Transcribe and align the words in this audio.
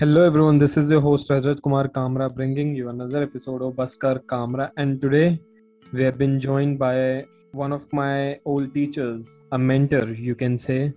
Hello 0.00 0.22
everyone, 0.26 0.58
this 0.58 0.76
is 0.76 0.90
your 0.90 1.00
host 1.00 1.30
Rajat 1.30 1.62
Kumar 1.62 1.88
Kamra 1.88 2.28
bringing 2.28 2.74
you 2.74 2.90
another 2.90 3.22
episode 3.22 3.62
of 3.62 3.72
Baskar 3.76 4.18
Kamra 4.26 4.70
and 4.76 5.00
today 5.00 5.40
we 5.94 6.02
have 6.02 6.18
been 6.18 6.38
joined 6.38 6.78
by 6.78 7.24
one 7.52 7.72
of 7.72 7.90
my 7.94 8.38
old 8.44 8.74
teachers, 8.74 9.26
a 9.52 9.58
mentor 9.58 10.10
you 10.10 10.34
can 10.34 10.58
say. 10.58 10.92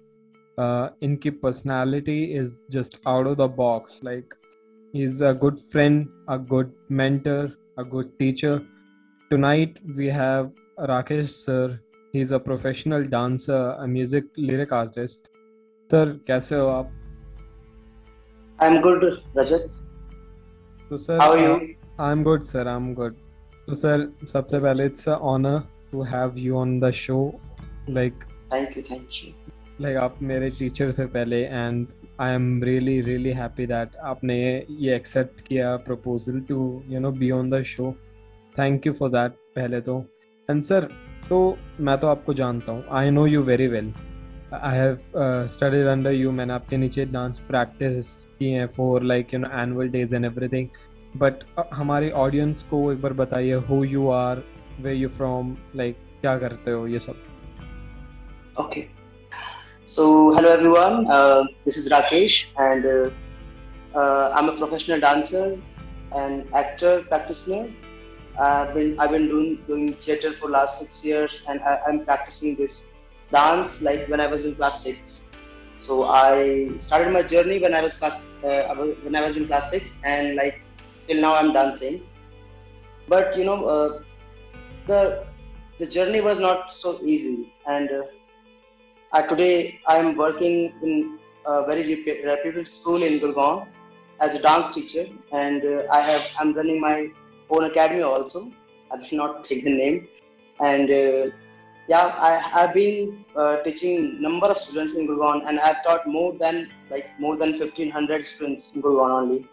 Uh, 0.57 0.89
inki 1.01 1.31
personality 1.41 2.35
is 2.35 2.57
just 2.69 2.97
out 3.05 3.25
of 3.25 3.37
the 3.37 3.47
box 3.47 3.99
like 4.01 4.35
he's 4.91 5.21
a 5.21 5.33
good 5.33 5.61
friend, 5.71 6.09
a 6.27 6.37
good 6.37 6.69
mentor, 6.89 7.53
a 7.77 7.85
good 7.85 8.19
teacher. 8.19 8.61
Tonight 9.29 9.77
we 9.95 10.07
have 10.07 10.51
Rakesh 10.77 11.29
sir. 11.29 11.79
He's 12.11 12.33
a 12.33 12.39
professional 12.39 13.05
dancer, 13.05 13.77
a 13.79 13.87
music 13.87 14.25
lyric 14.35 14.73
artist. 14.73 15.29
Sir, 15.89 16.19
कैसे 16.27 16.55
हो 16.55 16.67
आप 16.67 16.91
I'm 18.58 18.80
good, 18.80 19.04
Rajat. 19.34 19.70
तो 20.90 20.96
sir 20.98 21.18
How 21.18 21.30
are 21.30 21.40
you? 21.40 21.56
I 22.00 22.12
am 22.12 22.22
good 22.22 22.44
sir 22.44 22.68
I 22.68 22.76
am 22.76 22.92
good 22.94 23.14
तो 23.68 23.74
सबसे 23.74 24.58
पहले 24.60 24.84
it's 24.86 25.08
a 25.08 25.16
honour 25.32 25.58
to 25.92 26.02
have 26.04 26.38
you 26.38 26.56
on 26.58 26.78
the 26.80 26.90
show 27.00 27.18
like 27.90 28.24
Thank 28.52 28.74
you, 28.76 28.82
thank 28.88 29.18
you. 29.18 29.32
Like 29.80 29.96
आप 29.96 30.18
मेरे 30.22 30.48
teacher 30.58 30.92
थे 30.98 31.06
पहले 31.14 31.40
and 31.44 31.86
I 32.20 32.34
am 32.34 32.62
really 32.64 33.00
really 33.00 33.30
happy 33.32 33.66
that 33.66 33.96
आपने 34.04 34.36
ये 34.70 34.94
accept 34.96 35.40
किया 35.46 35.76
proposal 35.86 36.40
to 36.48 36.58
you 36.88 37.00
know 37.00 37.10
be 37.12 37.30
on 37.30 37.50
the 37.50 37.62
show 37.66 37.92
thank 38.54 38.86
you 38.86 38.92
for 38.92 39.10
that 39.10 39.32
पहले 39.56 39.80
तो 39.80 39.98
and 40.48 40.62
sir 40.62 40.88
तो 41.28 41.38
मैं 41.80 41.98
तो 41.98 42.06
आपको 42.06 42.34
जानता 42.34 42.72
हूँ 42.72 42.84
I 42.98 43.10
know 43.10 43.26
you 43.26 43.42
very 43.42 43.68
well 43.68 43.92
I 44.62 44.76
have 44.76 44.98
studied 45.46 45.86
under 45.86 46.12
you 46.12 46.30
मैंने 46.32 46.52
आपके 46.52 46.76
नीचे 46.76 47.04
डांस 47.04 47.38
प्रैक्टिस 47.38 48.24
की 48.38 48.50
है 48.50 48.66
for 48.66 49.02
like 49.02 49.34
you 49.34 49.40
know 49.40 49.48
annual 49.62 49.88
days 49.88 50.14
and 50.14 50.24
everything 50.24 50.68
but 51.16 51.34
हमारे 51.72 52.10
ऑडियंस 52.10 52.62
को 52.62 52.92
एक 52.92 53.00
बार 53.02 53.12
बताइए 53.12 53.54
who 53.54 53.84
you 53.84 54.08
are 54.10 54.42
where 54.80 54.94
you 54.94 55.08
from 55.08 55.56
like 55.76 55.96
क्या 56.20 56.36
करते 56.38 56.70
हो, 56.70 56.86
ये 56.86 56.98
सब? 56.98 57.16
Okay 58.60 58.84
so 59.86 60.34
hello 60.34 60.48
everyone 60.48 61.04
this 61.64 61.78
is 61.78 61.88
Rakesh 61.90 62.52
and 62.60 62.86
I 62.86 64.38
am 64.38 64.48
a 64.48 64.56
professional 64.56 65.00
dancer 65.00 65.58
and 66.16 66.40
actor 66.56 66.98
practitioner 67.08 67.68
I 68.42 68.74
been 68.74 68.96
I 69.00 69.08
been 69.08 69.28
doing 69.28 69.56
doing 69.68 69.90
theatre 70.08 70.32
for 70.40 70.50
last 70.50 71.04
6 71.04 71.06
years 71.06 71.42
and 71.48 71.60
I 71.62 71.92
am 71.92 71.98
practising 71.98 72.56
this 72.56 72.93
dance 73.32 73.82
like 73.82 74.08
when 74.08 74.20
I 74.20 74.26
was 74.26 74.44
in 74.44 74.54
class 74.54 74.82
six. 74.82 75.28
So 75.78 76.04
I 76.04 76.76
started 76.78 77.12
my 77.12 77.22
journey 77.22 77.60
when 77.60 77.74
I 77.74 77.82
was 77.82 77.94
class 77.94 78.16
uh, 78.44 78.74
when 79.02 79.16
I 79.16 79.24
was 79.26 79.36
in 79.36 79.46
class 79.46 79.70
six, 79.70 80.00
and 80.04 80.36
like 80.36 80.62
till 81.08 81.20
now 81.20 81.34
I'm 81.34 81.52
dancing. 81.52 82.02
But 83.08 83.36
you 83.36 83.44
know, 83.44 83.64
uh, 83.64 84.00
the 84.86 85.26
the 85.78 85.86
journey 85.86 86.20
was 86.20 86.38
not 86.38 86.72
so 86.72 86.98
easy, 87.02 87.52
and 87.66 87.90
uh, 87.90 88.02
uh, 89.12 89.22
today 89.26 89.80
I 89.86 89.96
am 89.96 90.16
working 90.16 90.72
in 90.82 91.18
a 91.46 91.64
very 91.66 91.82
rep- 91.94 92.24
reputed 92.24 92.68
school 92.68 93.02
in 93.02 93.18
Gurgaon 93.20 93.66
as 94.20 94.34
a 94.34 94.42
dance 94.42 94.74
teacher, 94.74 95.06
and 95.32 95.64
uh, 95.64 95.82
I 95.92 96.00
have 96.00 96.30
I'm 96.38 96.54
running 96.54 96.80
my 96.80 97.08
own 97.50 97.64
academy 97.64 98.02
also. 98.02 98.50
I 98.92 98.96
will 98.96 99.18
not 99.18 99.44
take 99.44 99.64
the 99.64 99.74
name, 99.76 100.08
and 100.60 100.90
uh, 100.90 101.30
yeah, 101.88 102.14
I 102.18 102.32
have 102.38 102.72
been 102.74 103.24
uh, 103.36 103.62
teaching 103.62 104.20
number 104.20 104.46
of 104.46 104.58
students 104.58 104.96
in 104.96 105.06
Gurgaon, 105.06 105.46
and 105.46 105.60
I've 105.60 105.82
taught 105.84 106.06
more 106.06 106.32
than 106.38 106.70
like 106.90 107.08
more 107.20 107.36
than 107.36 107.58
1500 107.58 108.24
students 108.24 108.74
in 108.74 108.82
Gurgaon 108.82 109.10
only, 109.10 109.48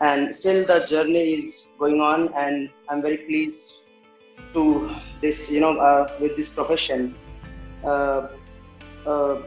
and 0.00 0.34
still 0.34 0.64
the 0.64 0.80
journey 0.86 1.34
is 1.34 1.72
going 1.78 2.00
on, 2.00 2.32
and 2.34 2.70
I'm 2.88 3.02
very 3.02 3.18
pleased 3.18 3.82
to 4.54 4.94
this 5.20 5.50
you 5.50 5.60
know 5.60 5.76
uh, 5.78 6.16
with 6.20 6.36
this 6.36 6.54
profession. 6.54 7.14
Uh, 7.84 8.28
uh, 9.06 9.42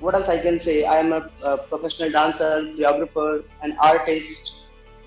what 0.00 0.14
else 0.14 0.28
I 0.30 0.38
can 0.40 0.58
say? 0.58 0.84
I 0.84 0.96
am 0.96 1.12
a, 1.12 1.30
a 1.42 1.58
professional 1.58 2.10
dancer, 2.10 2.72
choreographer, 2.74 3.44
an 3.62 3.76
artist, 3.78 4.62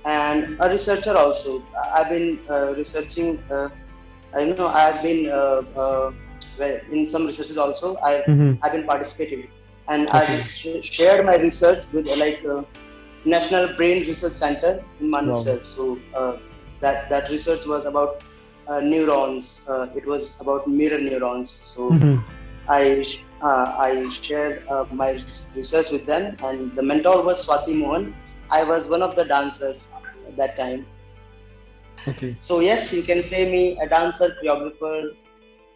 and 0.06 0.56
a 0.59 0.69
researcher 0.69 1.18
also. 1.18 1.63
I've 1.96 2.09
been 2.09 2.40
uh, 2.47 2.75
researching. 2.78 3.40
Uh, 3.50 3.69
I 4.36 4.46
know 4.46 4.68
I've 4.68 5.02
been 5.02 5.30
well, 6.58 6.78
in 6.91 7.06
some 7.08 7.25
researches 7.25 7.58
also. 7.58 7.97
I've 8.03 8.24
I've 8.62 8.72
been 8.74 8.86
participating, 8.86 9.47
and 9.88 10.09
Okay. 10.14 10.22
I've 10.22 10.46
sh- 10.46 10.84
shared 10.84 11.25
my 11.25 11.36
research 11.36 11.84
with 11.94 12.08
uh, 12.08 12.16
like 12.18 12.40
uh, 12.50 12.64
National 13.25 13.75
Brain 13.75 14.06
Research 14.08 14.34
Center 14.34 14.86
in 15.00 15.09
Wow. 15.24 15.46
Manesar. 15.46 15.66
So 15.66 16.03
uh, 16.13 16.34
that 16.81 17.09
that 17.09 17.30
research 17.30 17.66
was 17.66 17.86
about 17.86 18.09
uh, 18.68 18.80
neurons. 18.81 19.66
Uh, 19.69 19.88
it 19.96 20.06
was 20.08 20.40
about 20.42 20.68
mirror 20.68 21.00
neurons. 21.00 21.52
So. 21.52 22.02
I 22.68 23.03
uh, 23.42 23.68
I 23.78 24.09
shared 24.12 24.63
uh, 24.69 24.86
my 24.92 25.19
research 25.56 25.88
with 25.92 26.06
them, 26.06 26.38
and 26.42 26.75
the 26.75 26.81
mentor 26.84 27.24
was 27.24 27.46
Swati 27.46 27.75
Mohan. 27.78 28.16
I 28.50 28.63
was 28.63 28.90
one 28.90 29.02
of 29.02 29.16
the 29.16 29.25
dancers 29.25 30.00
at 30.28 30.36
that 30.38 30.56
time. 30.56 30.88
okay 32.08 32.38
So 32.40 32.59
yes, 32.59 32.94
you 32.94 33.03
can 33.03 33.25
say 33.25 33.50
me 33.52 33.78
a 33.81 33.88
dancer, 33.88 34.30
choreographer, 34.42 35.12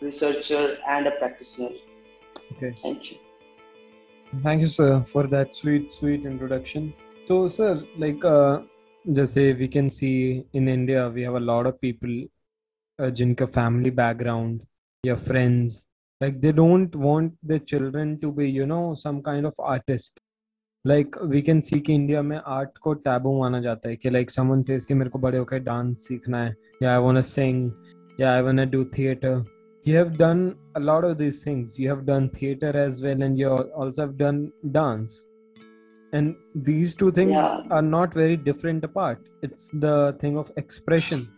researcher, 0.01 0.79
and 0.89 1.07
a 1.07 1.13
practitioner. 1.13 1.71
okay 2.53 2.75
Thank 2.83 3.13
you. 3.13 3.19
Thank 4.43 4.63
you, 4.63 4.67
sir, 4.67 5.05
for 5.13 5.27
that 5.27 5.55
sweet, 5.55 5.93
sweet 5.93 6.25
introduction. 6.25 6.95
So, 7.29 7.49
sir, 7.49 7.85
like, 7.99 8.25
uh, 8.25 8.63
जैसे 9.07 9.59
we 9.59 9.69
can 9.69 9.91
see 9.91 10.45
in 10.55 10.69
India, 10.69 11.09
we 11.09 11.23
have 11.23 11.35
a 11.35 11.41
lot 11.41 11.67
of 11.67 11.81
people, 11.81 12.15
uh, 12.99 13.11
जिनका 13.11 13.53
family 13.53 13.91
background, 13.91 14.61
your 15.05 15.19
friends, 15.19 15.85
like 16.21 16.41
they 16.41 16.53
don't 16.53 16.95
want 16.95 17.35
their 17.43 17.59
children 17.59 18.19
to 18.21 18.33
be, 18.33 18.49
you 18.49 18.67
know, 18.67 18.95
some 18.95 19.23
kind 19.23 19.45
of 19.45 19.55
artist. 19.59 20.21
Like 20.85 21.17
we 21.23 21.43
can 21.43 21.63
see 21.63 21.81
कि 21.81 21.95
India 21.95 22.23
में 22.23 22.37
art 22.37 22.79
को 22.83 22.93
taboo 23.07 23.39
माना 23.39 23.61
जाता 23.61 23.89
है 23.89 23.97
कि 23.97 24.11
like 24.11 24.31
someone 24.31 24.63
says 24.69 24.85
कि 24.85 24.95
मेरे 24.95 25.11
को 25.11 25.19
बड़े 25.19 25.39
होकर 25.39 25.59
डांस 25.59 26.07
सीखना 26.09 26.45
है 26.45 26.55
या 26.83 26.97
I 26.97 27.03
wanna 27.05 27.23
sing, 27.23 27.61
yeah, 28.19 28.33
I 28.39 28.43
wanna 28.43 28.67
do 28.67 28.85
theater. 28.97 29.45
you 29.87 29.97
have 29.97 30.17
done 30.17 30.57
a 30.77 30.81
lot 30.81 31.05
of 31.05 31.19
these 31.19 31.39
things 31.39 31.79
you 31.79 31.89
have 31.89 32.07
done 32.07 32.29
theater 32.31 32.71
as 32.87 33.03
well 33.03 33.23
and 33.23 33.39
you 33.39 33.49
also 33.49 34.03
have 34.03 34.17
done 34.19 34.53
dance 34.71 35.25
and 36.13 36.37
these 36.55 36.95
two 36.95 37.11
things 37.19 37.33
Yeah. 37.33 37.63
are 37.71 37.83
not 37.83 38.15
very 38.15 38.37
different 38.49 38.85
apart 38.85 39.19
it's 39.43 39.71
the 39.87 40.17
thing 40.21 40.37
of 40.43 40.51
expression 40.63 41.29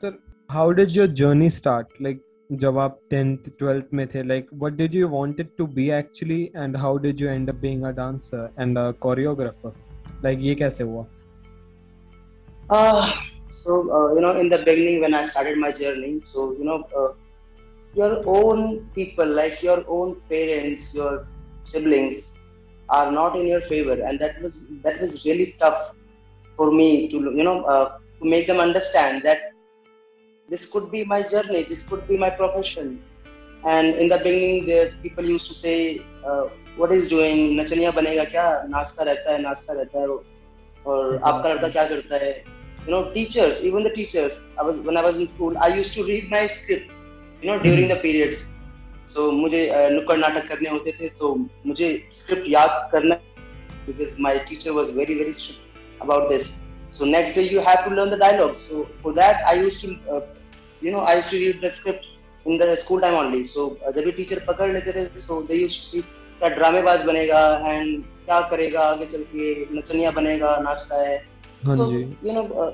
so 0.00 0.12
how 0.50 0.72
did 0.72 0.94
your 1.00 1.06
journey 1.22 1.50
start 1.62 1.86
like 2.06 2.22
जब 2.62 2.78
आप 2.78 2.98
10th 3.12 3.44
12th 3.60 3.92
में 3.98 4.06
थे 4.14 4.22
like 4.30 4.48
what 4.62 4.76
did 4.80 4.94
you 4.94 5.06
wanted 5.08 5.48
to 5.60 5.66
be 5.76 5.84
actually 5.98 6.40
and 6.62 6.76
how 6.76 6.90
did 7.04 7.20
you 7.20 7.28
end 7.34 7.52
up 7.52 7.60
being 7.60 7.84
a 7.90 7.92
dancer 8.00 8.42
and 8.64 8.78
a 8.78 8.92
choreographer 9.04 9.72
like 10.26 10.42
ये 10.48 10.54
कैसे 10.62 10.84
हुआ 10.84 11.06
Uh, 12.70 13.12
so 13.50 13.72
uh, 13.96 14.14
you 14.14 14.20
know, 14.20 14.38
in 14.40 14.48
the 14.48 14.58
beginning 14.58 15.00
when 15.00 15.14
I 15.14 15.22
started 15.22 15.58
my 15.58 15.70
journey, 15.70 16.20
so 16.24 16.52
you 16.52 16.64
know, 16.64 16.76
uh, 16.96 17.08
your 17.94 18.22
own 18.26 18.90
people, 18.94 19.26
like 19.26 19.62
your 19.62 19.84
own 19.88 20.20
parents, 20.28 20.94
your 20.94 21.26
siblings, 21.64 22.40
are 22.88 23.10
not 23.10 23.36
in 23.36 23.46
your 23.46 23.60
favor, 23.60 24.02
and 24.02 24.18
that 24.18 24.42
was 24.42 24.80
that 24.82 25.00
was 25.00 25.24
really 25.24 25.54
tough 25.58 25.94
for 26.56 26.70
me 26.72 27.08
to 27.08 27.16
you 27.16 27.44
know 27.44 27.62
uh, 27.62 27.98
to 28.20 28.28
make 28.28 28.46
them 28.46 28.58
understand 28.58 29.22
that 29.22 29.38
this 30.48 30.70
could 30.70 30.90
be 30.90 31.04
my 31.04 31.22
journey, 31.22 31.62
this 31.62 31.88
could 31.88 32.06
be 32.08 32.16
my 32.16 32.30
profession. 32.30 33.00
And 33.64 33.94
in 33.94 34.08
the 34.08 34.18
beginning, 34.18 34.66
the 34.66 34.92
people 35.02 35.24
used 35.24 35.46
to 35.46 35.54
say, 35.54 36.02
uh, 36.26 36.48
"What 36.76 36.92
is 36.92 37.08
doing? 37.08 37.56
नचनिया 37.60 37.90
बनेगा 37.90 38.24
क्या? 38.24 38.66
नाचता 38.68 39.04
रहता 39.04 39.32
है, 39.32 39.42
नाचता 39.42 39.72
रहता 39.72 40.00
है 40.00 40.08
वो। 40.08 40.24
और 40.86 41.20
आपका 41.24 41.52
लड़का 41.52 41.68
क्या 41.68 41.88
करता 41.88 42.16
है?" 42.16 42.54
you 42.84 42.90
know 42.92 43.04
teachers 43.12 43.64
even 43.64 43.82
the 43.82 43.90
teachers 43.90 44.34
i 44.58 44.64
was 44.68 44.76
when 44.86 44.96
i 44.96 45.04
was 45.04 45.16
in 45.16 45.26
school 45.26 45.54
i 45.58 45.80
used 45.80 45.94
to 45.94 46.02
read 46.02 46.28
my 46.30 46.46
scripts 46.46 47.07
you 47.43 47.51
know 47.51 47.57
during 47.59 47.89
the 47.91 47.97
periods 48.01 48.45
so 49.07 49.31
मुझे 49.31 49.67
uh, 49.67 49.89
नुक्कड़ 49.91 50.17
नाटक 50.17 50.47
करने 50.47 50.69
होते 50.69 50.91
थे 50.99 51.07
तो 51.19 51.35
मुझे 51.65 51.87
स्क्रिप्ट 52.13 52.49
याद 52.49 52.89
करना 52.91 53.15
because 53.85 54.15
my 54.21 54.39
teacher 54.49 54.71
was 54.71 54.91
very 54.97 55.15
very 55.15 55.33
strict 55.33 56.01
about 56.01 56.29
this 56.29 56.49
so 56.97 57.05
next 57.05 57.35
day 57.35 57.41
you 57.43 57.59
have 57.67 57.83
to 57.85 57.95
learn 57.95 58.15
the 58.15 58.19
dialogue 58.19 58.53
so 58.61 58.83
for 59.03 59.13
that 59.13 59.43
I 59.51 59.59
use 59.59 59.85
to 59.85 59.91
you 60.83 60.91
know 60.91 60.99
I 61.01 61.15
use 61.15 61.31
to 61.31 61.37
read 61.37 61.65
the 61.65 61.69
script 61.77 62.47
in 62.47 62.57
the 62.57 62.75
school 62.83 63.01
time 63.01 63.15
only 63.17 63.43
so 63.45 63.65
जब 63.85 64.03
भी 64.03 64.11
teacher 64.11 64.43
पकड़ 64.47 64.71
लेते 64.73 64.91
थे 64.91 65.05
सो 65.21 65.41
दे 65.47 65.61
use 65.61 65.77
to 65.79 65.87
सी 65.87 66.01
क्या 66.01 66.49
ड्रामेबाज 66.49 67.05
बनेगा 67.05 67.41
and 67.67 68.03
क्या 68.25 68.39
करेगा 68.49 68.81
आगे 68.81 69.05
चल 69.05 69.23
के 69.31 69.77
नचनिया 69.77 70.11
बनेगा 70.11 70.55
नाचता 70.63 71.01
है। 71.07 71.17
So 71.77 71.91
you 71.91 72.33
know 72.33 72.69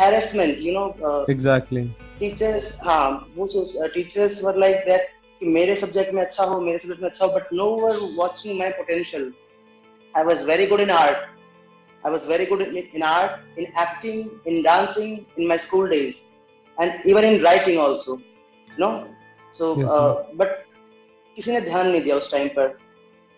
harassment 0.00 0.58
you 0.60 0.72
know 0.72 1.26
exactly 1.30 1.82
teachers 2.20 2.78
हाँ 2.84 3.32
वो 3.36 3.46
सोच 3.46 3.92
टीचर्स 3.94 4.42
वर 4.44 4.56
लाइक 4.56 4.76
दैट 4.86 5.08
कि 5.40 5.46
मेरे 5.46 5.74
सब्जेक्ट 5.76 6.12
में 6.14 6.22
अच्छा 6.22 6.44
हो 6.44 6.60
मेरे 6.60 6.78
सब्जेक्ट 6.78 7.02
में 7.02 7.08
अच्छा 7.08 7.26
हो 7.26 7.32
but 7.32 7.52
no 7.52 7.68
were 7.80 7.98
watching 8.16 8.58
my 8.58 8.70
potential 8.70 9.32
I 10.16 10.24
was 10.24 10.44
very 10.46 10.66
good 10.66 10.80
in 10.80 10.90
art 10.90 11.16
I 12.06 12.12
was 12.12 12.28
very 12.28 12.46
good 12.46 12.62
in 12.62 13.02
art 13.02 13.58
in 13.58 13.64
acting 13.64 14.48
in 14.48 14.62
dancing 14.62 15.18
in 15.38 15.46
my 15.48 15.58
school 15.58 15.88
days 15.90 16.20
and 16.82 17.06
even 17.06 17.24
in 17.24 17.40
writing 17.40 17.78
also 17.78 18.20
no 18.68 18.92
so 19.52 19.74
but 20.34 20.64
किसी 21.36 21.52
ने 21.52 21.60
ध्यान 21.60 21.88
नहीं 21.88 22.02
दिया 22.02 22.16
उस 22.16 22.32
time 22.32 22.48
पर 22.48 22.78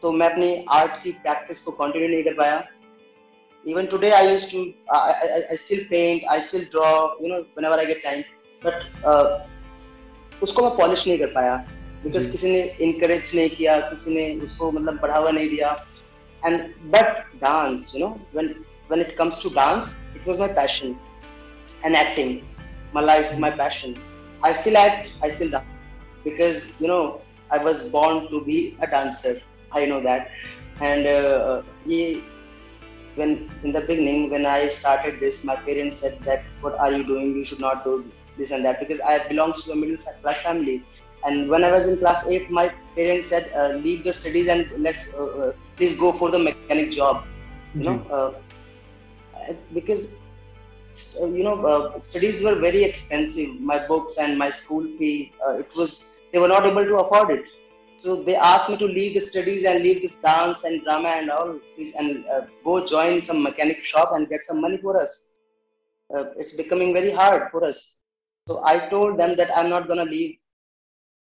तो 0.02 0.12
मैं 0.12 0.31
अपनी 0.31 0.64
आर्ट 0.70 1.02
की 1.02 1.12
प्रैक्टिस 1.12 1.62
को 1.62 1.73
कंटिन्यू 1.73 2.08
नहीं 2.08 2.23
कर 2.25 2.34
पाया. 2.34 2.62
Even 3.67 3.87
today 3.87 4.11
I 4.11 4.29
use 4.29 4.50
to 4.52 4.64
I 4.94 5.56
still 5.56 5.84
paint 5.90 6.25
I 6.31 6.40
still 6.40 6.64
draw 6.70 6.88
you 7.23 7.29
know 7.29 7.76
wait 7.76 8.02
time 8.02 8.23
but 8.66 8.82
uh, 9.04 10.42
उसको 10.42 10.62
मैं 10.62 10.76
पॉलिश 10.76 11.06
नहीं 11.08 11.18
कर 11.18 11.26
पाया 11.34 11.54
बिकॉज़ 12.04 12.30
किसी 12.32 12.50
ने 12.52 12.62
इनकरेज 12.80 13.32
नहीं 13.34 13.50
किया 13.50 13.78
किसी 13.80 14.14
ने 14.14 14.24
उसको 14.44 14.70
मतलब 14.70 14.98
बढ़ावा 15.00 15.30
नहीं 15.30 15.48
दिया। 15.48 15.70
And 16.46 16.60
but 16.94 17.22
dance 17.42 17.92
you 17.96 18.06
know 18.06 18.08
when 18.34 18.48
when 18.90 19.00
it 19.00 19.16
comes 19.16 19.42
to 19.42 19.50
dance 19.50 19.94
it 20.16 20.28
was 20.28 20.40
my 20.40 20.48
passion 20.60 20.96
and 21.84 21.96
acting 21.96 22.38
my 22.94 23.04
life 23.04 23.32
my 23.44 23.50
passion 23.62 23.94
I 24.46 24.54
still 24.54 24.76
act 24.76 25.24
I 25.24 25.30
still 25.30 25.50
dance 25.50 26.24
because 26.24 26.66
you 26.82 26.88
know 26.88 27.00
I 27.52 27.64
was 27.64 27.88
born 27.92 28.26
to 28.30 28.40
be 28.50 28.58
a 28.82 28.86
dancer 28.96 29.40
I 29.76 29.86
know 29.86 30.00
that 30.00 30.28
and 30.82 31.06
ये 31.90 32.02
when 33.16 33.32
in 33.62 33.72
the 33.72 33.80
beginning 33.88 34.30
when 34.30 34.46
i 34.46 34.68
started 34.74 35.18
this 35.22 35.38
my 35.48 35.56
parents 35.64 35.98
said 36.02 36.14
that 36.28 36.44
what 36.62 36.78
are 36.84 36.90
you 36.92 37.04
doing? 37.04 37.34
You 37.36 37.44
should 37.44 37.60
not 37.60 37.84
do 37.84 37.96
this. 38.04 38.21
This 38.42 38.52
and 38.56 38.64
that 38.68 38.80
because 38.84 39.00
i 39.12 39.18
belongs 39.28 39.64
to 39.64 39.72
a 39.72 39.76
middle 39.84 39.98
class 40.22 40.40
family. 40.48 40.82
And 41.26 41.48
when 41.50 41.64
i 41.66 41.70
was 41.72 41.84
in 41.88 41.98
class 41.98 42.22
8 42.28 42.50
my 42.50 42.64
parents 42.96 43.28
said 43.32 43.44
uh, 43.58 43.68
leave 43.82 44.00
the 44.06 44.12
studies 44.20 44.48
and 44.54 44.72
let's 44.86 45.04
uh, 45.14 45.26
uh, 45.42 45.52
please 45.76 45.94
go 46.00 46.12
for 46.22 46.30
the 46.32 46.40
mechanic 46.46 46.90
job 46.96 47.24
you 47.74 47.84
know 47.84 47.98
uh, 48.16 48.30
because 49.72 50.14
uh, 51.20 51.26
you 51.26 51.44
know 51.44 51.64
uh, 51.66 51.98
studies 52.00 52.42
were 52.42 52.54
very 52.56 52.84
expensive. 52.84 53.60
My 53.60 53.86
books 53.86 54.18
and 54.18 54.38
my 54.38 54.50
school 54.50 54.84
fee 54.98 55.32
uh, 55.46 55.54
it 55.58 55.70
was 55.74 56.10
they 56.32 56.38
were 56.38 56.48
not 56.48 56.66
able 56.66 56.84
to 56.84 56.96
afford 56.96 57.30
it. 57.38 57.44
So 57.96 58.22
they 58.22 58.36
asked 58.36 58.68
me 58.68 58.76
to 58.78 58.86
leave 58.86 59.14
the 59.14 59.20
studies 59.20 59.64
and 59.64 59.82
leave 59.82 60.02
this 60.02 60.16
dance 60.16 60.64
and 60.64 60.82
drama 60.82 61.10
and 61.10 61.30
all 61.30 61.58
this 61.78 61.94
and 61.96 62.26
uh, 62.26 62.42
go 62.64 62.84
join 62.84 63.22
some 63.22 63.42
mechanic 63.42 63.84
shop 63.84 64.12
and 64.14 64.28
get 64.28 64.44
some 64.44 64.60
money 64.60 64.78
for 64.78 65.00
us. 65.00 65.32
Uh, 66.14 66.24
it's 66.36 66.52
becoming 66.52 66.92
very 66.92 67.10
hard 67.10 67.50
for 67.50 67.64
us 67.64 68.01
so 68.48 68.62
i 68.64 68.78
told 68.92 69.18
them 69.18 69.36
that 69.36 69.50
i'm 69.56 69.68
not 69.68 69.86
going 69.88 70.02
to 70.04 70.10
leave 70.16 70.36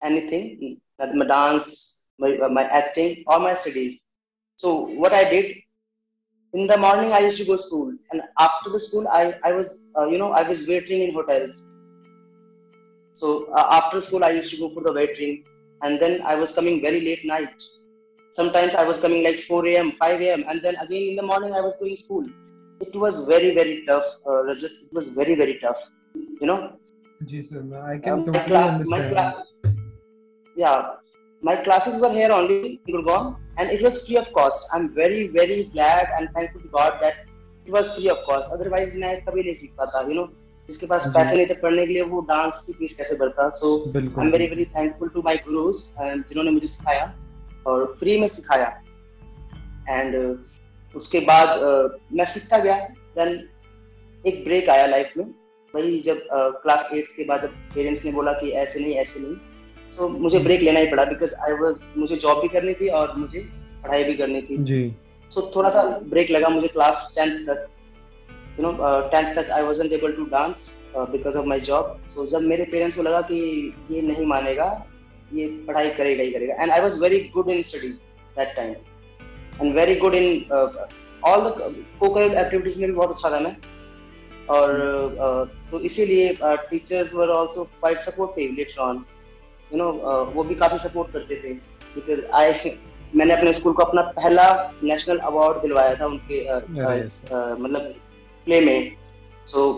anything 0.02 0.78
my 1.14 1.26
dance 1.26 2.02
my, 2.18 2.30
my 2.48 2.64
acting 2.64 3.24
or 3.26 3.38
my 3.40 3.54
studies. 3.54 4.00
So 4.56 4.86
what 5.02 5.12
i 5.12 5.24
did 5.28 5.56
in 6.52 6.66
the 6.66 6.76
morning 6.76 7.12
i 7.12 7.20
used 7.20 7.38
to 7.38 7.44
go 7.44 7.56
school 7.56 7.92
and 8.10 8.22
after 8.38 8.70
the 8.70 8.80
school 8.86 9.06
i 9.08 9.34
i 9.44 9.52
was 9.52 9.70
uh, 9.98 10.06
you 10.06 10.18
know 10.18 10.32
i 10.32 10.42
was 10.42 10.66
waitering 10.68 11.08
in 11.08 11.14
hotels. 11.14 11.72
So 13.14 13.52
uh, 13.52 13.66
after 13.78 14.00
school 14.00 14.24
i 14.24 14.30
used 14.30 14.52
to 14.54 14.58
go 14.58 14.68
for 14.74 14.82
the 14.82 14.92
waitering 14.98 15.42
and 15.82 15.98
then 16.00 16.22
i 16.22 16.34
was 16.34 16.52
coming 16.52 16.80
very 16.80 17.00
late 17.00 17.24
night. 17.24 17.62
Sometimes 18.38 18.74
i 18.74 18.84
was 18.84 18.98
coming 18.98 19.24
like 19.24 19.40
4 19.40 19.66
a.m 19.72 19.92
5 19.98 20.20
a.m 20.20 20.44
and 20.48 20.62
then 20.62 20.76
again 20.76 21.08
in 21.10 21.16
the 21.16 21.26
morning 21.32 21.54
i 21.54 21.60
was 21.60 21.76
going 21.78 21.96
school. 21.96 22.26
It 22.80 22.94
was 22.98 23.26
very 23.26 23.54
very 23.54 23.84
tough 23.88 24.06
uh, 24.26 24.44
it 24.46 24.92
was 24.92 25.12
very 25.12 25.34
very 25.34 25.58
tough 25.64 25.82
you 26.14 26.46
know 26.46 26.60
जी 27.26 27.42
sir, 27.42 27.62
I 27.84 27.98
can 27.98 28.12
uh, 28.12 28.16
my 28.16 28.24
totally 28.24 28.46
cla- 28.46 28.84
my 28.86 29.08
cla- 29.08 29.44
yeah 30.56 30.90
my 31.42 31.56
classes 31.56 32.00
were 32.00 32.12
here 32.12 32.30
only 32.32 32.80
in 32.86 32.94
Gurgaon 32.94 33.36
and 33.58 33.70
it 33.70 33.82
was 33.82 34.06
free 34.06 34.16
of 34.16 34.32
cost 34.32 34.68
i'm 34.72 34.88
very 34.94 35.28
very 35.28 35.64
glad 35.72 36.08
and 36.16 36.28
thankful 36.34 36.60
to 36.60 36.68
god 36.68 37.00
that 37.00 37.14
it 37.66 37.72
was 37.72 37.94
free 37.96 38.08
of 38.08 38.22
cost 38.28 38.52
otherwise 38.52 38.94
मैं 39.02 39.14
कभी 39.24 39.42
नहीं 39.42 39.54
सीख 39.54 39.74
पाता 39.78 40.06
you 40.08 40.16
know 40.20 40.28
जिसके 40.68 40.86
पास 40.86 41.06
पैसे 41.14 41.36
नहीं 41.36 41.46
थे 41.46 41.54
पढ़ने 41.60 41.86
के 41.86 41.92
लिए 41.92 42.02
वो 42.10 42.20
डांस 42.28 42.62
की 42.66 42.72
फ़ीस 42.72 42.96
कैसे 42.96 43.14
भरता 43.22 43.48
so 43.60 43.70
I 43.96 44.26
am 44.26 44.30
very 44.32 44.46
very 44.48 44.64
thankful 44.76 45.08
to 45.14 45.22
my 45.22 45.36
gurus 45.48 45.82
जिन्होंने 46.00 46.50
मुझे 46.50 46.66
सिखाया 46.66 47.12
और 47.66 47.84
फ्री 48.00 48.18
में 48.20 48.28
सिखाया 48.28 48.68
एंड 49.88 50.14
uh, 50.16 50.96
उसके 50.96 51.20
बाद 51.30 51.48
uh, 51.58 51.88
मैं 52.12 52.24
सीखता 52.34 52.58
गया 52.58 52.78
देन 53.18 53.38
एक 54.26 54.44
ब्रेक 54.44 54.68
आया 54.70 54.86
लाइफ 54.86 55.16
में 55.16 55.24
वही 55.74 56.00
जब 56.00 56.26
क्लास 56.32 56.90
एट 56.94 57.06
के 57.16 57.24
बाद 57.24 57.42
जब 57.42 57.52
पेरेंट्स 57.74 58.04
ने 58.04 58.12
बोला 58.12 58.32
कि 58.32 58.50
ऐसे 58.62 58.80
नहीं 58.80 58.94
ऐसे 59.02 59.20
नहीं 59.20 59.36
सो 59.90 60.08
मुझे 60.08 60.38
ब्रेक 60.40 60.60
लेना 60.60 60.80
ही 60.80 60.86
पड़ा 60.90 61.04
बिकॉज़ 61.04 61.34
आई 61.46 61.52
वॉज़ 61.60 61.82
मुझे 61.96 62.16
जॉब 62.16 62.40
भी 62.42 62.48
करनी 62.48 62.74
थी 62.74 62.88
और 62.98 63.16
मुझे 63.16 63.40
पढ़ाई 63.82 64.04
भी 64.04 64.14
करनी 64.16 64.40
थी। 64.42 64.56
जी। 64.64 64.94
सो 65.30 65.50
थोड़ा 65.56 65.70
सा 65.70 65.82
ब्रेक 66.10 66.30
लगा 66.30 66.48
मुझे 66.48 66.68
क्लास 66.68 67.12
टेंथ 67.16 67.46
तक। 67.46 67.66
यू 68.58 68.62
नो 68.62 68.72
टेंथ 69.10 69.34
तक 69.36 69.50
I 69.50 69.62
wasn't 69.64 69.92
able 69.92 70.12
to 70.12 70.24
dance 70.30 70.70
because 70.96 71.36
of 71.38 71.46
my 71.46 71.60
job 71.68 71.98
so 72.08 72.26
जब 72.28 72.42
मेरे 72.48 72.64
पेरेंट्स 72.72 72.96
को 72.96 73.02
लगा 73.02 73.20
कि 73.30 73.40
ये 73.90 74.02
नहीं 74.02 74.26
मानेगा 74.26 74.68
ये 75.32 75.46
पढ़ाई 75.68 75.90
करेगा 75.90 76.22
ही 76.22 76.32
करेगा। 76.32 76.62
And 76.62 76.72
I 76.72 76.80
was 76.80 77.00
very 77.02 77.18
good 77.34 77.50
in 77.50 77.62
studies 77.62 78.00
that 78.38 78.56
time 78.56 78.74
and 79.60 79.74
very 79.76 79.94
good 79.96 80.14
in 80.14 80.26
all 81.22 81.40
the 81.40 81.72
activities 82.36 82.78
में 82.80 82.88
भी 82.88 82.94
बहुत 82.94 83.10
अच्छा 83.10 83.30
था 83.30 83.40
मैं। 83.40 83.56
और 84.50 84.68
तो 85.70 85.80
इसीलिए 85.80 86.36
teachers 86.42 87.14
were 87.14 87.30
also 87.30 87.64
quite 87.64 88.00
supportive 88.00 88.54
later 88.58 88.80
on 88.82 89.04
you 89.70 89.78
know 89.78 89.90
वो 90.34 90.44
भी 90.44 90.54
काफ़ी 90.54 90.78
सपोर्ट 90.78 91.12
करते 91.12 91.36
थे 91.44 91.52
बिकॉज़ 91.94 92.24
आई 92.40 92.76
मैंने 93.16 93.34
अपने 93.34 93.52
स्कूल 93.52 93.72
को 93.72 93.82
अपना 93.82 94.02
पहला 94.16 94.44
नेशनल 94.82 95.18
अवार्ड 95.30 95.60
दिलवाया 95.62 95.94
था 95.94 96.06
उनके 96.06 96.38
मतलब 97.56 97.94
प्ले 98.46 98.60
में. 98.60 98.96
सो 99.46 99.72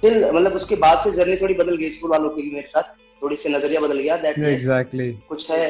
फिर 0.00 0.32
मतलब 0.32 0.52
उसके 0.54 0.76
बाद 0.76 1.04
से 1.04 1.10
जर्नी 1.12 1.36
थोड़ी 1.36 1.54
बदल 1.54 1.76
गई 1.76 1.90
स्कूल 1.90 2.10
वालों 2.10 2.30
की 2.30 2.42
भी 2.42 2.50
मेरे 2.50 2.66
साथ. 2.68 2.82
थोड़ी 3.22 3.36
सी 3.36 3.48
नज़रिया 3.48 3.80
बदल 3.80 3.98
गया. 3.98 4.16
That 4.16 4.36
exactly. 4.48 5.10
कुछ 5.28 5.50
है 5.50 5.64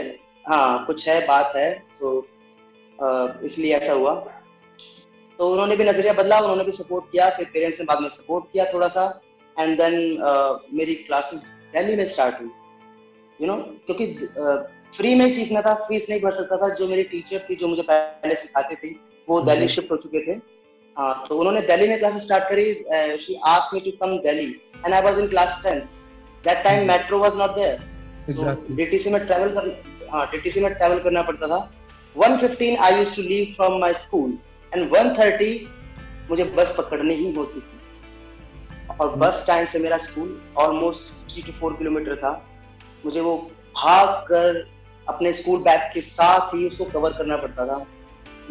हाँ 0.45 0.85
कुछ 0.87 1.09
है 1.09 1.21
बात 1.27 1.53
है. 1.57 1.83
सो 1.91 2.27
इसलिए 3.45 3.75
ऐसा 3.77 3.93
हुआ. 3.93 4.15
तो 5.39 5.51
उन्होंने 5.53 5.77
भी 5.77 5.85
नज़रिया 5.85 6.13
बदला 6.13 6.39
उन्होंने 6.41 6.65
भी 6.65 6.73
सपोर्ट 6.73 7.05
किया 7.13 7.29
फिर 7.37 7.47
पेरेंट्स 7.55 7.81
ने 7.81 7.85
बाद 7.87 8.01
में 8.01 8.09
सपोर्ट 8.09 8.45
किया 8.53 8.65
थोड़ा 8.73 8.89
सा 8.89 9.05
एंड 9.57 9.77
देन 9.81 9.95
uh, 10.27 10.53
मेरी 10.75 10.95
क्लासेस 11.07 11.47
दिल्ली 11.75 11.97
में 11.97 12.07
स्टार्ट 12.09 12.41
हुई 12.41 12.51
यू 13.41 13.47
नो 13.47 13.57
क्योंकि 13.87 14.07
फ्री 14.97 15.15
में 15.15 15.29
सीखना 15.31 15.61
था 15.63 15.75
फ़ीस 15.87 16.07
नहीं 16.11 16.21
भर 16.21 16.33
सकता 16.33 16.57
था 16.57 16.69
जो 16.75 16.87
मेरी 16.89 17.03
टीचर 17.13 17.47
थी 17.49 17.55
जो 17.61 17.69
मुझे 17.69 17.83
पहले 17.83 18.35
सिखाते 18.35 18.75
थे 18.83 18.91
वो 19.29 19.41
दिल्ली। 19.43 19.69
शिफ्ट 19.69 19.91
हो 19.93 19.97
चुके 19.97 20.21
थे। 20.27 20.39
हाँ 20.97 21.27
तो 21.29 21.39
उन्होंने 21.39 21.61
दिल्ली 21.69 21.89
में 21.89 21.99
क्लासेस 21.99 22.23
स्टार्ट 22.25 22.45
करी 22.51 23.19
she 23.23 23.39
asked 23.53 23.75
me 23.75 23.81
to 23.81 23.97
come 24.03 24.17
Delhi 24.27 24.47
and 24.85 24.95
I 24.95 25.03
was 25.03 25.19
in 25.19 25.29
class 25.29 25.61
10 25.67 25.81
that 26.45 26.63
time. 26.65 26.87
Metro 26.89 27.19
was 27.19 27.37
not 27.39 27.55
there 27.57 28.75
DTC 28.77 29.11
में 29.11 29.25
ट्रैवल 29.27 29.49
कर 29.55 30.09
हाँ 30.13 30.27
डीटीसी 30.33 30.61
में 30.61 30.73
ट्रैवल 30.75 30.99
करना 30.99 31.23
पड़ता 31.23 31.47
था। 31.49 31.59
1:15 32.17 32.77
I 32.79 32.99
used 32.99 33.17
to 33.17 33.23
leave 33.23 33.53
from 33.57 33.79
my 33.81 33.95
school 34.03 34.39
and 34.77 34.91
1:30 34.91 36.29
मुझे 36.31 36.45
bus 36.57 36.75
पकड़नी 36.79 37.15
ही 37.15 37.33
होती 37.35 37.61
थी। 37.61 38.97
और 39.01 39.17
बस 39.17 39.41
स्टैंड 39.43 39.69
से 39.69 39.79
मेरा 39.79 39.99
school 39.99 40.41
almost 40.59 41.13
three 41.31 41.43
to 41.43 41.53
four 41.53 41.75
kilometre 41.77 42.17
था। 42.17 42.33
मुझे 43.05 43.21
वो 43.21 43.37
भाग 43.77 44.09
कर 44.29 44.63
अपने 45.07 45.33
स्कूल 45.33 45.59
बैग 45.63 45.81
के 45.95 46.01
साथ 46.03 46.55
ही 46.55 46.67
उसको 46.67 46.85
कवर 46.93 47.13
करना 47.13 47.37
पड़ता 47.37 47.67
था। 47.67 47.87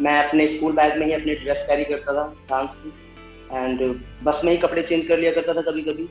मैं 0.00 0.18
अपने 0.24 0.46
स्कूल 0.48 0.72
बैग 0.72 0.96
में 0.98 1.06
ही 1.06 1.12
अपनी 1.12 1.34
ड्रेस 1.36 1.64
कैरी 1.68 1.84
करता 1.84 2.14
था 2.14 2.26
डांस 2.50 2.74
की। 2.76 2.92
एंड 3.52 3.80
बस 4.24 4.40
में 4.44 4.50
ही 4.52 4.58
कपड़े 4.58 4.82
चेंज 4.82 5.06
कर 5.06 5.18
लिया 5.18 5.32
करता 5.32 5.54
था 5.54 5.62
कभी 5.62 5.82
कभी 5.82 6.08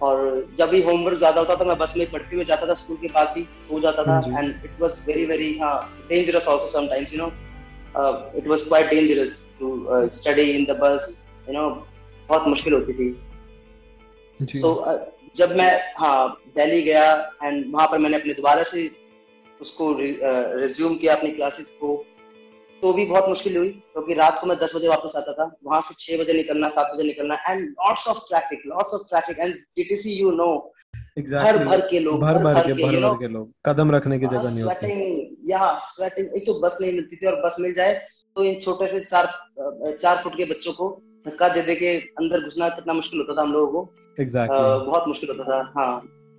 और 0.00 0.46
जब 0.58 0.68
भी 0.70 0.82
होमवर्क 0.82 1.18
ज़्यादा 1.18 1.40
होता 1.40 1.54
था 1.56 1.64
मैं 1.64 1.76
बस 1.78 1.94
में 1.96 2.10
पढ़ते 2.10 2.36
हुए 2.36 2.44
जाता 2.44 2.66
था। 2.68 2.74
स्कूल 2.74 2.96
के 2.96 3.08
बाद 3.08 3.32
भी 3.34 3.42
सो 3.60 3.80
जाता 3.80 4.04
था। 4.04 4.38
And 4.38 4.64
it 4.64 4.80
was 4.80 4.98
very 5.06 5.24
very 5.26 5.58
हाँ 5.58 5.78
dangerous 6.08 6.48
also 6.48 6.66
sometimes 6.70 7.12
you 7.12 7.18
know 7.18 7.30
it 8.38 8.46
was 8.48 8.62
quite 8.68 8.90
dangerous 8.90 9.34
to 9.58 9.68
study 10.16 10.50
in 10.50 10.64
the 10.64 10.78
bus 10.80 11.06
you 11.48 11.54
know 11.54 11.68
बहुत 12.28 12.48
मुश्किल 12.48 12.72
होती 12.74 12.92
थी। 12.92 14.58
सो 14.60 14.68
जब 15.36 15.56
मैं 15.56 15.70
हाँ 15.98 16.42
दिल्ली 16.56 16.82
गया 16.82 17.06
एंड 17.42 17.64
वहाँ 17.74 17.86
पर 17.88 17.98
मैंने 17.98 18.16
अपने 18.16 18.34
दोबारा 18.34 18.62
से 18.72 18.90
उसको 19.60 19.92
रिज्यूम 20.00 20.94
किया 20.96 21.14
अपनी 21.14 21.30
क्लासेस 21.30 21.70
को 21.80 21.96
तो 22.82 22.92
भी 22.92 23.04
बहुत 23.06 23.28
मुश्किल 23.28 23.56
हुई 23.56 23.68
क्योंकि 23.68 24.14
रात 24.14 24.40
को 24.40 24.46
मैं 24.46 24.56
दस 24.58 24.74
बजे 24.76 24.88
वापस 24.88 25.12
आता 25.16 25.32
था। 25.32 25.44
वहाँ 25.64 25.80
से 25.80 25.94
छह 25.98 26.22
बजे 26.22 26.32
निकलना 26.32 26.68
सात 26.68 26.92
बजे 26.94 27.06
निकलना 27.06 27.34
and 27.48 27.60
lots 27.60 28.06
of 28.08 28.18
traffic 28.28 28.62
lots 28.66 28.94
of 28.94 29.02
traffic 29.08 29.38
and 29.38 29.54
DTC 29.54 30.12
you 30.12 30.30
know 30.32 30.48
भर 31.16 31.56
भर 31.64 31.80
के 31.90 31.98
लोग 32.00 32.20
भर 32.20 32.38
भर 32.44 32.60
के 32.62 32.72
भर 32.74 33.00
भर 33.00 33.14
के 33.18 33.28
लोग। 33.28 33.52
कदम 33.66 33.90
रखने 33.90 34.18
की 34.18 34.26
जगह 34.26 34.42
नहीं 34.44 34.62
होती। 34.62 34.74
स्वेटिंग 34.74 35.50
या 35.50 35.78
स्वेटिंग 35.82 36.36
एक 36.36 36.46
तो 36.46 36.58
बस 36.60 36.78
नहीं 36.80 36.92
मिलती 36.92 37.16
थी 37.16 37.26
और 37.26 37.40
बस 37.44 37.56
मिल 37.60 37.72
जाए 37.74 37.94
तो 38.36 38.44
इन 38.44 38.58
छोटे 38.60 38.86
से 38.88 39.00
चार 39.02 39.28
चार 40.00 40.16
फुट 40.24 40.36
के 40.36 40.44
बच्चों 40.44 40.72
को 40.72 40.88
धक्का 41.26 41.48
दे 41.54 41.62
दे 41.62 41.74
के 41.74 41.94
अंदर 42.20 42.44
घुसना 42.44 42.68
कितना 42.70 42.92
मुश्किल 42.92 43.20
होता 43.20 43.36
था 43.36 43.42
हम 43.42 43.52
लोगों 43.52 43.70
को। 43.72 44.22
एग्जैक्टली 44.22 44.58
Uh, 44.58 44.86
बहुत 44.86 45.08
मुश्किल 45.08 45.30
होता 45.30 45.44
था 45.44 45.72
हाँ। 45.76 45.94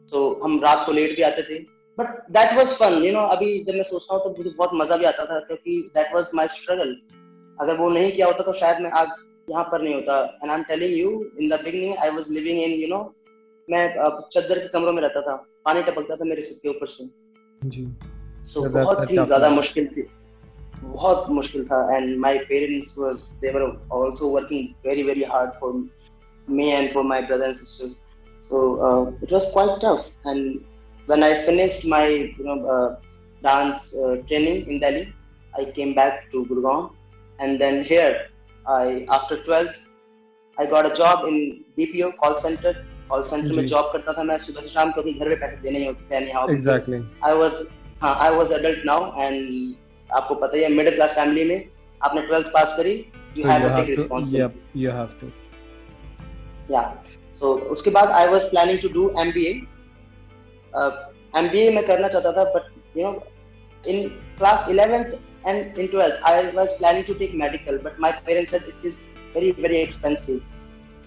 तो 0.07 0.21
हम 0.43 0.59
रात 0.63 0.85
को 0.85 0.91
लेट 0.93 1.15
भी 1.15 1.23
आते 1.23 1.41
थे। 1.43 1.59
But 1.97 2.07
that 2.31 2.53
was 2.57 2.73
fun 2.79 3.03
you 3.03 3.11
know 3.13 3.25
अभी 3.35 3.51
जब 3.63 3.73
मैं 3.73 3.83
सोचता 3.89 4.15
हूँ 4.15 4.23
तो 4.23 4.35
मुझे 4.37 4.49
बहुत 4.57 4.71
मज़ा 4.75 4.97
भी 4.97 5.05
आता 5.05 5.25
था 5.25 5.39
क्योंकि 5.41 5.79
दैट 5.95 6.15
वाज 6.15 6.29
माय 6.35 6.47
स्ट्रगल 6.47 6.95
अगर 7.57 7.77
वो 7.77 7.89
नहीं 7.89 8.11
किया 8.11 8.27
होता 8.27 8.43
तो 8.43 8.53
शायद 8.53 8.79
मैं 8.81 8.91
आज 9.01 9.25
यहाँ 9.49 9.63
पर 9.71 9.81
नहीं 9.81 9.93
होता। 9.93 10.23
And 10.43 10.51
I 10.51 10.57
am 10.57 10.63
telling 10.63 10.97
you 10.99 11.09
in 11.41 11.49
the 11.49 11.59
beginning 11.63 11.97
I 11.97 12.09
was 12.09 12.31
living 12.31 12.59
in 12.63 12.79
you 12.81 12.87
know 12.87 12.99
मैं 13.67 13.87
चादर 14.33 14.59
के 14.59 14.67
कमरों 14.67 14.91
में 14.93 15.01
रहता 15.01 15.21
था 15.21 15.35
पानी 15.65 15.81
टपकता 15.83 16.15
था 16.15 16.25
मेरे 16.25 16.43
सिर 16.43 16.59
के 16.63 16.69
ऊपर 16.69 16.87
से। 16.87 17.03
जी। 17.65 17.83
So, 18.51 18.67
बहुत 18.73 18.99
अच्छा 18.99 19.11
ही 19.11 19.25
ज़्यादा 19.25 19.49
मुश्किल 19.49 19.87
थी। 19.87 20.07
बहुत 20.83 21.29
मुश्किल 21.37 21.65
था। 21.67 21.79
And 21.95 22.17
my 22.19 22.37
parents 22.49 22.97
were 22.97 23.13
they 23.41 23.51
were 23.53 23.63
also 23.95 24.29
working 24.35 24.67
very 24.87 25.03
very 25.03 25.23
hard 25.31 25.51
for 25.59 25.73
me 26.47 26.69
and 26.69 26.93
for 26.93 27.03
my 27.03 27.21
brother 27.21 27.45
and 27.45 27.55
sisters 27.55 27.99
so 28.39 28.63
it 29.23 29.33
was 29.33 29.51
quite 29.53 29.79
tough 29.83 30.27
and 30.27 30.59
when 31.09 31.23
I 31.23 31.33
finished 31.45 31.87
my 31.89 32.15
you 32.15 32.43
know 32.45 32.55
dance 33.41 33.91
training 33.95 34.69
in 34.69 34.79
Delhi 34.79 35.05
I 35.53 35.65
came 35.75 35.93
back 35.93 36.29
to 36.31 36.43
Gurgaon 36.45 36.89
and 37.39 37.59
then 37.59 37.83
here 37.89 38.17
I 38.65 39.05
after 39.17 39.43
12th 39.49 39.75
I 40.57 40.67
got 40.67 40.85
a 40.85 40.93
job 40.95 41.27
in 41.27 41.39
BPO 41.77 42.11
call 42.19 42.33
centre 42.41 42.85
call 43.09 43.23
center 43.29 43.55
में। 43.57 43.65
Job 43.65 43.89
करता 43.93 44.13
था 44.13 44.23
मैं 44.23 44.37
सुबह 44.45 44.61
से 44.61 44.67
शाम 44.67 44.91
क्योंकि 44.91 45.13
घर 45.13 45.29
में 45.29 45.39
पैसे 45.39 45.61
देने 45.61 45.79
ही 45.79 45.85
होते 45.85 46.03
थे 46.11 46.53
एग्जैक्टली 46.53 46.99
was 47.41 47.59
हाँ 48.01 48.15
I 48.23 48.31
was 48.37 48.55
adult 48.59 48.85
now 48.91 49.01
and 49.25 49.75
आपको 50.09 50.35
पता 50.35 50.57
ही 50.57 50.63
है 50.63 50.69
मिडिल 50.69 50.95
क्लास 50.95 51.15
फैमिली 51.15 51.43
में 51.49 51.69
आपने 52.01 52.21
ट्वेल्थ 52.27 52.47
पास 52.53 52.75
करी 52.77 52.93
you 53.37 53.47
have 53.47 53.69
a 53.69 53.75
big 53.75 53.93
to, 53.93 53.99
responsibility 53.99 54.83
you 54.83 54.95
have 54.99 55.13
to. 55.21 55.31
या 56.71 56.83
सो 57.33 57.53
उसके 57.75 57.89
बाद 57.97 58.11
I 58.19 58.27
was 58.27 58.49
planning 58.49 58.79
to 58.81 58.89
do 58.89 59.09
MBA 59.21 59.51
MBA 61.41 61.69
मैं 61.75 61.85
करना 61.87 62.07
चाहता 62.07 62.31
था 62.31 62.43
but 62.53 62.71
you 62.97 63.03
know 63.03 63.23
in 63.89 64.07
class 64.37 64.69
11th 64.69 65.17
and 65.49 65.77
in 65.81 65.87
12th 65.91 66.23
I 66.29 66.51
was 66.55 66.71
planning 66.79 67.05
to 67.09 67.13
take 67.19 67.33
medical 67.41 67.77
but 67.83 67.99
my 68.05 68.09
parents 68.27 68.53
said 68.53 68.65
it 68.71 68.87
is 68.89 68.95
very 69.35 69.51
very 69.65 69.81
expensive 69.87 70.41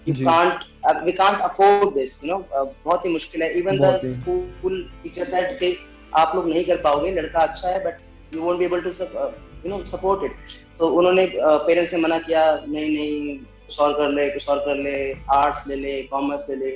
you 0.07 0.15
जी। 0.19 0.25
can't 0.27 0.63
uh, 0.83 0.95
we 1.05 1.13
can't 1.13 1.41
afford 1.47 1.93
this 1.95 2.23
you 2.23 2.29
know. 2.31 2.39
Uh, 2.57 2.65
बहुत 2.85 3.05
ही 3.05 3.11
मुश्किल 3.13 3.43
है. 3.43 3.49
The 3.53 3.91
he. 4.03 4.11
school 4.13 4.75
teacher 5.03 5.25
said 5.31 5.57
कि 5.59 5.77
आप 6.17 6.35
लोग 6.35 6.49
नहीं 6.49 6.63
कर 6.65 6.81
पाओगे 6.81 7.11
लड़का 7.11 7.39
अच्छा 7.39 7.69
है 7.69 7.97
you 8.33 8.41
won't 8.43 8.59
be 8.59 8.65
able 8.65 8.81
to 8.83 8.93
sub- 8.93 9.15
uh, 9.23 9.31
you 9.63 9.71
know 9.71 9.79
support 9.93 10.29
तो 10.77 10.87
उन्होंने 10.99 11.25
पेरेंट्स 11.67 11.93
ने 11.93 11.99
मना 11.99 12.17
किया 12.19 12.43
नहीं 12.67 12.89
नहीं 12.89 13.37
कुछ 13.37 13.79
और 13.79 13.93
कर 13.97 14.09
ले 14.11 14.29
कुछ 14.29 14.47
और 14.49 14.59
कर 14.65 14.77
ले 14.83 14.95
आर्ट्स 15.31 15.67
ले 15.67 15.75
ले 15.75 16.01
कॉमर्स 16.11 16.49
ले 16.49 16.55
ले. 16.55 16.71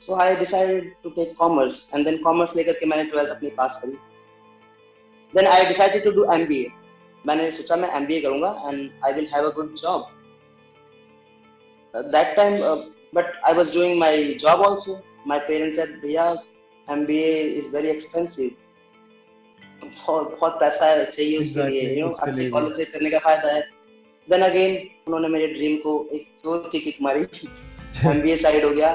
So 0.00 0.16
I 0.20 0.34
decided 0.36 0.92
to 1.02 1.10
take 1.10 1.34
commerce 1.38 1.76
and 1.94 2.04
then 2.04 2.16
commerce 2.22 2.56
लेकर 2.56 2.72
के 2.80 2.86
मैंने 2.86 3.04
ट्वेल्थ 3.10 3.30
अपनी 3.30 3.50
पास 3.60 3.80
करी. 3.84 3.92
Then 5.34 5.46
I 5.46 5.64
decided 5.66 6.04
to 6.04 6.10
do 6.10 6.24
MBA 6.32 6.66
मैंने 7.26 7.50
सोचा 7.50 7.76
मैं 7.76 7.90
एमबीए 7.96 8.20
करूँगा 8.20 8.50
and 8.66 8.90
I 9.04 9.12
will 9.12 9.28
have 9.34 9.48
a 9.50 9.52
good 9.54 9.74
job 9.82 10.06
that 11.94 12.36
time 12.36 12.52
but 13.16 13.32
I 13.46 13.54
was 13.54 13.74
doing 13.74 13.98
my 14.00 14.22
job 14.42 14.62
also 14.66 15.00
my 15.26 15.38
parents 15.48 15.76
said 15.76 16.00
भैया 16.02 16.28
एमबीए 16.88 17.32
इज़ 17.42 17.74
वेरी 17.76 17.88
एक्सपेंसिव 17.88 18.50
बहुत 19.84 20.36
बहुत 20.40 20.52
पैसा 20.60 20.86
चाहिए 21.04 21.38
उसके 21.38 21.60
Exactly, 21.60 21.70
लिए 21.72 21.98
यू 21.98 22.06
नो 22.06 22.12
अच्छे 22.12 22.48
कॉलेज 22.50 22.76
से 22.76 22.84
करने 22.84 23.10
का 23.10 23.18
फ़ायदा 23.18 23.52
है. 23.52 23.60
देन 24.28 24.42
अगेन 24.42 24.76
उन्होंने 25.06 25.28
मेरे 25.28 25.46
ड्रीम 25.48 25.76
को 25.78 25.92
एक 26.14 26.26
ज़ोर 26.38 26.68
की 26.72 26.78
किक 26.80 26.96
मारी। 27.02 27.20
एमबीए 28.10 28.36
साइड 28.36 28.64
हो 28.64 28.70
गया। 28.70 28.90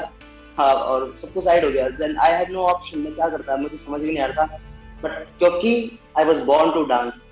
हाँ 0.58 0.74
और 0.74 1.16
सब 1.18 1.34
कुछ 1.34 1.44
साइड 1.44 1.66
हो 1.66 1.72
गया। 1.72 1.88
Then 2.00 2.18
I 2.18 2.32
had 2.32 2.52
no 2.52 2.62
option 2.62 3.00
मैं 3.00 3.14
क्या 3.16 3.28
करता? 3.30 3.58
मुझे 3.58 3.78
समझ 3.78 4.00
भी 4.02 4.08
नहीं 4.08 4.24
आ 4.24 4.26
रहा 4.26 4.46
था। 4.46 4.58
बट 5.04 5.28
क्योंकि 5.40 6.00
I 6.18 6.26
was 6.26 6.40
born 6.46 6.72
to 6.74 6.84
dance 6.86 7.30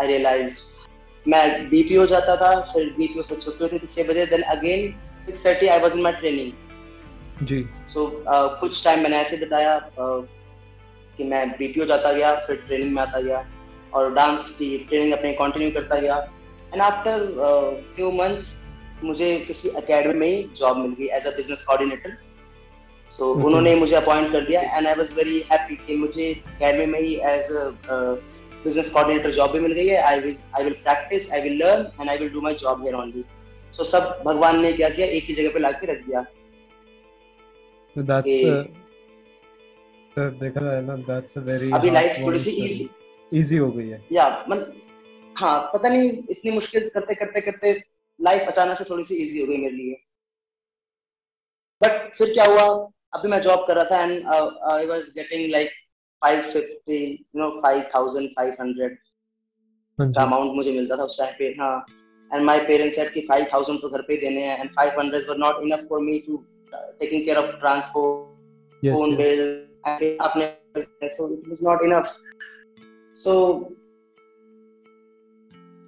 I 0.00 0.06
realised 0.06 1.28
मैं 1.28 1.68
बीपीओ 1.70 2.06
जाता 2.06 2.36
था 2.36 2.54
फिर 2.72 2.94
बीपीओ 2.98 3.22
से 3.22 3.36
छुट्टी 3.36 3.64
होती 3.64 3.78
थी 3.78 3.86
छह 3.94 4.08
बजे। 4.08 4.26
Then 4.26 4.42
again 4.56 4.94
6:30 5.32 5.68
I 5.68 5.78
was 5.80 5.96
in 5.96 6.02
my 6.02 6.12
training 6.20 7.46
ji. 7.46 7.64
So 7.88 8.10
कुछ 8.28 8.84
टाइम 8.84 9.02
मैंने 9.02 9.16
ऐसे 9.16 9.36
बताया 9.36 9.76
uh, 9.78 10.20
कि 11.18 11.24
मैं 11.24 11.48
बीपीओ 11.50 11.84
जाता 11.84 12.12
गया 12.12 12.34
फिर 12.46 12.56
ट्रेनिंग 12.66 12.94
में 12.94 13.02
आता 13.02 13.20
गया 13.20 13.44
और 13.94 14.14
डांस 14.14 14.50
की 14.58 14.76
ट्रेनिंग 14.88 15.12
अपनी 15.12 15.32
कंटिन्यू 15.34 15.70
करता 15.70 15.96
गया। 15.96 16.16
एंड 16.72 16.82
आफ्टर 16.82 17.26
फ्यू 17.94 18.10
मंथ्स 18.12 18.56
मुझे 19.04 19.28
किसी 19.46 19.68
एकेडमी 19.78 20.14
में 20.14 20.26
ही 20.26 20.42
जॉब 20.58 20.76
मिल 20.76 20.94
गई 20.98 21.06
as 21.16 21.26
a 21.26 21.30
business 21.36 21.62
coordinator 21.66 22.16
so 23.10 23.32
उन्होंने 23.46 23.74
मुझे 23.74 23.94
अपॉइंट 23.96 24.32
कर 24.32 24.44
दिया 24.46 24.60
and 24.60 24.86
I 24.86 24.94
was 24.94 25.12
very 25.16 25.38
happy 25.52 25.76
कि 25.86 25.96
मुझे 25.96 26.24
एकेडमी 26.24 26.86
में 26.86 27.00
ही 27.00 27.14
as 27.30 27.50
a 27.52 27.64
business 28.64 28.90
coordinator 28.90 29.30
job 29.30 29.52
भी 29.52 29.60
मिल 29.60 29.72
गई 29.72 29.86
है। 29.86 30.00
I 30.02 30.20
will 30.20 30.36
I 30.56 30.64
will 30.64 30.72
practise 30.84 31.32
I 31.32 31.40
will 31.40 31.58
learn 31.62 31.86
and 32.00 32.10
I 32.10 32.16
will 32.18 32.30
do 32.32 32.40
my 32.40 32.54
job 32.62 32.82
here 32.82 32.94
only 32.94 33.24
so 33.72 33.84
सब 33.84 34.22
भगवान 34.26 34.60
ने 34.60 34.72
क्या 34.72 34.88
किया? 34.88 35.06
एक 35.06 35.24
ही 35.24 35.34
जगह 35.34 35.52
पे 35.52 35.58
लाके 35.58 35.86
रख 35.92 36.06
दिया। 36.06 36.26
that's 37.96 38.24
कि 38.24 38.44
uh, 38.44 40.32
देखा 40.40 40.60
जाए 40.60 40.82
ना 40.82 40.94
that's 40.94 41.36
a 41.36 41.40
very 41.48 41.74
अभी 41.74 41.90
लाइफ 41.90 42.16
थोड़ी 42.26 42.38
सी 42.38 42.50
story. 42.50 42.88
इजी 43.32 43.56
हो 43.56 43.70
गई 43.70 43.88
है। 43.88 44.06
या 44.12 44.46
मतलब 44.48 44.80
हाँ 45.38 45.70
पता 45.74 45.88
नहीं 45.88 46.10
इतनी 46.30 46.50
मुश्किल 46.50 46.88
करते 46.88 47.14
करते 47.14 47.40
करते 47.40 47.82
लाइफ 48.20 48.48
अचानक 48.48 48.78
से 48.78 48.84
थोड़ी 48.84 49.04
सी 49.04 49.14
इजी 49.14 49.40
हो 49.40 49.46
गई 49.46 49.56
मेरे 49.56 49.74
लिए। 49.76 49.94
बट 51.82 52.14
फिर 52.14 52.32
क्या 52.32 52.44
हुआ? 52.44 52.90
अभी 53.14 53.28
मैं 53.28 53.40
जॉब 53.40 53.66
कर 53.66 53.76
रहा 53.76 53.84
था 53.84 54.02
and 54.02 54.26
I 54.72 54.86
was 54.86 55.12
getting 55.18 55.50
like 55.50 55.70
550 56.24 57.00
you 57.00 57.40
know 57.40 57.50
5500 57.66 58.90
हाँ 60.00 60.12
का 60.12 60.22
अमाउंट 60.22 60.52
मुझे 60.54 60.72
मिलता 60.72 60.96
था 60.96 61.02
उस 61.02 61.18
टाइम 61.20 61.34
पे। 61.38 61.44
हाँ। 61.44 61.86
एंड 62.34 62.44
माय 62.44 62.58
पेरेंट्स 62.58 62.96
सेड 62.96 63.12
कि 63.12 63.26
5000 63.30 63.80
तो 63.82 63.88
घर 63.88 64.02
पे 64.02 64.14
ही 64.14 64.20
देने 64.20 64.40
हैं 64.40 64.58
and 64.60 64.70
500 64.78 65.28
were 65.28 65.36
not 65.36 65.62
enough 65.62 65.86
for 65.88 66.00
me 66.00 66.18
to 66.18 66.44
taking 66.74 67.24
care 67.24 67.36
of 67.36 67.58
transport 67.60 68.36
yes 68.82 68.94
phone 68.94 69.12
yes. 69.12 69.20
bill 69.20 70.20
आपने 70.20 70.46
so 71.08 71.26
it 71.34 71.48
was 71.48 71.62
not 71.62 71.84
enough. 71.84 72.08
So 73.16 73.34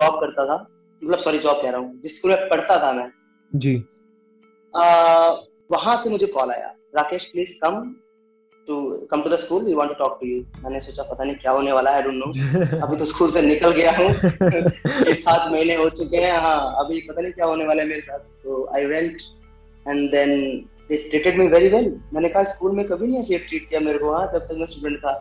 job 0.00 0.14
करता 0.20 0.44
था 0.46 0.56
मतलब 1.02 1.18
सॉरी 1.18 1.38
जॉब 1.38 1.62
कह 1.62 1.70
रहा 1.70 1.80
हूँ 1.80 2.00
जिस 2.00 2.16
स्कूल 2.18 2.30
में 2.30 2.48
पढ़ता 2.48 2.78
था 2.82 2.92
मैं। 2.92 3.10
जी। 3.52 3.74
वहाँ 5.72 5.96
से 5.96 6.10
मुझे 6.10 6.26
कॉल 6.26 6.50
आया 6.50 6.74
Rakesh 6.96 7.24
please 7.24 7.58
come 7.64 7.74
to 8.70 8.80
come 9.10 9.22
to 9.22 9.30
the 9.30 9.36
school 9.36 9.64
we 9.64 9.74
want 9.74 9.90
to 9.90 9.94
talk 9.98 10.18
to 10.20 10.26
you 10.28 10.40
मैंने 10.62 10.80
सोचा 10.80 11.02
पता 11.02 11.24
नहीं 11.24 11.36
क्या 11.36 11.52
होने 11.52 11.72
वाला 11.72 11.90
है 11.90 12.02
डोंट 12.02 12.14
नो 12.14 12.78
अभी 12.86 12.96
तो 12.96 13.04
स्कूल 13.04 13.30
से 13.32 13.42
निकल 13.42 13.70
गया 13.72 13.92
हूँ। 13.98 14.08
छह 15.04 15.12
सात 15.14 15.50
महीने 15.52 15.74
हो 15.74 15.88
चुके 16.00 16.16
हैं 16.16 16.40
हाँ 16.40 16.58
अभी 16.84 17.00
पता 17.08 17.22
नहीं 17.22 17.32
क्या 17.32 17.46
होने 17.46 17.66
वाला 17.66 17.82
है 17.82 17.88
मेरे 17.88 18.00
साथ। 18.00 18.18
तो 18.44 18.64
I 18.76 18.86
went 18.86 19.16
and 19.86 20.10
then 20.10 20.36
they 20.88 20.96
treated 21.10 21.38
me 21.38 21.46
very 21.48 21.68
well 21.68 21.94
मैंने 22.14 22.28
कहा 22.28 22.42
स्कूल 22.52 22.76
में 22.76 22.86
कभी 22.86 23.06
नहीं 23.06 23.18
ऐसे 23.20 23.38
ट्रीट 23.38 23.68
किया 23.68 23.80
मेरे 23.80 23.98
को 23.98 24.12
हाँ 24.12 24.26
जब 24.32 24.46
तक 24.48 24.54
मैं 24.58 24.66
स्टूडेंट 24.66 24.98
था. 24.98 25.12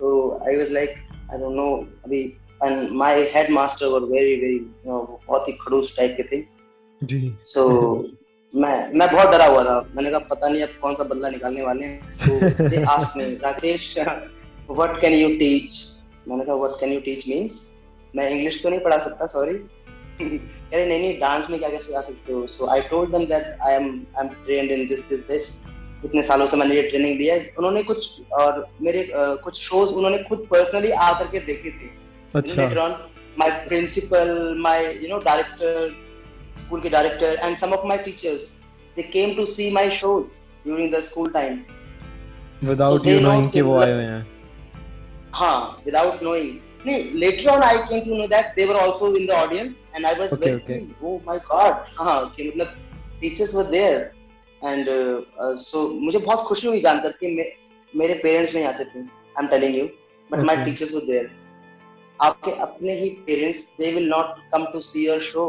तो 0.00 0.38
I 0.48 0.56
was 0.56 0.70
like 0.72 0.94
I 1.32 1.38
don't 1.38 1.56
know 1.56 1.68
अभी 2.04 2.22
and 2.62 2.88
my 2.92 3.22
head 3.34 3.50
master 3.50 3.86
were 3.86 4.00
very 4.12 4.34
very 4.40 4.58
बहुत 4.86 5.48
ही 5.48 5.52
खड़ूस 5.60 5.96
टाइप 5.96 6.16
के 6.20 6.22
थे. 6.22 6.44
जी। 7.02 7.34
सो 7.44 7.62
मैं 8.54 8.92
मैं 8.98 9.10
बहुत 9.12 9.28
डरा 9.32 9.44
हुआ 9.46 9.62
था। 9.64 9.80
मैंने 9.96 10.10
कहा 10.10 10.18
पता 10.30 10.48
नहीं 10.48 10.62
अब 10.62 10.68
कौन 10.82 10.94
सा 10.94 11.04
बदला 11.04 11.28
निकालने 11.30 11.62
वाले 11.62 11.84
हैं। 11.86 12.68
They 12.70 12.82
asked 12.84 13.16
me 13.16 13.24
Rakesh 13.42 13.94
what 14.70 15.00
can 15.00 15.12
you 15.12 15.28
teach 15.38 15.76
मैंने 16.28 16.44
कहा 16.44 16.54
what 16.54 16.80
can 16.80 16.92
you 16.92 17.00
teach 17.00 17.28
means 17.28 17.58
मैं 18.16 18.30
इंग्लिश 18.30 18.62
तो 18.62 18.70
नहीं 18.70 18.80
पढ़ा 18.80 18.98
सकता 18.98 19.26
सॉरी 19.26 19.52
अरे 20.20 20.86
नहीं 20.86 20.98
नहीं 21.00 21.18
डांस 21.20 21.50
में 21.50 21.58
क्या 21.58 21.68
क्या 21.68 21.78
सिखा 21.80 22.00
सकते 22.00 22.32
हो? 22.32 22.46
So 22.46 22.66
I 22.66 22.80
told 22.80 23.12
them 23.12 23.24
that 23.26 23.56
I 23.68 23.74
am 23.74 23.86
I 24.18 24.26
am 24.26 24.28
trained 24.44 24.70
in 24.70 24.86
this 24.88 25.00
this 25.08 25.20
this 25.28 25.48
इतने 26.04 26.22
सालों 26.22 26.46
से 26.46 26.56
मैंने 26.56 26.74
ये 26.74 26.82
ट्रेनिंग 26.82 27.18
लिया 27.18 27.34
है। 27.34 27.54
उन्होंने 27.58 27.82
कुछ 27.82 28.20
और 28.32 28.66
मेरे 28.82 29.02
uh, 29.04 29.36
कुछ 29.44 29.60
शोज़ 29.60 29.92
उन्होंने 29.92 30.18
खुद 30.18 30.46
पर्सनली 30.50 30.90
आकर 30.90 31.26
के 31.26 31.38
देखे 31.46 31.70
थे। 31.70 31.88
अच्छा। 32.34 33.08
My 33.38 33.46
principal 33.66 34.30
my 34.62 34.78
you 35.02 35.08
know 35.10 35.18
director 35.26 35.74
school 36.56 36.80
ke 36.80 36.90
director 36.96 37.36
and 37.42 37.58
some 37.58 37.72
of 37.72 37.84
my 37.84 37.96
teachers 37.96 38.60
they 38.96 39.02
came 39.16 39.36
to 39.36 39.46
see 39.46 39.70
my 39.78 39.88
shows 39.88 40.36
during 40.64 40.90
the 40.90 41.02
school 41.02 41.30
time 41.30 41.64
without 42.70 43.04
they 43.04 43.14
you 43.16 43.20
knowing 43.26 43.46
कि 43.46 43.52
कि 43.52 43.60
वो 43.60 43.74
मतलब- 43.76 43.84
आए 43.84 43.92
हुए 43.94 44.04
हैं 44.04 44.26
हाँ 45.34 45.82
without 45.86 46.22
knowing 46.26 46.50
नहीं 46.86 47.20
later 47.22 47.50
on 47.54 47.62
I 47.62 47.74
came 47.88 48.04
to 48.08 48.18
know 48.20 48.26
that 48.34 48.54
they 48.56 48.66
were 48.70 48.78
also 48.84 49.14
in 49.14 49.26
the 49.26 49.36
audience 49.42 49.86
and 49.94 50.06
I 50.06 50.14
was 50.20 50.32
Okay, 50.32 50.42
very 50.44 50.56
okay. 50.60 50.66
pleased 50.66 50.94
oh 51.02 51.20
my 51.26 51.38
god 51.50 51.84
हाँ 51.98 52.20
कि 52.36 52.48
मतलब 52.48 52.76
teachers 53.22 53.54
were 53.54 53.68
there 53.70 54.12
and 54.62 54.88
uh, 54.88 55.20
uh, 55.42 55.56
so 55.56 55.88
मुझे 56.06 56.18
बहुत 56.18 56.46
खुशी 56.48 56.66
हुई 56.68 56.80
जानकर 56.80 57.12
कि 57.20 57.34
मे, 57.36 57.44
मेरे 57.96 58.14
पेरेंट्स 58.22 58.54
नहीं 58.54 58.64
आते 58.64 58.84
थे 58.94 59.04
I'm 59.38 59.48
telling 59.54 59.74
you 59.80 59.90
but 60.30 60.44
my 60.50 60.54
Okay. 60.54 60.64
teachers 60.70 60.92
were 60.98 61.06
there 61.12 61.28
आपके 62.22 62.50
अपने 62.60 62.94
ही 63.00 63.08
parents 63.26 63.60
they 63.78 63.90
will 63.92 64.08
not 64.08 64.34
come 64.52 64.64
to 64.72 64.80
see 64.86 65.06
your 65.06 65.20
show 65.28 65.44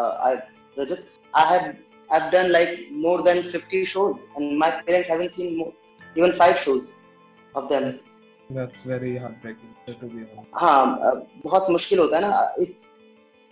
I 0.00 0.34
Rajat 0.76 1.06
I 1.34 1.58
have 1.58 1.74
I've 2.10 2.28
done 2.32 2.46
like 2.52 2.70
more 3.04 3.16
than 3.24 3.38
50 3.48 3.78
shows 3.88 4.20
and 4.36 4.52
my 4.60 4.68
parents 4.84 5.08
haven't 5.12 5.34
seen 5.38 5.56
more, 5.56 5.72
even 6.16 6.30
five 6.38 6.54
shows 6.60 6.86
of 7.54 7.66
them. 7.72 7.88
that's 8.50 8.84
very 8.90 9.10
heartbreaking 9.22 9.72
to 9.88 10.06
be 10.12 10.22
honest. 10.22 10.46
हाँ 10.54 10.98
अ, 10.98 11.10
बहुत 11.44 11.66
मुश्किल 11.70 11.98
होता 11.98 12.16
है 12.16 12.22
ना 12.22 12.54
एक 12.62 12.76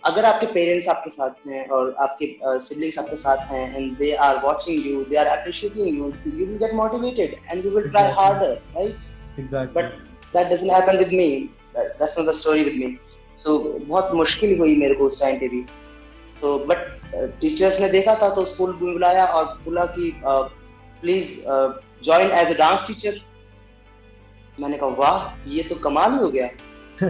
अगर 0.03 0.25
आपके 0.25 0.45
parents 0.53 0.87
आपके 0.89 1.09
साथ 1.09 1.47
हैं 1.47 1.67
और 1.77 1.93
आपके 2.07 2.31
सिबलिंग्स 2.67 2.97
uh, 2.97 3.03
आपके 3.03 3.15
साथ 3.25 3.45
हैं 3.51 3.63
and 3.75 3.97
they 3.97 4.11
are 4.27 4.39
watching 4.45 4.85
you 4.87 5.03
they 5.09 5.15
are 5.23 5.27
appreciating 5.37 5.97
you 5.97 6.11
you 6.39 6.45
will 6.45 6.57
get 6.57 6.73
motivated 6.81 7.35
and 7.51 7.65
you 7.65 7.71
will 7.71 7.89
try 7.89 8.11
harder 8.19 8.53
right 8.75 9.39
exactly 9.39 9.81
but 9.81 9.93
that 10.35 10.47
doesn't 10.53 10.71
happen 10.71 10.97
with 10.97 11.13
me 11.21 11.29
that's 11.77 12.17
not 12.19 12.27
the 12.27 12.31
story 12.43 12.63
with 12.63 12.83
me 12.85 12.97
so 13.43 13.57
बहुत 13.79 14.13
मुश्किल 14.15 14.57
हुई 14.59 14.75
मेरे 14.75 14.95
को 14.95 15.07
उस 15.07 15.21
time 15.21 15.39
पे 15.39 15.47
भी। 15.47 15.65
So 16.33 16.57
but 16.65 16.77
teachers 17.41 17.79
ने 17.81 17.89
देखा 17.89 18.15
था 18.21 18.29
तो 18.35 18.45
स्कूल 18.45 18.73
बुलाया 18.75 19.25
और 19.25 19.45
बोला 19.63 19.85
कि 19.97 20.11
please 20.25 21.33
join 22.03 22.31
as 22.39 22.51
a 22.51 22.57
dance 22.57 22.87
teacher 22.87 23.19
मैंने 24.57 24.77
कहा 24.77 24.89
वाह 24.97 25.49
ये 25.49 25.63
तो 25.63 25.75
कमाल 25.81 26.13
ही 26.13 26.19
हो 26.19 26.29
गया. 26.29 26.49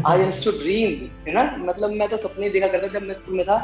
आई 0.08 0.22
यूज्ड 0.22 0.44
टू 0.46 0.52
ड्रीम 0.60 0.90
है 1.28 1.34
ना? 1.34 1.44
मतलब 1.60 1.92
मैं 1.92 2.08
तो 2.10 2.18
सपने 2.18 2.50
देखा 2.50 2.68
करता 2.68 2.88
जब 2.94 3.04
मैं 3.04 3.14
स्कूल 3.16 3.36
में 3.36 3.46
था 3.46 3.58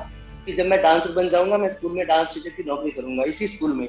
कि 0.46 0.54
जब 0.54 0.66
मैं 0.68 0.82
डांसर 0.82 1.12
बन 1.14 1.30
जाऊँगा 1.30 1.58
मैं 1.58 1.70
स्कूल 1.70 1.92
में 1.92 2.06
डांस 2.08 2.34
टीचर 2.34 2.50
की 2.50 2.64
नौकरी 2.68 2.92
करूँगा 2.92 3.24
इसी 3.30 3.48
स्कूल 3.48 3.74
में। 3.74 3.88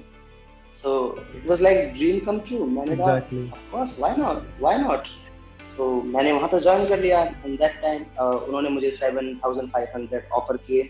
So 0.75 0.91
it 1.37 1.47
was 1.49 1.63
like 1.63 1.93
dream 1.95 2.19
come 2.27 2.39
true 2.49 2.65
मैंने 2.67 2.97
कहा 2.97 3.13
of 3.13 3.31
course 3.73 3.99
why 3.99 4.17
not 4.19 4.43
why 4.61 4.79
not 4.79 5.07
so 5.69 5.91
मैंने 6.03 6.33
वहाँ 6.33 6.49
पर 6.49 6.61
ज्वाइन 6.61 6.87
कर 6.89 7.01
लिया। 7.01 7.23
इन 7.47 7.57
दैट 7.57 7.81
टाइम 7.83 8.03
उन्होंने 8.21 8.69
मुझे 8.71 8.91
7500 8.93 10.23
ऑफ़र 10.33 10.57
किए। 10.67 10.83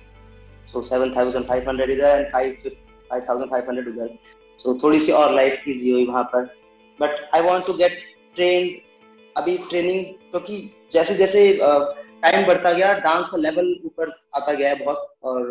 सो 0.66 0.82
7500 0.82 1.90
इधर 1.90 2.06
एंड 2.08 2.32
5500 2.32 3.88
उधर। 3.88 4.18
सो 4.58 4.78
थोड़ी 4.82 5.00
सी 5.00 5.12
और 5.12 5.34
लाइफ 5.34 5.64
इजी 5.68 5.90
हुई 5.90 6.06
वहाँ 6.06 6.22
पर। 6.24 6.44
But 7.00 7.30
I 7.34 7.40
want 7.40 7.66
to 7.66 7.72
get 7.72 7.98
train 8.34 8.68
अभी 9.36 9.56
ट्रेनिंग 9.58 10.04
क्योंकि 10.04 10.58
जैसे 10.92 11.14
जैसे 11.14 11.58
टाइम 11.62 12.46
बढ़ता 12.46 12.72
गया 12.72 12.92
डांस 12.98 13.28
का 13.28 13.36
लेवल 13.36 13.74
ऊपर 13.84 14.10
आता 14.34 14.52
गया 14.52 14.68
है 14.68 14.84
बहुत 14.84 15.16
और 15.22 15.48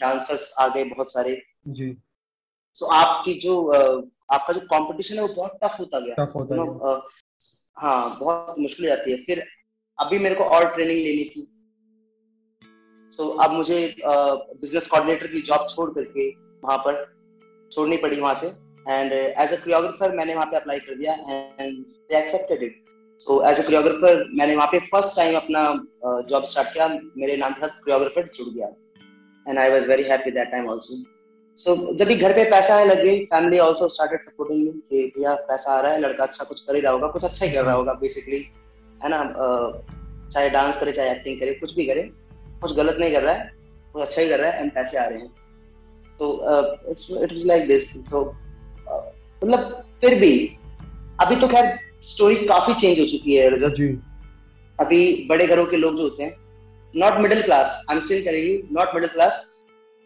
डांसर्स 0.00 0.54
आ 0.58 0.68
गए 0.68 0.84
बहुत 0.84 1.12
सारे। 1.12 1.42
जी। 1.68 1.96
सो 2.74 2.86
so, 2.86 2.92
आपकी 2.92 3.34
जो 3.34 3.66
आपका 4.30 4.52
जो 4.52 4.60
कंपटीशन 4.60 5.14
है 5.14 5.22
वो 5.22 5.28
बहुत 5.28 5.58
टफ 5.64 5.76
होता 5.80 6.00
गया। 6.00 6.24
टफ 6.24 6.34
होता 6.34 6.56
गया। 6.56 7.08
हाँ 7.76 8.18
बहुत 8.20 8.58
मुश्किल 8.58 8.86
जाती 8.86 9.10
है। 9.10 9.16
फिर 9.16 9.44
अभी 9.98 10.18
मेरे 10.18 10.34
को 10.34 10.44
और 10.44 10.64
ट्रेनिंग 10.74 10.98
लेनी 10.98 11.24
थी। 11.24 11.46
सो 13.12 13.28
अब 13.44 13.50
मुझे 13.52 13.78
बिज़नेस 14.04 14.86
कोऑर्डिनेटर 14.86 15.26
की 15.26 15.40
जॉब 15.46 15.66
छोड़ 15.70 15.90
करके 15.90 16.28
वहाँ 16.64 16.78
पर 16.86 17.04
छोड़नी 17.72 17.96
पड़ी 17.96 18.20
वहाँ 18.20 18.34
से। 18.34 18.46
एंड 18.88 19.12
एज 19.12 19.52
अ 19.52 19.56
कोरियोग्राफर 19.56 20.16
मैंने 20.16 20.34
वहाँ 20.34 20.46
पे 20.46 20.56
अप्लाई 20.56 20.78
कर 20.80 20.94
दिया 20.96 21.12
and 21.12 21.76
they 21.78 22.18
accepted 22.18 22.62
it 22.62 22.74
so 23.20 23.40
as 23.50 23.58
a 23.58 23.62
choreographer 23.62 24.24
मैंने 24.38 24.56
वहाँ 24.56 24.68
पे 24.68 24.78
फ़र्स्ट 24.86 25.16
टाइम 25.16 25.36
अपना 25.36 25.62
जॉब 26.30 26.44
स्टार्ट 26.44 26.72
किया। 26.74 26.88
मेरे 27.16 27.36
नाम 27.36 27.52
के 27.52 27.60
साथ 27.60 27.78
कोरियोग्राफर 27.80 28.30
जुड़ 28.36 28.48
गया 28.54 28.68
and 29.46 29.58
I 29.58 29.70
was 29.70 29.88
very 29.88 30.02
happy 30.04 30.30
that 30.30 30.50
time 30.50 30.70
also 30.70 31.02
so 31.58 31.74
जब 31.94 32.06
भी 32.06 32.14
घर 32.16 32.32
पे 32.32 32.44
पैसा 32.50 32.74
आने 32.74 32.84
लगे 32.84 33.16
family 33.32 33.58
also 33.58 33.88
started 33.88 34.22
supporting 34.22 34.64
me 34.64 34.70
कि, 34.72 35.12
भैया, 35.16 35.34
पैसा 35.48 35.72
आ 35.72 35.80
रहा 35.80 35.92
है, 35.92 36.00
लड़का 36.00 36.24
अच्छा 36.24 36.44
कुछ 36.44 36.60
कर 36.60 36.74
ही 36.74 36.80
रहा 36.80 36.92
होगा, 36.92 37.08
कुछ 37.08 37.24
अच्छा 37.24 37.44
ही 37.46 37.52
कर 37.52 37.64
रहा 37.64 37.74
होगा 37.74 37.92
बेसिकली 38.00 38.44
है 39.02 39.08
ना? 39.08 39.22
चाहे 40.32 40.50
डांस 40.50 40.78
करे, 40.80 40.92
चाहे 40.92 41.10
एक्टिंग 41.10 41.40
करे, 41.40 41.54
कुछ 41.54 41.74
भी 41.74 41.84
करे। 41.86 42.02
कुछ 42.62 42.76
गलत 42.76 42.96
नहीं 43.00 43.12
कर 43.12 43.22
रहा 43.22 43.34
है 43.34 43.50
कुछ 43.94 44.02
अच्छा 44.02 44.20
ही 44.22 44.28
कर 44.28 44.38
रहा 44.40 44.50
है 44.50 44.62
एंड 44.62 44.72
पैसे 44.72 44.98
आ 44.98 45.06
रहे 45.06 45.18
हैं। 45.18 45.30
तो 46.20 46.26
it's 46.90 47.10
it 47.12 47.32
was 47.32 47.46
like 47.46 47.66
this 47.68 47.90
so 48.10 48.24
मतलब 49.42 49.84
फिर 50.00 50.18
भी 50.20 50.34
अभी 51.20 51.36
तो 51.36 51.48
खैर 51.48 51.66
स्टोरी 52.04 52.36
काफ़ी 52.46 52.74
चेंज 52.74 52.98
हो 53.00 53.04
चुकी 53.06 53.36
है 53.36 53.48
रजत। 53.50 53.74
जी। 53.76 53.88
अभी 54.78 55.26
बड़े 55.28 55.46
घरों 55.46 55.66
के 55.66 55.76
लोग 55.76 55.96
जो 55.96 56.02
होते 56.02 56.22
हैं 56.22 56.34
not 56.94 57.20
middle 57.22 57.42
class 57.42 57.84
I 57.90 57.96
am 57.96 58.00
still 58.02 58.24
telling 58.24 58.46
you 58.46 58.58
not 58.78 58.94
middle 58.94 59.10
class 59.10 59.48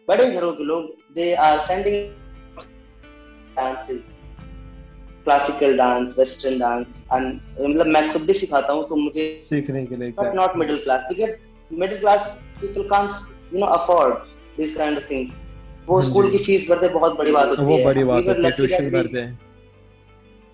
बड़े 0.07 0.29
घरों 0.31 0.51
के 0.53 0.63
लोग 0.63 0.83
they 1.15 1.33
are 1.35 1.59
sending 1.59 1.97
dances 3.55 4.13
classical 5.23 5.77
dance 5.77 6.15
western 6.19 6.59
dance 6.59 7.07
मतलब 7.13 7.87
मैं 7.87 8.11
खुद 8.11 8.21
भी 8.25 8.33
सिखाता 8.33 8.73
हूँ 8.73 8.87
तो 8.89 8.95
मुझे 8.95 9.25
सीखने 9.49 9.85
के 9.85 9.95
लिए 9.95 10.11
but 10.19 10.35
not 10.35 10.55
middle 10.57 10.77
class 10.83 11.07
middle 11.71 11.99
class 11.99 12.29
people 12.61 12.87
can't 12.89 13.11
you 13.53 13.59
know 13.59 13.65
afford 13.67 14.15
this 14.57 14.75
kind 14.77 14.97
of 14.97 15.09
things 15.11 15.35
वो 15.87 16.01
स्कूल 16.01 16.23
हाँ 16.23 16.31
की 16.31 16.37
फ़ीस 16.43 16.69
भरते 16.69 16.87
बहुत 16.89 17.17
बड़ी 17.17 17.31
बात 17.31 17.47
होती 17.49 17.61
है। 17.61 17.67
वो 17.67 17.85
बड़ी 17.85 18.03
बात 18.03 18.23
है 18.27 18.51
ट्यूशन 18.51 18.89
भरते। 18.91 19.19
हैं 19.19 19.39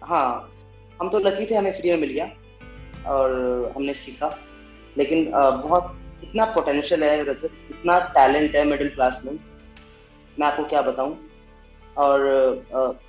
हाँ 0.02 0.50
हम 1.00 1.10
तो 1.10 1.20
लकी 1.20 1.46
थे 1.46 1.56
हमें 1.56 1.72
फ्री 1.78 1.90
में 1.92 1.98
मिल 1.98 2.10
गया 2.10 2.26
और 3.12 3.32
हमने 3.76 3.94
सीखा। 3.94 4.28
लेकिन 4.98 5.32
बहुत 5.32 5.96
इतना 6.24 6.46
पोटेंशियल 6.56 7.04
है 7.04 7.24
रजत 7.24 7.52
इतना 7.72 8.00
टैलेंट 8.16 8.56
है 8.56 8.64
मिडिल 8.66 8.90
क्लास 8.90 9.22
में। 9.26 9.34
मैं 9.34 10.48
आपको 10.48 10.64
क्या 10.66 10.82
बताऊँ? 10.82 11.18
और 11.98 13.00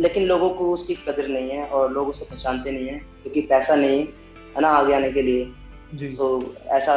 लेकिन 0.00 0.24
लोगों 0.24 0.48
को 0.50 0.72
उसकी 0.72 0.94
कदर 1.06 1.28
नहीं 1.28 1.50
है 1.50 1.66
और 1.66 1.92
लोग 1.92 2.08
उसे 2.08 2.24
पहचानते 2.24 2.70
नहीं 2.70 2.88
है 2.88 2.98
क्योंकि 3.22 3.40
पैसा 3.50 3.74
नहीं 3.76 4.00
है 4.00 4.60
ना 4.60 4.68
आगे 4.70 4.94
आने 4.94 5.10
के 5.12 5.22
लिए। 5.22 5.44
जी। 5.96 6.08
So, 6.10 6.26
ऐसा 6.70 6.94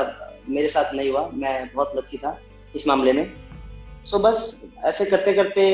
मेरे 0.49 0.67
साथ 0.69 0.93
नहीं 0.93 1.09
हुआ 1.09 1.27
मैं 1.33 1.69
बहुत 1.73 1.93
लकी 1.97 2.17
था 2.17 2.39
इस 2.75 2.88
मामले 2.88 3.13
में। 3.13 3.25
सो 4.05 4.17
so, 4.17 4.23
बस 4.23 4.71
ऐसे 4.85 5.05
करते 5.05 5.33
करते 5.33 5.65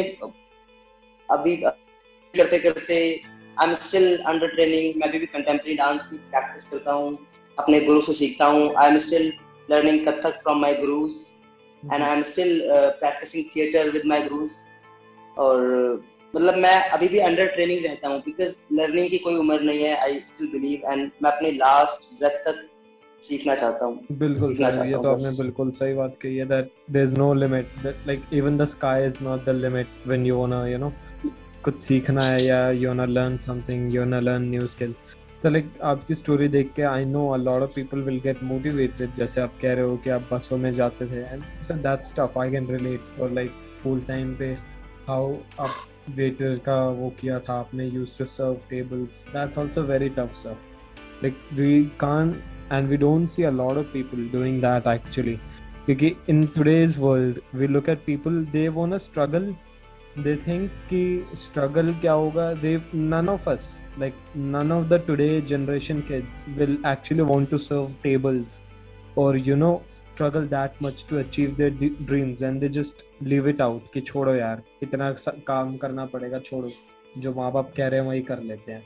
अभी 1.30 1.56
करते 1.58 2.60
करते 2.60 2.98
I 3.58 3.68
am 3.68 3.74
still 3.76 4.18
under 4.18 4.48
training 4.56 5.02
मैं 5.02 5.12
भी, 5.12 5.20
भी 5.20 5.26
कंटेम्प्रेरी 5.26 5.78
डांस 5.78 6.08
की 6.08 6.18
प्रैक्टिस 6.18 6.70
करता 6.72 6.92
हूँ 6.92 7.18
अपने 7.58 7.80
गुरु 7.82 8.02
से 8.02 8.14
सीखता 8.14 8.46
हूँ। 8.46 8.74
I 8.78 8.90
am 8.90 8.98
still 9.06 9.32
learning 9.70 10.06
Kathak 10.08 10.42
from 10.42 10.60
my 10.62 10.76
gurus 10.76 11.26
and 11.84 12.02
I 12.02 12.12
am 12.16 12.22
still 12.32 12.60
practising 13.00 13.46
theatre 13.56 13.90
with 13.92 14.06
my 14.06 14.28
gurus 14.28 14.52
और 15.38 16.04
मतलब 16.34 16.56
मैं 16.58 16.76
अभी 16.90 17.08
भी 17.08 17.20
अंडर 17.26 17.48
ट्रेनिंग 17.48 17.86
रहता 17.86 18.08
हूँ 18.08 18.20
बिकॉज़ 18.26 18.58
लर्निंग 18.74 19.10
की 19.10 19.18
कोई 19.18 19.36
उम्र 19.36 19.60
नहीं 19.62 19.84
है 19.84 19.96
आई 19.98 20.20
स्टिल 20.26 20.52
बिलीव 20.52 20.92
एंड 20.92 21.12
मैं 21.24 21.32
अपने 21.32 21.52
लास्ट 21.52 22.14
ब्रेथ 22.20 22.44
तक 22.48 22.68
सीखना 23.28 23.56
चाहता 23.56 23.86
हूँ। 23.86 24.18
बिल्कुल 24.20 24.54
सर 24.56 24.86
ये 24.86 24.98
तो 24.98 25.12
आपने 25.12 25.32
बिल्कुल 25.38 25.72
सही 25.74 25.94
बात 25.94 26.16
कही 26.22 26.38
है 26.38 26.46
that 26.46 26.72
there 26.92 27.06
is 27.06 27.14
no 27.20 27.34
limit 27.34 27.86
like 27.86 28.24
even 28.34 28.58
the 28.58 28.66
sky 28.68 29.06
is 29.08 29.24
not 29.24 29.46
the 29.46 29.56
limit 29.58 30.08
when 30.08 30.26
you 30.26 30.38
want 30.38 30.68
you 30.68 30.78
know 30.78 30.92
कुछ 31.64 31.80
सीखना 31.82 32.24
है 32.24 32.44
या 32.46 32.70
यू 32.72 32.94
ना 32.94 33.06
लर्न 33.08 33.38
समथिंग 33.46 33.94
यू 33.96 34.04
ना 34.06 34.20
लर्न 34.20 34.50
न्यू 34.50 34.68
स्किल्स 34.68 35.16
तो 35.44 35.50
लाइक 35.50 35.72
आपकी 35.84 36.16
स्टोरी 36.16 36.48
देख 36.48 36.72
के 36.76 36.82
I 36.82 37.06
know 37.06 37.28
a 37.30 37.38
lot 37.38 37.62
of 37.62 37.72
people 37.76 38.02
will 38.02 38.20
get 38.20 38.44
motivated 38.44 39.16
जैसे 39.16 39.42
आप 39.42 39.54
कह 39.62 39.74
रहे 39.74 39.86
हो 39.86 39.98
कि 39.98 40.10
आप 40.10 40.28
बसों 40.32 40.58
में 40.58 40.74
जाते 40.74 41.06
थे 41.08 41.22
and 41.24 41.44
so 41.64 41.74
that's 41.84 42.14
tough 42.14 42.38
I 42.38 42.52
can 42.52 42.68
relate 42.68 43.20
और 43.22 43.32
लाइक 43.32 43.52
स्कूल 43.68 44.02
टाइम 44.08 44.34
पे 44.36 44.48
हाउ 45.08 45.36
आप 45.60 45.76
वेटर 46.16 46.58
का 46.66 46.78
वो 47.00 47.10
किया 47.20 47.40
था 47.40 47.54
आपने 47.60 47.86
use 47.88 48.18
to 48.18 48.26
serve 48.26 48.58
tables 48.70 49.24
that's 49.28 49.58
also 49.58 49.82
very 49.84 50.10
tough 50.18 50.34
sir 50.36 50.58
like 51.24 51.38
we 51.54 51.84
can 52.00 52.36
and 52.72 52.88
we 52.90 52.98
don't 52.98 53.28
see 53.30 53.44
a 53.44 53.50
lot 53.52 53.78
of 53.78 53.86
people 53.94 54.28
doing 54.32 54.62
that 54.62 54.88
actually 54.88 55.36
क्योंकि 55.86 56.16
in 56.30 56.46
today's 56.56 56.98
world 57.00 57.40
we 57.56 57.68
look 57.68 57.90
at 57.90 58.06
people 58.06 58.44
they 58.52 58.68
want 58.68 58.92
to 58.92 58.98
struggle 58.98 59.54
they 60.18 60.34
think 60.44 60.76
कि 60.90 61.00
struggle 61.36 61.90
क्या 62.02 62.12
होगा 62.14 62.52
none 62.94 63.30
of 63.30 63.48
us 63.48 63.64
like 64.00 64.14
none 64.36 64.72
of 64.72 64.88
the 64.90 65.00
today 65.00 65.42
generation 65.42 66.02
kids 66.02 66.46
will 66.58 66.78
actually 66.86 67.26
want 67.32 67.50
to 67.50 67.60
serve 67.60 67.90
tables 68.04 68.60
or 69.16 69.36
you 69.36 69.56
know 69.56 69.82
struggle 70.14 70.48
that 70.48 70.80
much 70.82 71.06
to 71.08 71.18
achieve 71.18 71.58
their 71.58 71.70
d- 71.70 71.96
dreams 72.06 72.42
and 72.42 72.62
they 72.62 72.70
just 72.70 73.04
leave 73.22 73.50
it 73.54 73.60
out 73.60 73.92
कि 73.94 74.02
छोड़ो 74.02 74.36
यार 74.36 74.64
इतना 74.84 75.12
काम 75.48 75.76
करना 75.78 76.06
पड़ेगा 76.06 76.40
छोड़ो 76.40 76.72
जो 77.18 77.34
माँ 77.34 77.52
बाप 77.52 77.74
कह 77.78 77.88
रहे 77.88 78.00
हैं 78.00 78.08
वही 78.08 78.22
कर 78.22 78.40
लेते 78.44 78.72
हैं 78.72 78.84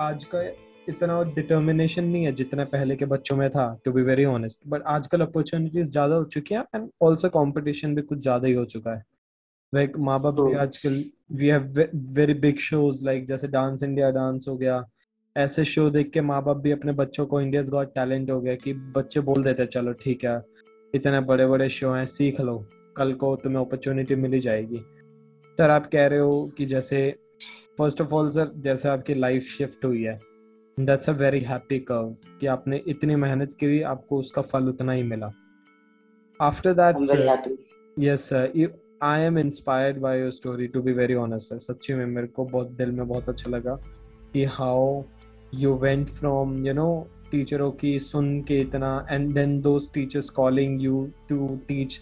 आज 0.00 0.24
का 0.24 0.42
इतना 0.90 1.22
डिटर्मिनेशन 1.34 2.04
नहीं 2.04 2.24
है 2.24 2.32
जितना 2.32 2.64
पहले 2.66 2.96
के 2.96 3.04
बच्चों 3.06 3.36
में 3.36 3.48
था 3.50 3.66
to 3.84 3.92
be 3.92 4.02
very 4.02 4.24
honest 4.26 4.58
but 4.66 4.82
आजकल 4.88 5.20
अपॉर्चुनिटीज़ 5.20 5.90
ज़्यादा 5.90 6.14
हो 6.14 6.24
चुकी 6.26 6.54
हैं 6.54 6.62
एंड 6.74 6.88
ऑल्सो 7.02 7.28
कॉम्पिटिशन 7.30 7.94
भी 7.94 8.02
कुछ 8.02 8.20
ज़्यादा 8.22 8.48
ही 8.48 8.54
हो 8.54 8.64
चुका 8.66 8.94
है। 8.94 9.02
लाइक 9.72 9.96
माँ 9.98 10.20
बाप 10.20 10.34
भी 10.36 10.54
आजकल 10.56 11.04
we 11.32 11.48
have 11.48 11.84
very 12.12 12.34
big 12.36 12.58
shows 12.60 13.04
like 13.04 13.26
जैसे 13.28 13.48
डांस 13.48 13.82
इंडिया 13.82 14.10
डांस 14.10 14.46
हो 14.48 14.56
गया। 14.56 14.84
ऐसे 15.36 15.64
शो 15.64 15.88
देख 15.90 16.10
के 16.10 16.20
माँ 16.20 16.42
बाप 16.44 16.56
भी 16.56 16.70
अपने 16.70 16.92
बच्चों 16.92 17.26
को 17.26 17.40
इंडिया 17.40 17.62
गॉट 17.62 17.94
टैलेंट 17.94 18.30
हो 18.30 18.40
गया 18.40 18.54
कि 18.54 18.72
बच्चे 18.94 19.20
बोल 19.20 19.44
देते 19.44 19.66
चलो 19.66 19.92
ठीक 20.02 20.24
है 20.24 20.40
इतने 20.94 21.20
बड़े 21.20 21.46
बड़े 21.46 21.68
शो 21.70 21.92
हैं 21.92 22.06
सीख 22.06 22.40
लो। 22.40 22.56
कल 22.96 23.12
को 23.14 23.34
तुम्हें 23.36 23.60
अपॉर्चुनिटी 23.60 24.14
मिली 24.14 24.40
जाएगी। 24.40 24.78
सर 25.58 25.70
आप 25.70 25.86
कह 25.92 26.06
रहे 26.06 26.18
हो 26.18 26.50
कि 26.58 26.66
जैसे 26.66 27.10
फ़र्स्ट 27.78 28.00
ऑफ़ 28.00 28.14
ऑल 28.14 28.30
सर 28.30 28.52
जैसे 28.56 28.88
आपकी 28.88 29.14
लाइफ 29.14 29.42
शिफ्ट 29.48 29.84
हुई 29.84 30.02
है। 30.02 30.18
That's 30.86 31.08
a 31.08 31.12
very 31.12 31.40
happy 31.40 31.78
curve 31.78 32.16
कि 32.40 32.46
आपने 32.46 32.82
इतनी 32.86 33.16
मेहनत 33.16 33.52
की 33.52 33.82
आपको 33.82 34.18
उसका 34.18 34.42
फल 34.42 34.68
उतना 34.68 34.92
ही 34.92 35.02
मिला। 35.02 35.30
After 36.40 36.72
that 36.72 37.56
yes 37.98 38.28
sir 38.28 38.74
I 39.02 39.20
am 39.20 39.38
inspired 39.38 39.98
by 39.98 40.20
your 40.20 40.30
story 40.30 40.66
to 40.66 40.82
be 40.82 40.92
very 40.92 41.14
honest 41.14 41.52
है 41.52 41.58
सच्ची 41.58 41.94
में 41.94 42.06
मेरे 42.06 42.26
को 42.26 42.44
बहुत 42.44 42.70
दिल 42.70 42.90
में 42.90 43.08
बहुत 43.08 43.28
अच्छा 43.28 43.50
लगा 43.50 43.78
कि 44.32 44.44
how 44.44 45.02
you 45.54 45.74
went 45.74 46.08
from 46.08 46.66
you 46.66 46.72
know 46.72 47.08
टीचरों 47.30 47.70
की 47.70 47.98
सुन 48.00 48.40
के 48.42 48.60
इतना 48.60 49.06
and 49.10 49.34
then 49.34 49.60
those 49.60 49.90
teachers 49.94 50.30
calling 50.30 50.82
you 50.82 51.08
to 51.28 51.58
teach 51.68 52.00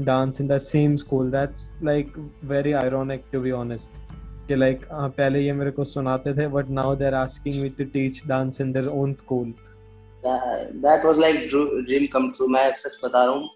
dance 0.00 0.40
in 0.40 0.46
the 0.46 0.58
same 0.58 0.96
school 0.96 1.30
that's 1.30 1.70
like 1.82 2.12
very 2.44 2.72
ironic 2.72 3.24
to 3.32 3.40
be 3.40 3.50
honest 3.50 4.21
कि 4.52 4.56
लाइक 4.56 4.80
हाँ, 4.92 5.08
पहले 5.08 5.40
ये 5.40 5.52
मेरे 5.52 5.70
को 5.70 5.84
सुनाते 5.86 6.32
थे 6.34 6.46
but 6.54 6.70
now 6.78 6.94
they 6.96 7.04
are 7.06 7.14
asking 7.14 7.60
me 7.62 7.68
to 7.76 7.84
teach 7.92 8.20
dance 8.28 8.60
in 8.60 8.72
their 8.72 8.88
own 9.00 9.12
school 9.14 9.52
that 10.24 11.04
was 11.04 11.18
like 11.18 11.36
dream 11.50 12.06
come 12.12 12.30
true 12.30 12.46
मैं 12.48 12.64
सच 12.76 12.98
बता 13.04 13.24
रहा 13.24 13.34
हूँ। 13.34 13.48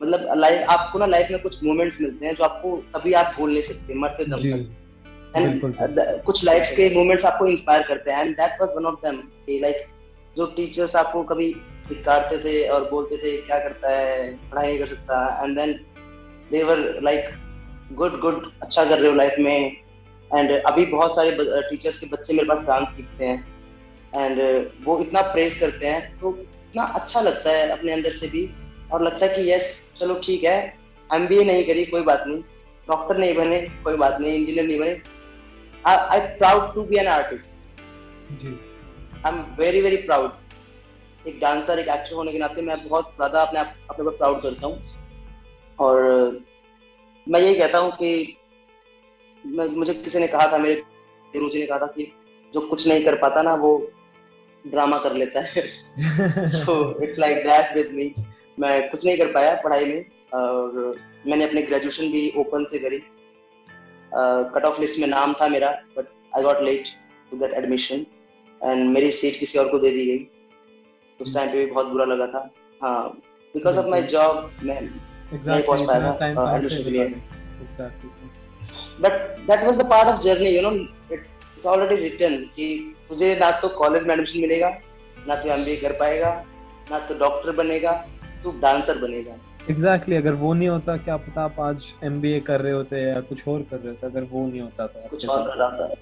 मतलब 0.00 0.28
लाइफ 0.36 0.68
आपको 0.70 0.98
ना 0.98 1.06
लाइफ 1.06 1.28
में 1.30 1.40
कुछ 1.42 1.62
मोमेंट्स 1.64 2.00
मिलते 2.00 2.26
हैं 2.26 2.34
जो 2.34 2.44
आपको 2.44 2.76
कभी 2.94 3.12
आप 3.20 3.32
भूल 3.38 3.50
नहीं 3.50 3.62
सकते 3.62 3.94
मरते 4.00 4.24
दम 4.24 4.40
तक। 4.40 5.36
एंड 5.36 6.22
कुछ 6.24 6.44
लाइफ 6.44 6.72
के 6.76 6.88
मोमेंट्स 6.94 7.24
आपको 7.24 7.46
इंस्पायर 7.46 7.82
करते 7.88 8.10
हैं 8.10 8.24
and 8.26 8.34
that 8.36 8.60
was 8.60 8.76
one 8.76 8.86
of 8.86 9.00
them 9.06 9.22
like 9.62 9.86
जो 10.36 10.46
टीचर्स 10.56 10.96
आपको 10.96 11.22
कभी 11.32 11.48
धिकारते 11.88 12.38
थे 12.44 12.54
और 12.68 12.88
बोलते 12.90 13.16
थे 13.16 13.36
क्या 13.46 13.58
करता 13.58 13.90
है? 13.90 14.30
पढ़ाई 14.50 14.66
नहीं 14.66 14.78
कर 14.78 14.86
सकता. 14.86 15.44
And 15.44 15.56
then 15.58 15.72
they 16.52 16.62
were 16.64 16.78
like 17.02 17.34
good 17.94 18.20
good 18.20 18.46
अच्छा 18.62 18.84
कर 18.84 18.98
रहे 18.98 19.10
हो 19.10 19.16
लाइफ 19.16 19.34
में। 19.38 19.85
एंड 20.30 20.50
अभी 20.50 20.84
बहुत 20.86 21.14
सारे 21.16 21.30
टीचर्स 21.70 21.98
के 21.98 22.06
बच्चे 22.06 22.34
मेरे 22.34 22.48
पास 22.48 22.66
डांस 22.66 22.96
सीखते 22.96 23.24
हैं। 23.24 23.38
एंड 24.14 24.40
वो 24.84 24.98
इतना 25.00 25.22
प्रेज 25.32 25.58
करते 25.58 25.86
हैं। 25.86 26.10
सो 26.12 26.30
so, 26.30 26.38
इतना 26.38 26.82
अच्छा 27.00 27.20
लगता 27.20 27.50
है 27.50 27.68
अपने 27.70 27.92
अंदर 27.92 28.12
से 28.12 28.28
भी। 28.28 28.48
और 28.92 29.02
लगता 29.02 29.26
है 29.26 29.34
कि 29.34 29.50
यस 29.50 29.68
चलो 29.96 30.14
ठीक 30.24 30.44
है। 30.44 30.58
एम 31.10 31.26
बी 31.28 31.38
ए 31.38 31.44
नहीं 31.44 31.64
करी 31.66 31.84
कोई 31.86 32.02
बात 32.02 32.24
नहीं। 32.26 32.40
डॉक्टर 32.88 33.18
नहीं 33.18 33.34
बने 33.34 33.60
कोई 33.84 33.96
बात 33.96 34.20
नहीं। 34.20 34.32
इंजीनियर 34.34 34.66
नहीं 34.66 34.78
बने। 34.78 35.00
I 35.84 36.20
proud 36.38 36.74
to 36.74 36.84
be 36.86 36.96
an 36.98 37.06
artist 37.08 37.64
I 38.44 39.32
am 39.32 39.38
very 39.58 39.80
very 39.80 39.96
proud 40.06 41.28
एक 41.28 41.38
डांसर 41.40 41.78
एक 41.78 41.88
एक्टर 41.88 42.14
होने 42.14 42.32
के 42.32 42.38
नाते 42.38 42.62
मैं 42.62 42.76
बहुत 42.88 43.14
ज़्यादा 43.16 43.42
अपने 43.42 43.60
आप 43.60 43.74
अपने 43.90 44.04
को 44.04 44.10
प्राउड 44.12 44.42
करता 44.42 44.66
हूँ। 44.66 44.76
और 45.78 46.40
मैं 47.26 47.40
यही 47.40 47.54
कहता 47.54 47.78
हूँ 47.78 47.90
कि 47.92 48.36
मुझे 49.46 49.94
किसी 49.94 50.18
ने 50.18 50.26
कहा 50.26 50.46
था 50.52 50.58
मेरे 50.58 50.74
गुरु 51.34 51.48
जी 51.50 51.60
ने 51.60 51.66
कहा 51.66 51.78
था 51.78 51.86
कि 51.86 52.12
जो 52.54 52.60
कुछ 52.68 52.86
नहीं 52.88 53.04
कर 53.04 53.14
पाता 53.18 53.42
ना 53.42 53.54
वो 53.56 53.70
ड्रामा 54.64 54.98
कर 54.98 55.14
लेता 55.14 55.40
है। 55.46 55.62
So 56.46 56.74
it's 57.04 57.18
like 57.18 57.36
that 57.46 57.74
with 57.76 57.90
me 57.94 58.14
मैं 58.58 58.88
कुछ 58.90 59.04
नहीं 59.04 59.16
कर 59.18 59.32
पाया 59.32 59.54
पढ़ाई 59.64 59.84
में 59.84 60.04
और 60.34 60.96
मैंने 61.26 61.44
अपने 61.44 61.62
ग्रेजुएशन 61.62 62.10
भी 62.12 62.32
ओपन 62.38 62.64
से 62.70 62.78
करी। 62.78 62.98
कट 64.54 64.64
ऑफ़ 64.64 64.80
लिस्ट 64.80 65.00
में 65.00 65.06
नाम 65.08 65.32
था 65.40 65.48
मेरा 65.48 65.70
but 65.96 66.08
I 66.36 66.42
got 66.42 66.62
late 66.62 66.88
to 67.30 67.38
get 67.38 67.54
admission 67.54 68.06
and 68.60 68.88
मेरी 68.90 69.10
सीट 69.12 69.38
किसी 69.40 69.58
और 69.58 69.68
को 69.70 69.78
दे 69.78 69.90
दी 69.90 70.06
गई। 70.06 70.26
उस 71.20 71.34
टाइम 71.34 71.52
पे 71.52 71.64
भी 71.64 71.70
बहुत 71.72 71.86
बुरा 71.86 72.04
लगा 72.04 72.26
था। 72.26 72.50
हाँ 72.82 73.08
बिकॉज़ 73.54 73.78
ऑफ़ 73.78 73.86
माई 73.86 74.02
जॉब 74.14 74.50
मैं 74.62 74.80
नहीं 74.82 75.62
पहुँच 75.62 75.80
पाया 75.88 76.12
था 76.12 76.56
एडमिशन 76.56 76.82
के 76.84 76.90
लिए। 76.90 77.04
But 79.00 79.12
that 79.40 79.64
was 79.64 79.78
the 79.78 79.90
part 79.90 80.08
of 80.08 80.20
journey 80.20 80.56
you 80.56 80.62
know 80.62 80.70
it's 81.14 81.66
already 81.66 81.96
written 81.96 82.36
कि 82.56 82.94
तुझे 83.08 83.34
ना 83.40 83.50
तो 83.60 83.68
कॉलेज 83.68 84.06
में 84.06 84.14
एडमिशन 84.14 84.40
मिलेगा 84.40 84.68
ना 85.28 85.34
तो 85.34 85.48
एमबीए 85.48 85.76
कर 85.76 85.92
पाएगा 85.92 86.44
ना 86.90 86.98
तो 86.98 87.14
डॉक्टर 87.18 87.52
बनेगा 87.52 87.92
तू 88.44 88.50
डांसर 88.60 88.98
बनेगा। 88.98 89.32
एग्जैक्टली 89.70 90.14
exactly, 90.14 90.16
अगर 90.16 90.32
वो 90.32 90.52
नहीं 90.54 90.68
होता 90.68 90.96
क्या 90.96 91.16
पता 91.16 91.42
आप 91.42 91.60
आज 91.60 91.84
एमबीए 92.04 92.40
कर 92.40 92.60
रहे 92.60 92.72
होते 92.72 93.00
या 93.02 93.20
कुछ 93.20 93.48
और 93.48 93.62
कर 93.62 93.76
रहे 93.76 93.88
होते 93.88 94.06
अगर 94.06 94.22
वो 94.22 94.46
नहीं 94.46 94.60
होता 94.60 94.86
तो 94.86 95.08
कुछ 95.08 95.28
और 95.28 95.48
कर 95.48 95.58
रहा 95.58 95.70
था 95.70 95.94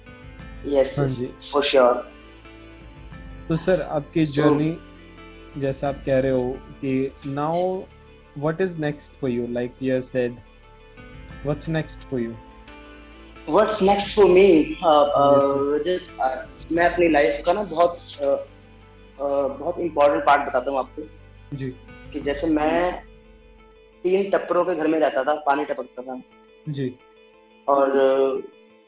यस 0.79 1.49
फॉर 1.53 1.63
श्योर 1.63 1.93
तो 3.47 3.55
सर 3.55 3.81
आपकी 3.81 4.25
जर्नी 4.25 4.71
so, 4.71 5.61
जैसा 5.61 5.87
आप 5.87 6.03
कह 6.05 6.19
रहे 6.19 6.31
हो 6.31 6.49
कि 6.81 7.11
now 7.25 7.83
what 8.37 8.61
is 8.61 8.77
next 8.77 9.19
for 9.21 9.29
you 9.29 9.47
like 9.47 9.73
you 9.81 10.01
said 10.01 10.35
what's 11.43 11.67
next 11.69 11.99
for 11.99 12.19
you 12.19 12.35
what's 13.49 13.81
next 13.83 14.15
for 14.15 14.29
me 14.29 14.47
मैं 16.71 16.85
अपनी 16.85 17.07
लाइफ 17.09 17.41
का 17.45 17.53
ना 17.53 17.63
बहुत 17.63 17.97
uh, 17.97 18.37
uh, 19.17 19.49
बहुत 19.59 19.79
इम्पोर्टेंट 19.79 20.23
पार्ट 20.25 20.47
बताता 20.47 20.71
हूँ 20.71 20.79
आपको। 20.79 21.01
जी। 21.57 21.69
कि 22.13 22.19
जैसे 22.19 22.47
मैं 22.49 23.03
तीन 24.03 24.29
टप्परों 24.29 24.63
के 24.65 24.75
घर 24.75 24.87
में 24.87 24.99
रहता 24.99 25.23
था 25.23 25.33
पानी 25.45 25.65
टपकता 25.65 26.01
था। 26.01 26.21
जी। 26.69 26.87
और 27.67 27.89
uh, 27.89 28.31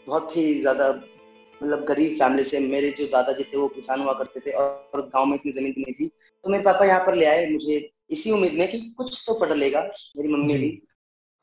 बहुत 0.08 0.36
ही 0.38 0.60
ज़्यादा 0.62 0.90
मतलब 0.90 1.84
गरीब 1.86 2.18
फैमिली 2.20 2.44
से 2.44 2.60
मेरे 2.60 2.90
जो 2.98 3.06
दादाजी 3.08 3.44
थे 3.44 3.58
वो 3.58 3.68
किसान 3.68 4.02
हुआ 4.02 4.14
करते 4.14 4.40
थे 4.40 4.52
और 4.54 5.02
गाँव 5.14 5.26
में 5.26 5.36
इतनी 5.36 5.52
ज़मीन 5.52 5.74
नहीं 5.78 5.94
थी। 5.94 6.08
तो 6.44 6.50
मेरे 6.50 6.64
पापा 6.64 6.86
यहाँ 6.86 7.06
पर 7.06 7.16
ले 7.16 7.26
आए 7.26 7.46
मुझे 7.50 7.78
इसी 8.12 8.32
उम्मीद 8.32 8.54
में 8.54 8.68
कि 8.72 8.80
कुछ 8.98 9.24
तो 9.28 9.34
पढ़ 9.40 9.54
लेगा 9.54 9.82
मेरी 10.18 10.34
मम्मी 10.34 10.58
भी। 10.58 10.72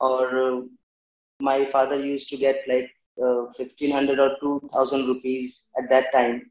और 0.00 0.68
my 1.40 1.64
father 1.72 2.04
use 2.06 2.30
to 2.30 2.36
get 2.38 2.64
like 2.68 2.92
uh, 3.17 3.43
1500 3.57 4.19
or 4.19 4.29
2000 4.41 5.07
rupees 5.07 5.71
at 5.77 5.89
that 5.89 6.11
time 6.13 6.41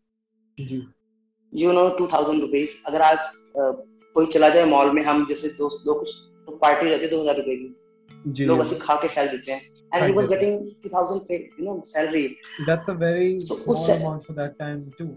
you 1.52 1.72
know 1.72 1.86
2000 1.98 2.40
rupees 2.46 2.76
अगर 2.86 3.02
आज 3.02 3.18
uh, 3.60 3.72
कोई 4.14 4.26
चला 4.26 4.48
जाए 4.48 4.64
मॉल 4.70 4.90
में 4.94 5.02
हम 5.02 5.26
जैसे 5.26 5.48
दोस्त 5.58 5.86
लोग 5.86 5.98
कुछ 6.00 6.14
तो 6.46 6.56
पार्टी 6.62 6.84
हो 6.86 6.90
जाती 6.90 7.04
है 7.04 7.10
दो 7.10 7.20
हजार 7.22 7.36
रुपए 7.36 7.56
की 7.56 8.44
लोग 8.46 8.60
ऐसे 8.60 8.78
खा 8.86 8.94
के 9.02 9.08
फेंक 9.08 9.30
देते 9.30 9.52
हैं 9.52 9.76
and 9.96 10.04
he 10.04 10.12
was 10.16 10.26
getting 10.30 10.56
2000 10.84 11.20
pay 11.28 11.36
you 11.58 11.66
know 11.66 11.74
salary 11.90 12.24
that's 12.66 12.88
a 12.88 12.94
very 12.94 13.38
so, 13.38 13.54
small 13.56 13.90
amount 13.92 14.26
for 14.28 14.34
that 14.38 14.58
time 14.58 14.80
too 14.98 15.08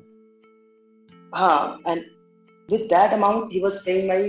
हाँ 1.36 1.80
and 1.94 2.06
with 2.70 2.86
that 2.94 3.16
amount 3.18 3.52
he 3.56 3.62
was 3.66 3.80
paying 3.88 4.08
my 4.12 4.20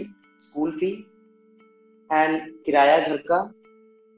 school 0.47 0.73
fee 0.81 0.95
and 2.11 2.49
किराया 2.67 2.99
घर 3.09 3.23
का 3.31 3.41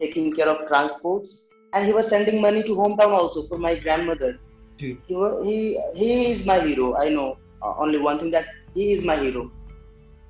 taking 0.01 0.33
care 0.39 0.49
of 0.55 0.65
transports 0.71 1.35
and 1.73 1.87
he 1.87 1.93
was 1.93 2.09
sending 2.09 2.41
money 2.41 2.63
to 2.63 2.75
hometown 2.75 3.13
also 3.21 3.43
for 3.49 3.59
my 3.59 3.75
grandmother. 3.75 4.39
He, 4.77 4.99
he, 5.09 5.81
he 5.95 6.33
is 6.33 6.45
my 6.47 6.61
hero. 6.61 6.97
I 6.97 7.09
know 7.09 7.37
uh, 7.63 7.75
only 7.79 7.99
one 7.99 8.19
thing 8.19 8.31
that 8.31 8.47
he 8.75 8.93
is 8.93 9.05
my 9.05 9.17
hero. 9.17 9.51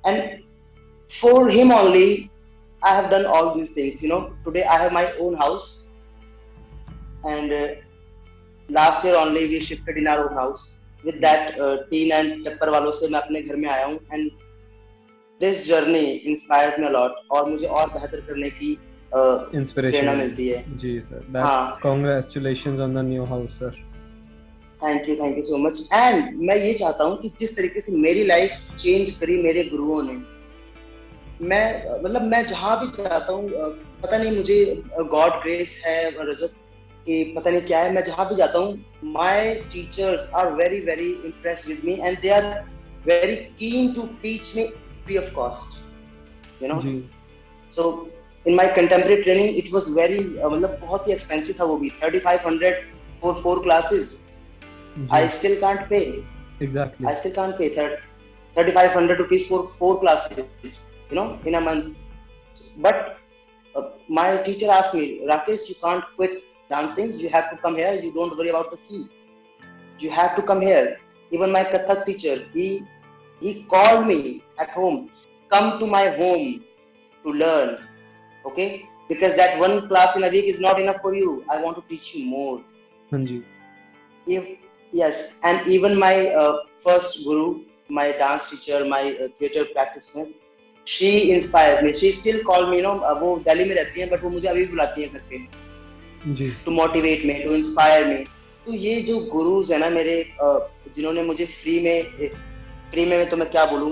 And 0.05 0.43
for 1.09 1.49
him 1.49 1.71
only, 1.71 2.31
I 2.83 2.95
have 2.95 3.09
done 3.09 3.25
all 3.25 3.53
these 3.55 3.69
things. 3.69 4.01
You 4.03 4.09
know, 4.09 4.33
today 4.43 4.63
I 4.63 4.77
have 4.77 4.91
my 4.91 5.11
own 5.13 5.35
house. 5.35 5.85
And 7.23 7.51
uh, 7.51 7.67
last 8.69 9.03
year 9.03 9.15
only 9.15 9.47
we 9.47 9.59
shifted 9.59 9.97
in 9.97 10.07
our 10.07 10.29
own 10.29 10.35
house. 10.35 10.79
With 11.03 11.21
that 11.21 11.59
uh, 11.59 11.77
teen 11.91 12.11
and 12.11 12.43
pepper 12.45 12.71
वालों 12.71 12.91
से 12.99 13.07
मैं 13.13 13.19
अपने 13.19 13.41
घर 13.41 13.55
में 13.55 13.67
आया 13.69 13.85
हूँ 13.85 13.99
and 14.11 14.31
this 15.39 15.67
journey 15.67 16.25
inspires 16.25 16.77
me 16.79 16.87
a 16.87 16.89
lot 16.89 17.11
और 17.31 17.49
मुझे 17.49 17.67
और 17.67 17.89
बेहतर 17.93 18.21
करने 18.29 18.49
की 18.49 18.77
इंस्पिरेशन 19.12 20.16
मिलती 20.16 20.48
है। 20.48 20.64
जी 20.78 20.98
सर 21.00 21.38
हाँ। 21.38 21.78
Congratulations 21.82 22.80
on 22.80 22.94
the 22.94 23.06
new 23.06 23.24
house 23.24 23.58
sir 23.58 23.78
thank 24.82 25.08
you 25.08 25.14
thank 25.16 25.36
you 25.36 25.42
so 25.44 25.56
much 25.58 25.88
and 25.92 26.36
मैं 26.48 26.56
ये 26.56 26.72
चाहता 26.74 27.04
हूँ 27.04 27.16
कि 27.22 27.32
जिस 27.38 27.56
तरीके 27.56 27.80
से 27.80 27.96
मेरी 27.96 28.24
लाइफ 28.26 28.74
चेंज 28.76 29.10
करी 29.20 29.42
मेरे 29.42 29.64
गुरुओं 29.64 30.02
ने 30.02 30.18
मैं 31.42 32.00
मतलब 32.02 32.22
मैं 32.22 32.44
जहाँ 32.46 32.78
भी 32.80 32.86
जाता 33.02 33.32
हूँ 33.32 33.50
पता 34.02 34.18
नहीं 34.18 34.36
मुझे 34.36 34.82
गॉड 35.10 35.42
ग्रेस 35.42 35.82
है 35.86 35.98
रजत 36.20 36.54
कि 37.06 37.22
पता 37.36 37.50
नहीं 37.50 37.60
क्या 37.62 37.78
है 37.80 37.92
मैं 37.94 38.04
जहाँ 38.04 38.28
भी 38.28 38.36
जाता 38.36 38.58
हूँ 38.58 39.10
my 39.12 39.54
teachers 39.72 40.30
are 40.36 40.52
very 40.54 40.80
very 40.86 41.10
impress 41.26 41.66
with 41.68 41.80
me 41.84 41.92
and 42.00 42.20
they 42.22 42.30
are 42.30 42.44
very 43.06 43.36
keen 43.58 43.92
to 43.94 44.02
teach 44.22 44.56
me 44.56 44.64
free 45.04 45.16
of 45.16 45.32
cost 45.34 46.62
you 46.62 46.68
know 46.68 46.80
so 47.70 47.90
in 48.47 48.55
my 48.55 48.67
contemporary 48.75 49.21
training 49.23 49.57
it 49.57 49.71
was 49.73 49.89
very 49.97 50.19
मतलब 50.19 50.77
बहुत 50.81 51.07
ही 51.07 51.13
एक्सपेंसिव 51.13 51.55
था 51.59 51.65
वो 51.71 51.77
भी 51.77 51.89
thirty 52.03 52.19
five 52.27 52.47
hundred 52.47 52.85
for 53.21 53.33
four 53.43 53.63
classes 53.63 54.15
I 55.13 55.27
still 55.39 55.59
can't 55.61 55.87
pay 55.89 56.01
exactly 56.59 57.05
i 57.05 57.13
still 57.15 57.33
can't 57.37 57.57
pay 57.57 57.69
3500 57.69 59.19
rupees 59.19 59.47
for 59.47 59.67
four 59.79 59.99
classes 59.99 60.85
you 61.09 61.15
know 61.15 61.37
in 61.45 61.55
a 61.55 61.61
month 61.61 61.95
but 62.77 63.17
uh, 63.75 63.89
my 64.07 64.37
teacher 64.43 64.69
asked 64.71 64.93
me 64.93 65.05
rakesh 65.31 65.69
you 65.69 65.75
can't 65.81 66.05
quit 66.15 66.43
dancing 66.69 67.11
you 67.23 67.29
have 67.29 67.49
to 67.51 67.57
come 67.57 67.75
here 67.75 67.93
you 67.93 68.11
don't 68.13 68.37
worry 68.37 68.49
about 68.49 68.71
the 68.71 68.77
fee 68.87 69.03
you 69.99 70.09
have 70.09 70.35
to 70.35 70.41
come 70.41 70.61
here 70.61 70.85
even 71.31 71.51
my 71.51 71.63
kathak 71.63 72.05
teacher 72.05 72.37
he 72.53 72.67
he 73.41 73.53
called 73.73 74.07
me 74.07 74.19
at 74.57 74.69
home 74.69 75.09
come 75.51 75.67
to 75.79 75.91
my 75.97 76.05
home 76.21 76.63
to 77.25 77.33
learn 77.43 77.77
Okay 78.44 78.88
because 79.08 79.34
that 79.36 79.58
one 79.58 79.88
class 79.88 80.16
in 80.16 80.24
a 80.24 80.28
week 80.28 80.46
is 80.46 80.60
not 80.60 80.80
enough 80.80 81.00
for 81.02 81.14
you 81.14 81.44
i 81.50 81.60
want 81.62 81.76
to 81.76 81.84
teach 81.88 82.14
you 82.14 82.24
more 82.24 82.60
Hanji. 83.12 83.44
if 84.26 84.44
yes 84.92 85.40
and 85.44 85.66
even 85.66 85.98
my 85.98 86.28
uh, 86.42 86.54
first 86.84 87.24
guru 87.24 87.64
my 87.88 88.12
dance 88.12 88.50
teacher 88.50 88.84
my 88.84 89.02
uh, 89.16 89.28
theater 89.38 89.64
practitioner 89.72 90.28
she 90.84 91.32
inspired 91.32 91.84
me 91.84 91.92
she 91.92 92.12
still 92.12 92.42
called 92.44 92.70
me 92.70 92.76
you 92.76 92.82
know 92.82 92.96
वो 93.22 93.38
दिल्ली 93.48 93.64
में 93.64 93.74
रहती 93.74 94.00
है 94.00 94.10
but 94.10 94.22
वो 94.22 94.30
मुझे 94.30 94.48
अभी 94.48 94.64
भी 94.66 94.70
बुलाती 94.76 95.02
है 95.02 95.08
घर 95.08 95.22
पे 95.30 95.46
to 96.64 96.70
motivate 96.70 97.24
me 97.24 97.42
to 97.44 97.54
inspire 97.60 98.04
me 98.12 98.20
तो 98.64 98.72
ये 98.72 99.00
जो 99.02 99.18
गुरुज 99.32 99.72
है 99.72 99.78
ना 99.78 99.88
मेरे 99.90 100.16
जिन्होंने 100.96 101.22
मुझे 101.22 101.44
फ्री 101.60 101.78
में 101.84 102.28
फ्री 102.90 103.04
में 103.06 103.28
तो 103.28 103.36
मैं 103.36 103.50
क्या 103.50 103.64
बोलूँ 103.66 103.90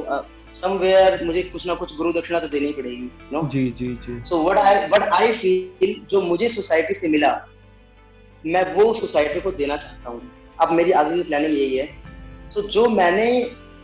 समवेयर 0.54 1.24
मुझे 1.24 1.42
कुछ 1.42 1.66
ना 1.66 1.74
कुछ 1.74 1.96
गुरु 1.96 2.12
दक्षिणा 2.12 2.40
तो 2.40 2.48
देनी 2.48 2.72
पड़ेगी 2.72 3.10
नो 3.32 3.42
जी 3.48 3.70
जी 3.78 3.88
जी। 4.06 4.20
So 4.24 4.42
what 4.42 4.58
I 4.58 4.86
what 4.86 5.08
I 5.20 5.32
feel 5.32 5.94
जो 6.10 6.20
मुझे 6.22 6.48
सोसाइटी 6.48 6.94
से 6.94 7.08
मिला 7.08 7.32
मैं 8.44 8.64
वो 8.74 8.92
सोसाइटी 8.94 9.40
को 9.40 9.50
देना 9.52 9.76
चाहता 9.76 10.10
हूँ। 10.10 10.20
अब 10.60 10.72
मेरी 10.72 10.92
आगे 10.92 11.14
की 11.16 11.22
प्लानिंग 11.22 11.58
यही 11.58 11.76
है। 11.76 11.86
तो 12.54 12.60
so, 12.60 12.68
जो 12.68 12.88
मैंने 12.88 13.28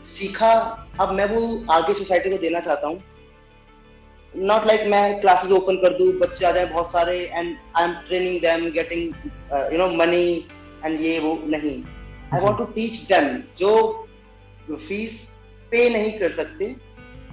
सीखा 0.07 0.53
अब 1.00 1.12
मैं 1.14 1.27
वो 1.27 1.40
आगे 1.72 1.94
सोसाइटी 1.94 2.31
को 2.31 2.38
देना 2.38 2.61
चाहता 2.61 2.87
हूँ। 2.87 3.03
नॉट 4.35 4.66
लाइक 4.66 4.81
like 4.81 4.90
मैं 4.90 5.20
क्लासेस 5.20 5.50
ओपन 5.53 5.77
कर 5.77 5.98
दूँ 5.98 6.12
बच्चे 6.18 6.46
आ 6.46 6.50
जाए 6.53 6.66
बहुत 6.66 6.90
सारे 6.92 7.18
and 7.18 7.57
I 7.77 7.85
am 7.85 7.92
training 8.09 8.40
them 8.40 8.70
getting 8.72 9.14
you 9.72 9.79
know 9.79 9.88
money 9.96 10.27
and 10.85 11.00
ये 11.00 11.18
वो 11.20 11.38
नहीं। 11.46 11.77
I 12.35 12.40
want 12.40 12.59
to 12.59 12.64
teach 12.74 12.98
them 13.12 13.37
जो 13.59 13.70
फ़ीस 14.70 15.34
पे 15.75 15.89
नहीं 15.91 16.19
कर 16.19 16.33
सकते 16.41 16.75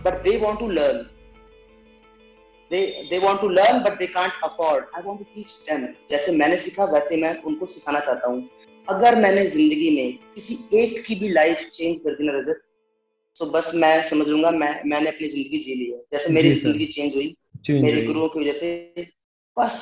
but 0.05 0.21
they 0.23 0.37
want 0.45 0.59
to 0.59 0.69
learn 0.71 1.07
they 2.71 2.81
they 3.07 3.17
want 3.21 3.41
to 3.43 3.47
learn 3.55 3.79
but 3.85 3.95
they 4.01 4.07
can't 4.11 4.43
afford. 4.47 4.83
I 4.97 4.99
want 5.05 5.17
to 5.21 5.25
teach 5.31 5.53
them. 5.63 5.81
जैसे 6.09 6.31
मैंने 6.35 6.57
सीखा 6.65 6.85
वैसे 6.91 7.17
मैं 7.21 7.31
उनको 7.49 7.65
सिखाना 7.71 7.99
चाहता 7.99 8.27
हूँ। 8.29 8.37
अगर 8.87 9.15
मैंने 9.21 9.43
ज़िंदगी 9.47 9.89
में 9.95 10.13
किसी 10.35 10.55
एक 10.81 11.03
की 11.07 11.15
भी 11.15 11.29
लाइफ 11.29 11.65
चेंज 11.73 11.97
कर 12.03 12.13
दी 12.15 12.27
ना 12.27 12.37
रजत 12.37 12.61
तो 13.35 13.45
बस 13.51 13.71
मैं 13.83 13.91
समझ 14.09 14.27
लूँगा 14.27 14.51
मैं 14.51 14.69
मैंने 14.89 15.09
अपनी 15.09 15.27
ज़िंदगी 15.27 15.59
जी 15.65 15.75
ली 15.75 15.89
है। 15.91 15.97
जैसे 16.13 16.31
मेरी 16.33 16.53
ज़िंदगी 16.53 16.85
चेंज 16.93 17.15
हुई 17.15 17.35
मेरे 17.69 18.05
गुरुओं 18.05 18.27
की 18.27 18.39
वजह 18.39 18.53
से 18.59 19.07
बस 19.57 19.75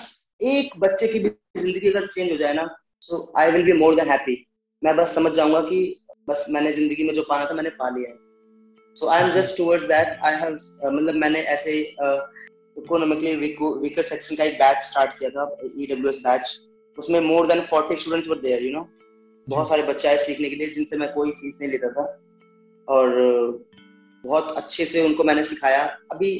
एक 0.53 0.79
बच्चे 0.79 1.07
की 1.07 1.19
भी 1.19 1.31
ज़िंदगी 1.57 1.89
अगर 1.89 2.07
चेंज 2.07 2.31
हो 2.31 2.37
जाए 2.37 2.53
ना 2.53 2.67
so 3.09 3.21
I 3.43 3.51
will 3.51 3.65
be 3.65 3.73
more 3.81 3.95
than 3.95 4.09
happy 4.09 4.35
मैं 4.81 4.95
बस 4.97 5.13
समझ 5.15 5.31
जाऊँगा 5.35 5.61
कि 5.69 5.83
बस 6.29 6.45
मैंने 6.57 6.73
ज़िंदगी 6.73 7.03
में 7.03 7.13
जो 7.15 7.25
पाना 7.29 7.45
था 7.51 7.59
मैंने 7.61 7.69
पा 7.83 7.89
लिया 7.97 8.09
है। 8.09 8.17
So 8.99 9.07
I 9.07 9.23
am 9.23 9.29
just 9.31 9.57
towards 9.57 9.85
that 9.85 10.19
I 10.25 10.35
have 10.35 10.53
मतलब 10.85 11.15
मैंने 11.15 11.41
ऐसे 11.41 11.95
uh, 12.03 12.19
इकोनॉमिकली 12.77 13.35
वीकर 13.35 14.03
सेक्शन 14.03 14.35
का 14.35 14.43
एक 14.43 14.53
बैच 14.53 14.81
स्टार्ट 14.81 15.11
किया 15.19 15.29
था 15.29 15.57
ईडब्ल्यूएस 15.77 16.17
e 16.17 16.23
बैच 16.23 16.59
उसमें 16.97 17.19
more 17.19 17.47
than 17.47 17.61
40 17.61 17.99
students 17.99 18.29
were 18.29 18.39
there 18.39 18.63
you 18.63 18.71
know 18.71 18.87
बहुत 19.47 19.69
सारे 19.69 19.83
बच्चे 19.83 20.07
आए 20.07 20.17
सीखने 20.17 20.49
के 20.49 20.55
लिए 20.55 20.73
जिनसे 20.73 20.97
मैं 20.97 21.11
कोई 21.13 21.31
फ़ीस 21.31 21.57
नहीं 21.61 21.71
लेता 21.71 21.89
था। 21.89 22.03
और 22.87 23.09
बहुत 24.25 24.53
अच्छे 24.57 24.85
से 24.85 25.05
उनको 25.05 25.23
मैंने 25.23 25.43
सिखाया। 25.43 25.83
अभी 26.11 26.33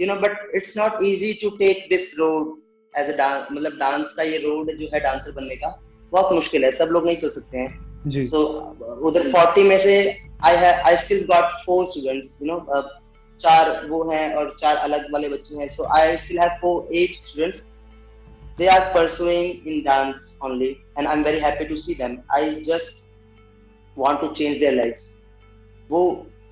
you 0.00 0.06
know 0.06 0.14
but 0.14 0.50
it's 0.54 0.76
not 0.78 1.02
easy 1.02 1.32
to 1.32 1.50
take 1.56 1.86
this 1.90 2.14
road 2.18 2.98
as 2.98 3.10
a 3.10 3.46
मतलब 3.52 3.78
डांस 3.78 4.14
का 4.14 4.22
ये 4.22 4.38
रोड 4.38 4.72
जो 4.76 4.88
है 4.94 5.00
डांसर 5.00 5.32
बनने 5.32 5.56
का 5.56 5.76
बहुत 6.12 6.32
मुश्किल 6.32 6.64
है। 6.64 6.72
सब 6.72 6.88
लोग 6.90 7.06
नहीं 7.06 7.16
चल 7.16 7.30
सकते 7.30 7.58
हैं। 7.58 7.89
सो 8.06 8.22
so, 8.26 8.40
उधर 9.08 9.30
40 9.32 9.64
में 9.68 9.78
से 9.78 9.96
I 10.44 10.56
I 10.56 10.96
still 10.96 11.24
got 11.26 11.64
four 11.64 11.86
students 11.86 12.38
you 12.42 12.52
know 12.52 12.82
चार 13.40 13.86
वो 13.88 14.02
हैं 14.10 14.34
और 14.34 14.54
चार 14.60 14.76
अलग 14.76 15.12
वाले 15.12 15.28
बच्चे 15.28 15.56
हैं। 15.56 15.68
So 15.68 15.84
I 15.96 16.16
still 16.16 16.38
have 16.38 16.50
four 16.60 16.94
eight 16.94 17.24
students 17.24 17.68
they 18.58 18.68
are 18.70 18.86
pursuing 18.94 19.46
in 19.72 19.76
dance 19.84 20.24
only 20.46 20.66
and 20.96 21.08
i'm 21.10 21.22
very 21.26 21.38
happy 21.44 21.66
to 21.68 21.76
see 21.82 21.94
them. 22.00 22.16
I 22.38 22.40
just 22.66 23.06
want 23.96 24.20
to 24.24 24.28
change 24.40 24.58
their 24.62 24.72
lives. 24.78 25.04
वो 25.90 26.00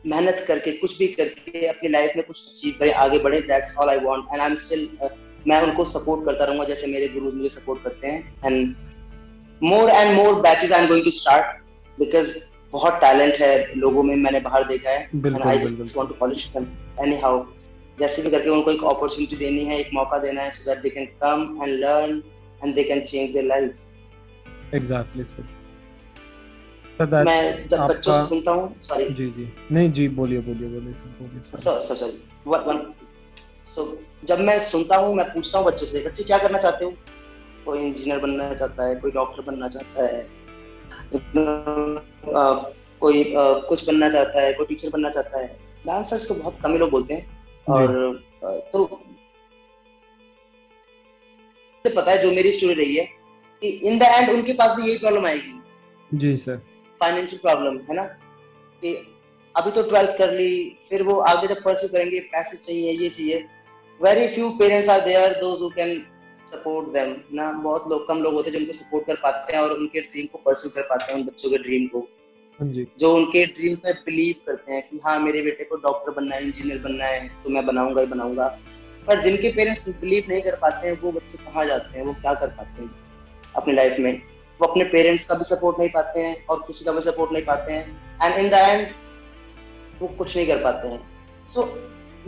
मेहनत 0.06 0.44
करके 0.48 0.72
कुछ 0.76 0.96
भी 0.98 1.06
करके 1.18 1.66
अपनी 1.66 1.88
लाइफ 1.88 2.12
में 2.16 2.24
कुछ 2.26 2.40
अचीव 2.48 2.74
करें 2.78 2.92
आगे 3.02 3.18
बढ़े 3.24 3.40
that's 3.50 3.76
all 3.78 3.88
I 3.90 3.98
want 4.04 4.24
and 4.32 4.40
I 4.40 4.46
am 4.46 4.54
still 4.62 4.88
मैं 5.48 5.61
उनको 5.62 5.84
सपोर्ट 5.84 6.24
करता 6.24 6.44
रहूँगा 6.44 6.64
जैसे 6.64 6.87
मेरे 6.92 7.08
गुरु 7.08 7.32
मुझे 7.32 7.48
सपोर्ट 7.48 7.82
करते 7.84 8.06
हैं। 8.06 8.20
And 8.46 8.74
more 9.62 9.90
and 9.90 10.14
more 10.16 10.40
batches 10.42 10.73
I 10.73 10.83
am 10.83 10.88
going 10.88 11.05
to 11.05 11.11
start 11.11 11.57
because 11.99 12.37
बहुत 12.73 12.94
टैलेंट 13.01 13.35
है 13.40 13.75
लोगों 13.77 14.03
में 14.03 14.14
मैंने 14.16 14.40
बाहर 14.40 14.64
देखा 14.68 14.90
है। 14.90 15.09
एनी 17.03 17.16
हाउ 17.21 17.44
जैसे 17.99 18.23
भी 18.23 18.31
करके 18.31 18.49
उनको 18.51 18.71
एक 18.71 18.85
अपॉर्चुनिटी 18.85 19.37
देनी 19.37 19.64
है 19.64 19.79
एक 19.81 19.88
मौका 19.94 20.18
देना 20.18 20.42
है 20.42 20.51
so 20.51 20.71
that 20.71 20.83
they 20.83 20.88
can 20.90 21.07
come 21.23 21.62
and 21.62 21.79
learn 21.85 22.23
and 22.64 22.75
they 22.75 22.83
can 22.85 23.01
change 23.05 23.33
their 23.33 23.44
lives 23.44 23.87
exactly 24.75 25.25
sir 25.25 25.57
मैं 27.25 27.68
जब 27.68 27.87
बच्चों 27.88 28.12
से 28.12 28.29
सुनता 28.29 28.53
हूँ 28.53 28.75
सॉरी 28.83 29.05
जी 29.05 29.27
जी। 29.31 29.49
नहीं 29.73 29.90
जी 29.92 30.09
बोलिए 30.21 30.38
बोलिए 30.47 30.68
बोलिए 30.68 30.94
सर 30.94 31.16
बोलिए 31.21 31.59
sir 31.59 31.81
sir 31.83 31.94
sorry 31.97 32.23
one 32.47 32.81
so 33.75 33.85
जब 34.25 34.40
मैं 34.40 34.59
सुनता 34.61 34.97
हूँ 34.97 35.14
मैं 35.14 35.27
पूछता 35.33 35.59
हूँ 35.59 35.66
बच्चों 35.66 35.87
से 35.87 36.05
बच्चे 36.07 36.25
क्या 36.25 36.38
करना 36.38 36.59
चाहते 36.59 36.85
हो? 36.85 36.92
कोई 37.68 37.78
इंजीनियर 37.87 38.20
बनना 38.20 38.52
चाहता 38.54 38.88
है 38.88 38.94
कोई 39.00 39.11
डॉक्टर 39.12 39.42
बनना 39.50 39.68
चाहता 39.68 40.07
है 40.07 40.20
कोई 43.00 43.24
कुछ 43.68 43.87
बनना 43.87 44.11
चाहता 44.11 44.40
है 44.42 44.52
कोई 44.54 44.66
टीचर 44.66 44.90
बनना 44.92 45.11
चाहता 45.11 45.38
है 45.38 45.48
डांसर्स 45.87 46.24
को 46.26 46.35
बहुत 46.35 46.59
कम 46.62 46.72
ही 46.72 46.78
लोग 46.78 46.90
बोलते 46.90 47.14
हैं 47.14 47.24
और 47.66 47.87
तो 48.74 48.85
पता 51.85 52.11
है 52.11 52.18
जो 52.22 52.31
मेरी 52.33 52.52
स्टोरी 52.52 52.74
रही 52.74 52.96
है 52.96 53.04
कि 53.62 53.68
इन 53.90 53.98
द 53.98 54.02
एंड 54.04 54.31
उनके 54.31 54.52
पास 54.54 54.76
भी 54.76 54.83
यही 54.88 54.98
प्रॉब्लम 54.98 55.26
आएगी। 55.26 55.52
जी 56.11 56.37
सर। 56.37 56.57
फाइनेंशियल 57.00 57.40
प्रॉब्लम 57.42 57.76
है 57.88 57.94
ना? 57.94 58.02
कि 58.83 58.92
अभी 59.54 59.70
तो 59.70 59.83
ट्वेल्थ 59.88 60.16
कर 60.18 60.33
ली 60.33 60.50
फिर 60.88 61.02
वो 61.02 61.14
आगे 61.31 61.46
जब 61.46 61.62
परस्यू 61.62 61.88
करेंगे 61.88 62.20
पैसे 62.33 62.57
चाहिए 62.57 62.92
ये 62.92 63.09
चाहिए। 63.09 63.38
Very 64.00 64.26
few 64.35 64.50
parents 64.59 64.88
are 64.88 65.00
there 65.00 65.33
those 65.40 65.62
who 65.62 65.68
can 65.70 65.90
support 66.48 66.88
them 66.88 67.14
ना 67.34 67.50
बहुत 67.62 67.88
लोग 67.90 68.06
कम 68.08 68.22
लोग 68.22 68.34
होते 68.34 68.50
हैं 68.50 68.58
जिनको 68.58 68.72
सपोर्ट 68.74 69.06
कर 69.06 69.14
पाते 69.22 69.52
हैं 69.52 69.61
और 69.62 69.72
उनके 69.72 70.00
ड्रीम 70.02 70.26
को 70.26 70.38
परस्यू 70.46 70.70
कर 70.70 70.82
पाते 70.88 71.12
हैं 71.12 71.20
उन 71.20 71.26
बच्चों 71.26 71.50
के 71.50 71.58
ड्रीम 71.58 71.87
को। 71.87 72.00
हाँ 72.58 72.68
जो। 72.68 73.14
उनके 73.16 73.44
ड्रीम 73.48 73.74
पे 73.76 73.92
बिलीव 74.04 74.34
करते 74.46 74.72
हैं 74.72 74.82
कि 74.88 75.00
हाँ 75.04 75.18
मेरे 75.20 75.42
बेटे 75.42 75.64
को 75.64 75.76
डॉक्टर 75.82 76.12
बनना 76.12 76.37
है 76.37 76.46
इंजीनियर 76.46 76.78
बनना 76.78 77.04
है 77.04 77.28
तो 77.44 77.50
मैं 77.50 77.66
बनाऊँगा 77.66 78.00
ही 78.00 78.06
बनाऊँगा। 78.06 78.48
पर 79.06 79.20
जिनके 79.22 79.48
पेरेंट्स 79.52 79.88
बिलीव 79.90 80.24
नहीं 80.28 80.42
कर 80.42 80.56
पाते 80.62 80.87
हैं 80.87 81.00
वो 81.00 81.12
बच्चे 81.12 81.44
कहाँ 81.44 81.64
जाते 81.66 81.98
हैं? 81.98 82.04
वो 82.06 82.12
क्या 82.14 82.34
कर 82.34 82.48
पाते 82.48 82.82
हैं 82.82 82.90
अपनी 83.56 83.74
लाइफ 83.74 83.98
में? 83.98 84.22
वो 84.61 84.66
अपने 84.66 84.84
पेरेंट्स 84.84 85.28
का 85.28 85.34
भी 85.34 85.44
सपोर्ट 85.44 85.78
नहीं 85.78 85.90
पाते 85.90 86.20
हैं 86.20 86.46
और 86.46 86.64
किसी 86.66 86.84
का 86.84 86.92
भी 86.92 87.00
सपोर्ट 87.02 87.32
नहीं 87.32 87.44
पाते 87.44 87.72
हैं। 87.72 87.84
एंड 88.22 88.34
इन 88.34 88.50
द 88.50 88.54
एंड 88.54 88.88
वो 90.00 90.08
कुछ 90.08 90.37
नहीं 90.37 90.46
कर 90.46 90.62
पाते 90.62 90.88
हैं। 90.88 91.00
सो 91.46 91.61
so, 91.61 91.68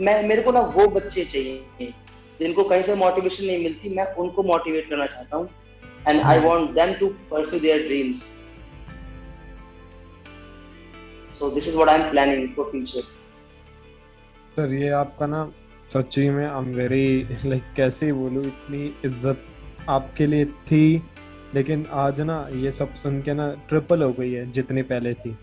मैं 0.01 0.23
मेरे 0.23 0.41
को 0.41 0.51
ना 0.51 0.61
वो 0.75 0.87
बच्चे 0.89 1.25
चाहिए। 1.25 1.93
जिनको 2.41 2.63
कहीं 2.73 2.83
से 2.83 2.95
मोटिवेशन 3.05 3.45
नहीं 3.45 3.63
मिलती 3.63 3.95
मैं 3.95 4.05
उनको 4.25 4.43
मोटिवेट 4.43 4.89
करना 4.89 5.05
चाहता 5.07 5.37
हूँ। 5.37 5.49
And 6.07 6.21
I 6.21 6.39
want 6.41 6.71
them 6.75 6.93
to 6.99 7.07
pursue 7.31 7.59
their 7.59 7.87
dreams 7.87 8.25
so 11.35 11.47
this 11.53 11.67
is 11.69 11.75
what 11.77 11.89
i'm 11.89 12.03
planning 12.09 12.41
for 12.55 12.63
future. 12.71 13.03
Sir 14.55 14.73
ये 14.73 14.89
आपका 14.95 15.25
ना 15.27 15.39
सच्ची 15.93 16.27
में 16.29 16.45
आई 16.45 16.57
एम 16.57 16.73
वेरी 16.75 17.05
लाइक 17.45 17.63
कैसे 17.75 18.11
बोलूँ 18.13 18.43
इतनी 18.45 18.83
इज़्ज़त 19.05 19.45
आपके 19.89 20.25
लिए 20.27 20.45
थी 20.67 21.01
लेकिन 21.55 21.85
आज 22.01 22.21
ना 22.21 22.35
ये 22.55 22.71
सब 22.71 22.93
सुन 22.93 23.21
के 23.21 23.33
ना 23.33 23.47
ट्रिपल 23.69 24.03
हो 24.03 24.11
गई 24.19 24.31
है 24.31 24.45
जितनी 24.51 24.81
पहले 24.91 25.13
थी। 25.13 25.35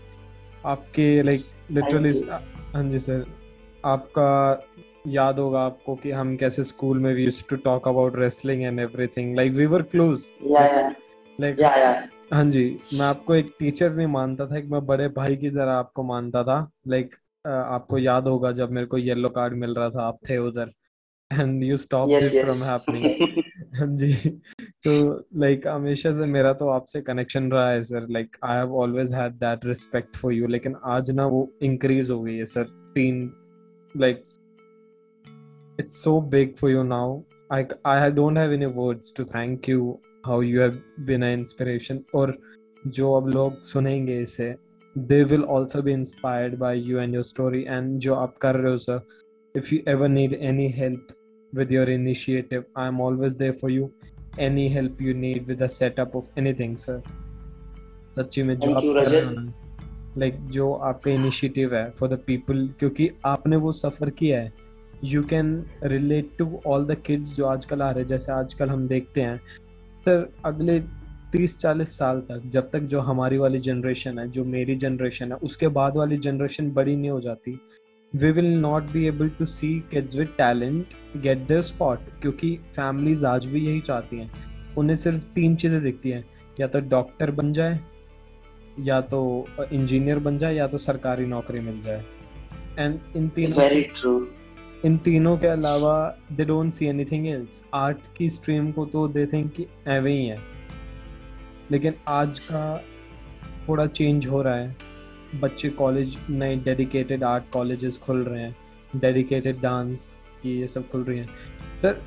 आपके 0.65 1.07
लाइक 1.23 1.45
लिटरली 1.71 2.13
हाँ 2.73 2.83
जी 2.89 2.99
सर 2.99 3.25
आपका 3.85 4.29
याद 5.13 5.39
होगा 5.39 5.59
आपको 5.59 5.95
कि 5.95 6.11
हम 6.11 6.35
कैसे 6.37 6.63
स्कूल 6.63 6.99
में 6.99 7.13
we 7.13 7.23
used 7.23 7.49
to 7.49 7.55
talk 7.55 7.87
about 7.87 8.15
wrestling 8.15 8.63
and 8.63 8.79
everything 8.79 9.35
like 9.35 9.51
we 9.51 9.65
were 9.65 9.81
close 9.81 10.29
like 11.41 11.61
हाँ 12.33 12.43
जी 12.45 12.63
मैं 12.93 13.05
आपको 13.05 13.35
एक 13.35 13.53
टीचर 13.59 13.93
नहीं 13.93 14.07
मानता 14.07 14.45
था 14.45 14.57
एक 14.57 14.65
मैं 14.65 14.85
बड़े 14.85 15.07
भाई 15.07 15.35
की 15.35 15.49
तरह 15.49 15.71
आपको 15.71 16.03
मानता 16.03 16.43
था। 16.43 16.59
लाइक 16.87 17.07
like, 17.07 17.47
आपको 17.47 17.97
याद 17.97 18.27
होगा 18.27 18.51
जब 18.51 18.71
मेरे 18.71 18.87
को 18.87 18.97
येलो 18.97 19.29
कार्ड 19.29 19.53
मिल 19.53 19.73
रहा 19.73 19.89
था 19.89 20.03
आप 20.03 20.17
थे 20.29 20.37
उधर। 20.37 20.71
And 21.31 21.63
you 21.63 21.77
stop 21.77 22.07
from 22.07 22.63
happening 22.63 23.43
हाँ 23.75 23.87
जी। 23.97 24.13
तो 24.85 25.25
लाइक 25.35 25.67
हमेशा 25.67 26.11
से 26.11 26.27
मेरा 26.27 26.53
तो 26.53 26.69
आपसे 26.69 27.01
कनेक्शन 27.01 27.51
रहा 27.51 27.69
है 27.69 27.83
sir 27.83 28.07
like 28.09 28.37
I 28.43 28.57
have 28.57 28.75
always 28.75 29.11
had 29.13 29.33
that 29.33 29.65
respect 29.65 30.17
for 30.17 30.33
you 30.33 30.47
लेकिन 30.47 30.75
आज 30.83 31.11
ना 31.11 31.25
वो 31.25 31.47
इंक्रीज 31.61 32.09
हो 32.11 32.21
गई 32.21 32.35
है 32.35 32.45
सर 32.45 32.63
तीन 32.95 33.31
like 33.97 34.23
it's 35.79 36.03
so 36.03 36.21
big 36.21 36.55
for 36.55 36.71
you 36.71 36.83
now 36.83 37.21
I 37.53 37.65
I 37.85 38.11
don't 38.11 38.37
have 38.37 38.53
any 38.53 38.65
words 38.65 39.13
to 39.17 39.23
thank 39.25 39.69
you 39.69 39.99
how 40.25 40.41
you 40.41 40.61
have 40.61 40.79
been 40.99 41.21
an 41.21 41.39
inspiration 41.39 42.03
और 42.15 42.37
जो 42.87 43.13
अब 43.13 43.27
लोग 43.27 43.61
सुनेंगे 43.61 44.21
इसे 44.21 44.55
they 44.97 45.23
will 45.23 45.43
also 45.43 45.81
be 45.81 45.91
inspired 45.91 46.57
by 46.57 46.79
you 46.79 46.99
and 46.99 47.13
your 47.15 47.23
story 47.23 47.65
and 47.67 47.99
जो 47.99 48.15
आप 48.15 48.37
कर 48.37 48.55
रहे 48.55 48.71
हो 48.71 48.77
sir 48.77 49.01
if 49.55 49.73
you 49.75 49.79
ever 49.87 50.07
need 50.07 50.33
any 50.33 50.67
help 50.69 51.07
with 51.53 51.71
your 51.71 51.85
initiative 51.85 52.63
i'm 52.75 52.99
always 53.01 53.35
there 53.35 53.53
for 53.53 53.69
you. 53.69 53.91
Any 54.37 54.69
help 54.69 55.01
you 55.01 55.13
need 55.13 55.47
with 55.47 55.59
the 55.59 55.67
setup 55.67 56.13
of 56.15 56.27
anything 56.37 56.77
sir. 56.77 57.01
सच्ची 58.15 58.43
में 58.43 58.55
जो 58.59 58.73
आप 58.73 58.83
like 60.17 60.35
जो 60.47 60.71
आपका 60.73 61.11
इनिशिएटिव 61.11 61.75
है 61.75 61.89
फॉर 61.89 62.09
द 62.09 62.19
पीपल 62.27 62.67
क्योंकि 62.79 63.09
आपने 63.25 63.55
वो 63.55 63.71
सफ़र 63.71 64.09
किया 64.09 64.41
है। 64.41 64.53
You 65.03 65.23
can 65.23 65.65
relate 65.83 66.29
to 66.37 66.61
all 66.67 66.85
the 66.85 66.97
kids 67.05 67.35
जो 67.35 67.45
आजकल 67.45 67.81
आ 67.81 67.89
रहे 67.91 67.99
हैं, 67.99 68.07
जैसे 68.07 68.31
आजकल 68.31 68.69
हम 68.69 68.87
देखते 68.87 69.21
हैं 69.21 69.37
सर 70.05 70.29
अगले 70.45 70.79
तीस 71.31 71.57
चालीस 71.57 71.97
साल 71.97 72.19
तक, 72.21 72.41
जब 72.45 72.69
तक 72.69 72.79
जो 72.81 72.99
हमारी 72.99 73.37
वाली 73.37 73.59
जनरेशन 73.59 74.19
है, 74.19 74.27
जो 74.27 74.43
मेरी 74.45 74.75
जनरेशन 74.75 75.31
है, 75.31 75.37
उसके 75.39 75.67
बाद 75.67 75.97
वाली 75.97 76.17
जनरेशन 76.17 76.71
बड़ी 76.71 76.95
नहीं 76.95 77.09
हो 77.09 77.19
जाती। 77.21 77.59
We 78.13 78.31
will 78.31 78.53
not 78.59 78.83
be 78.83 79.05
able 79.07 79.29
to 79.29 79.45
see 79.45 79.67
kids 79.91 80.15
with 80.15 80.27
talent 80.37 80.93
get 81.17 81.37
their 81.47 81.61
spot 81.61 81.99
क्योंकि 82.21 82.55
फैमिलीज़ 82.75 83.25
आज 83.25 83.45
भी 83.45 83.65
यही 83.65 83.81
चाहती 83.81 84.17
हैं। 84.17 84.75
उन्हें 84.77 84.97
सिर्फ़ 84.97 85.23
तीन 85.35 85.55
चीज़ें 85.55 85.81
दिखती 85.83 86.09
हैं, 86.09 86.23
या 86.59 86.67
तो 86.67 86.79
डॉक्टर 86.89 87.31
बन 87.31 87.53
जाए, 87.53 87.79
या 88.79 88.99
तो 89.03 89.47
इंजीनियर 89.71 90.19
बन 90.19 90.37
जाए, 90.37 90.55
या 90.55 90.67
तो 90.67 90.77
सरकारी 90.77 91.25
नौकरी 91.25 91.59
मिल 91.59 91.81
जाए। 91.81 92.03
एंड 92.79 92.99
इन 93.15 93.29
तीनों 93.29 93.57
वेरी 93.59 93.81
ट्रू 93.95 94.19
इन 94.85 94.97
तीनों 94.97 95.37
के 95.37 95.47
अलावा 95.47 96.17
they 96.31 96.45
don't 96.45 96.73
see 96.73 96.85
anything 96.85 97.27
else 97.27 97.63
art 97.73 97.97
की 98.17 98.29
स्ट्रीम 98.29 98.71
को 98.71 98.85
तो 98.85 99.07
दे 99.07 99.25
थिंक 99.25 99.53
कि 99.53 99.65
एवे 99.87 100.11
ही 100.11 100.25
है। 100.25 100.37
लेकिन 101.71 101.93
आज 102.07 102.39
का 102.39 102.83
थोड़ा 103.67 103.85
चेंज 103.85 104.27
हो 104.27 104.41
रहा 104.41 104.55
है। 104.55 104.75
बच्चे 105.41 105.69
कॉलेज 105.69 106.17
नए 106.29 106.55
डेडिकेटेड 106.55 107.23
आर्ट 107.23 107.43
कॉलेजेस 107.53 107.97
खुल 107.97 108.23
रहे 108.23 108.43
हैं। 108.43 108.55
डेडिकेटेड 108.95 109.61
डांस 109.61 110.17
की 110.43 110.59
ये 110.59 110.67
सब 110.67 110.89
खुल 110.89 111.03
रही 111.03 111.19
हैं। 111.19 111.29
सर 111.81 112.01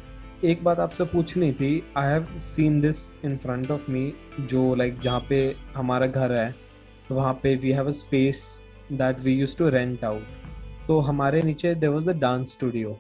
एक 0.44 0.64
बात 0.64 0.78
आपसे 0.78 1.04
पूछनी 1.04 1.52
थी 1.52 1.82
I 1.96 2.08
have 2.08 2.26
seen 2.38 2.80
this 2.80 2.96
in 3.24 3.36
front 3.36 3.70
of 3.70 3.90
me 3.90 4.12
जो 4.40 4.74
लाइक 4.74 4.92
like, 4.92 5.04
जहाँ 5.04 5.26
पे 5.28 5.56
हमारा 5.76 6.06
घर 6.06 6.40
है 6.40 6.54
वहाँ 7.10 7.40
पे 7.42 7.54
we 7.56 7.72
have 7.72 7.88
a 7.88 7.90
space 7.90 8.60
that 8.92 9.20
we 9.20 9.32
use 9.32 9.56
to 9.56 9.68
rent 9.68 10.04
out 10.04 10.22
तो 10.88 10.98
हमारे 10.98 11.42
नीचे 11.42 11.74
there 11.74 11.88
was 11.88 12.10
a 12.10 12.12
dance 12.12 12.52
studio 12.52 12.98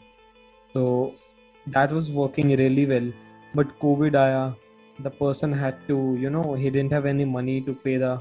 तो 0.74 1.14
that 1.68 1.92
was 1.92 2.12
working 2.12 2.52
really 2.52 2.84
well 2.84 3.12
but 3.56 3.66
Covid 3.80 4.16
आया 4.16 4.54
the 5.02 5.06
person 5.06 5.54
had 5.54 5.74
to 5.88 6.16
you 6.16 6.30
know 6.30 6.54
he 6.54 6.70
didn't 6.70 6.92
have 6.92 7.06
any 7.06 7.24
money 7.24 7.60
to 7.60 7.72
pay 7.72 7.98
the 7.98 8.20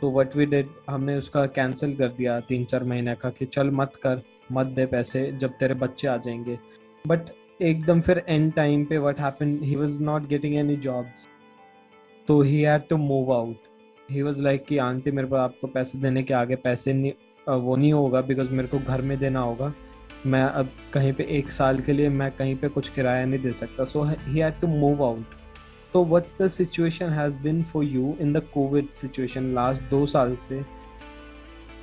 तो 0.00 0.10
what 0.10 0.36
we 0.36 0.46
did 0.46 0.66
हमने 0.90 1.16
उसका 1.16 1.46
cancel 1.46 1.96
कर 1.96 2.08
दिया 2.08 2.40
तीन 2.40 2.64
चार 2.64 2.84
महीने 2.84 3.14
का 3.14 3.30
कि 3.30 3.44
चल 3.44 3.70
मत 3.70 3.92
कर, 4.02 4.22
मत 4.52 4.66
दे 4.66 4.86
पैसे 4.86 5.32
जब 5.32 5.50
तेरे 5.50 5.74
बच्चे 5.74 6.08
आ 6.08 6.16
जाएँगे। 6.16 6.58
बट 7.06 7.20
एकदम 7.62 8.00
फिर 8.00 8.24
एंड 8.28 8.52
टाइम 8.52 8.84
पे 8.84 8.98
what 8.98 9.20
happen 9.20 9.58
he 9.62 9.76
was 9.76 10.00
not 10.02 10.26
getting 10.26 10.54
any 10.54 10.76
jobs 10.76 11.28
तो 12.28 12.42
he 12.42 12.60
had 12.60 12.82
to 12.88 12.96
move 12.96 13.32
out 13.32 13.56
he 14.10 14.22
was 14.22 14.38
like 14.38 14.64
कि, 14.64 14.78
आंटी 14.78 15.10
मेरे 15.10 15.28
पास 15.28 15.40
आपको 15.40 15.66
पैसे 15.66 15.98
देने 15.98 16.22
के 16.22 16.34
आगे 16.34 16.56
पैसे 16.56 16.92
नहीं 16.92 17.12
वो 17.48 17.76
नहीं 17.76 17.92
होगा 17.92 18.20
बिकॉज़ 18.20 18.50
मेरे 18.50 18.68
को 18.68 18.78
घर 18.78 19.02
में 19.02 19.18
देना 19.18 19.40
होगा। 19.40 19.72
मैं 20.26 20.42
अब 20.42 20.68
कहीं 20.94 21.12
पे 21.12 21.24
एक 21.38 21.50
साल 21.52 21.80
के 21.80 21.92
लिए 21.92 22.08
मैं 22.08 22.30
कहीं 22.36 22.56
पे 22.56 22.68
कुछ 22.68 22.88
किराया 22.88 23.24
नहीं 23.24 23.40
दे 23.42 23.52
सकता। 23.52 23.84
So 23.84 24.02
he 24.04 24.38
had 24.38 24.60
to 24.60 24.66
move 24.66 25.04
out 25.04 25.34
तो 25.92 26.04
what's 26.04 26.34
the 26.40 26.48
situation 26.48 27.10
has 27.10 27.38
been 27.38 27.62
for 27.72 27.84
you 27.84 28.14
in 28.20 28.32
the 28.32 28.42
Covid 28.54 28.90
situation 29.00 29.54
last 29.54 29.82
दो 29.90 30.04
साल 30.06 30.36
से? 30.36 30.62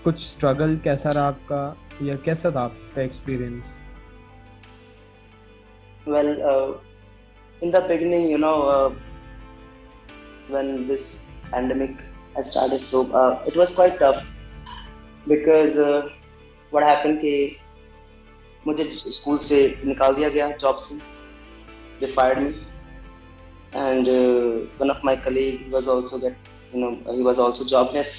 कुछ 0.04 0.20
स्ट्रगल 0.28 0.78
कैसा 0.84 1.12
रहा 1.12 1.28
आपका? 1.28 1.76
या 2.04 2.16
कैसा 2.26 2.52
था 2.52 2.62
आपका 2.62 3.02
experience 3.02 3.82
well 6.08 6.30
uh, 6.50 6.70
in 7.62 7.72
the 7.72 7.80
beginning 7.88 8.26
you 8.32 8.38
know 8.42 8.58
uh, 8.74 8.90
when 10.54 10.70
this 10.88 11.08
pandemic 11.52 12.04
has 12.36 12.52
started 12.52 12.86
so 12.90 13.02
uh, 13.22 13.32
it 13.46 13.58
was 13.62 13.74
quite 13.76 13.98
tough. 14.00 14.22
Because 15.28 15.80
what 16.72 16.84
happen 16.84 17.16
कि 17.16 17.34
मुझे 18.68 18.84
स्कूल 18.94 19.38
से 19.40 19.60
निकाल 19.86 20.16
दिया 20.16 20.30
गया 20.30 20.50
जॉब 20.58 20.78
से। 20.78 20.96
They 22.00 22.12
fired 22.14 22.40
me 22.40 22.50
and 23.76 24.08
one 24.80 24.92
of 24.92 25.06
my 25.06 25.16
colleague 25.26 25.74
was 25.74 25.88
also 25.90 26.18
get 26.20 26.50
you 26.76 26.82
know 26.82 26.90
he 27.12 27.24
was 27.24 27.40
also 27.40 27.66
jobless 27.66 28.16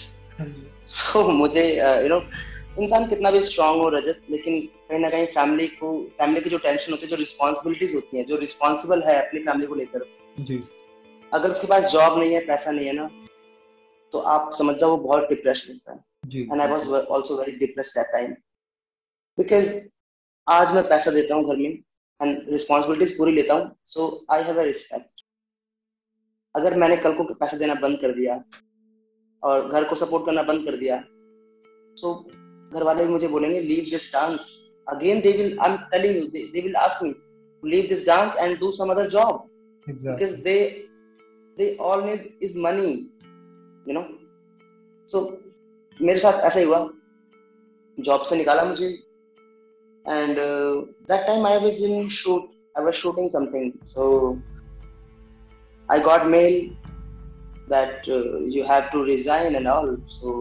सो 0.89 1.29
मुझे 1.33 1.65
you 1.77 2.09
no 2.09 2.21
इंसान 2.83 3.07
कितना 3.09 3.31
भी 3.31 3.41
स्ट्रांग 3.43 3.81
हो 3.81 3.89
रजत 3.89 4.21
लेकिन 4.31 4.61
कहीं 4.61 4.99
ना 5.01 5.11
कहीं 5.11 5.27
फैमिली 5.29 5.67
को 5.69 5.93
फैमिली 6.19 6.41
की 6.41 6.51
जो 6.51 6.59
टेंशन 6.59 6.93
होती 6.93 7.07
है 7.07 7.11
जो 7.11 7.17
रिस्पॉन्सिबिलिटीज 7.17 7.95
होती 7.95 8.17
हैं 8.17 8.27
जो 8.27 8.37
रिस्पॉन्सिबल 8.37 9.03
है 9.03 9.17
अपनी 9.27 9.41
फैमिली 9.41 9.67
को 9.67 9.75
लेकर। 9.75 10.05
अगर 11.33 11.51
उसके 11.51 11.67
पास 11.67 11.91
जॉब 11.93 12.19
नहीं 12.19 12.35
है 12.35 12.41
पैसा 12.47 12.71
नहीं 12.71 12.87
है 12.87 12.93
ना 12.93 13.09
तो 14.13 14.19
आप 14.35 14.51
समझ 14.53 14.77
जाओ 14.77 14.91
वो 14.91 14.97
बहुत 14.97 15.29
डिप्रेस 15.29 15.67
होता 15.69 15.93
है। 15.93 15.99
And 16.35 16.63
I 16.63 16.67
was 16.67 16.89
also 16.89 17.37
very 17.37 17.59
depressed 17.59 17.95
that 17.95 18.13
time. 18.13 18.37
Because 19.39 19.75
आज 20.47 20.73
मैं 20.75 20.83
पैसा 20.89 21.11
देता 21.11 21.35
हूँ 21.35 21.45
घर 21.45 21.57
में 21.57 21.71
एंड 22.21 22.49
रिस्पॉन्सिबिलिटीज 22.51 23.17
पूरी 23.17 23.33
लेता 23.33 23.55
हूँ 23.55 23.71
सो 23.87 24.05
आई 24.33 24.43
हैव 24.43 24.61
अ 24.61 24.63
रिस्पेक्ट 24.65 25.23
अगर 26.55 26.77
मैंने 26.79 26.97
कल 26.97 27.13
को 27.15 27.25
पैसा 27.35 27.57
देना 27.59 27.75
बंद 27.83 27.99
कर 28.01 28.13
दिया 28.13 28.43
और 29.43 29.69
घर 29.71 29.85
को 29.89 29.97
सपोर्ट 29.97 30.27
करना 30.27 30.43
बंद 30.43 30.65
कर 30.67 30.77
दिया 30.77 31.03
सो 31.97 32.13
so, 32.13 32.75
घर 32.75 32.83
वाले 32.85 33.05
भी 33.07 33.13
मुझे 33.13 33.29
बोलेंगे 33.29 33.61
leave 33.61 33.85
this 33.91 34.13
dance 34.13 34.49
again 34.89 35.21
they 35.21 35.33
will 35.37 35.59
I 35.59 35.71
am 35.71 35.77
telling 35.91 36.17
you 36.17 36.47
they 36.53 36.61
will 36.61 36.77
ask 36.77 37.03
me 37.03 37.15
leave 37.63 37.89
this 37.89 38.07
dance 38.07 38.37
and 38.41 38.59
do 38.61 38.71
some 38.73 38.91
other 38.91 39.09
job 39.11 39.45
because 39.87 40.35
they 40.43 40.59
they 41.59 41.77
all 41.91 42.05
need 42.05 42.39
is 42.43 42.59
money 42.67 42.91
you 43.89 43.95
know 43.95 44.07
so 45.09 45.25
मेरे 46.03 46.19
साथ 46.19 46.45
ऐसा 46.45 46.59
ही 46.59 46.65
हुआ। 46.65 46.89
Job 47.99 48.23
से 48.23 48.37
निकाला 48.37 48.65
मुझे। 48.65 48.87
And 50.09 50.37
that 51.09 51.27
time 51.27 51.47
I 51.47 51.59
was 51.59 51.83
in 51.85 52.09
shoot 52.09 52.51
I 52.79 52.85
was 52.85 52.95
shooting 52.95 53.31
something 53.31 53.73
so 53.85 54.05
I 55.93 56.01
got 56.01 56.23
mail 56.27 56.61
that 57.73 58.09
you 58.57 58.65
have 58.65 58.89
to 58.93 59.03
resign 59.05 59.57
and 59.57 59.69
all 59.69 59.97
so 60.11 60.37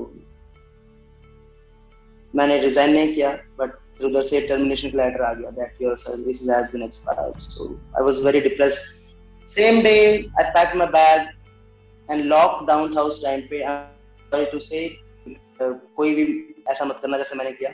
मैंने 2.35 2.57
resign 2.59 2.93
नहीं 2.93 3.13
किया 3.15 3.31
बट 3.59 4.03
उधर 4.03 4.21
से 4.21 4.41
टर्मिनेशन 4.47 4.89
का 4.89 5.03
लेटर 5.03 5.21
आ 5.21 5.33
गया 5.33 5.49
that 5.49 5.81
your 5.81 5.97
service 5.97 6.41
has 6.49 6.71
been 6.73 6.83
expired 6.83 7.39
so 7.39 7.67
I 7.97 8.03
was 8.03 8.21
very 8.25 8.39
depressed 8.39 9.49
same 9.49 9.81
day 9.81 9.97
I 10.39 10.49
pack 10.57 10.75
my 10.75 10.87
bag 10.87 11.27
and 12.11 12.23
lockdown 12.67 12.97
उस 12.97 13.23
time 13.23 13.41
पे 13.49 13.63
सॉरी 14.31 14.45
टू 14.45 14.59
से 14.59 15.06
कोई 15.61 16.13
भी 16.15 16.23
ऐसा 16.69 16.85
मत 16.85 16.99
करना 17.01 17.17
जैसे 17.17 17.35
मैंने 17.35 17.51
किया। 17.51 17.71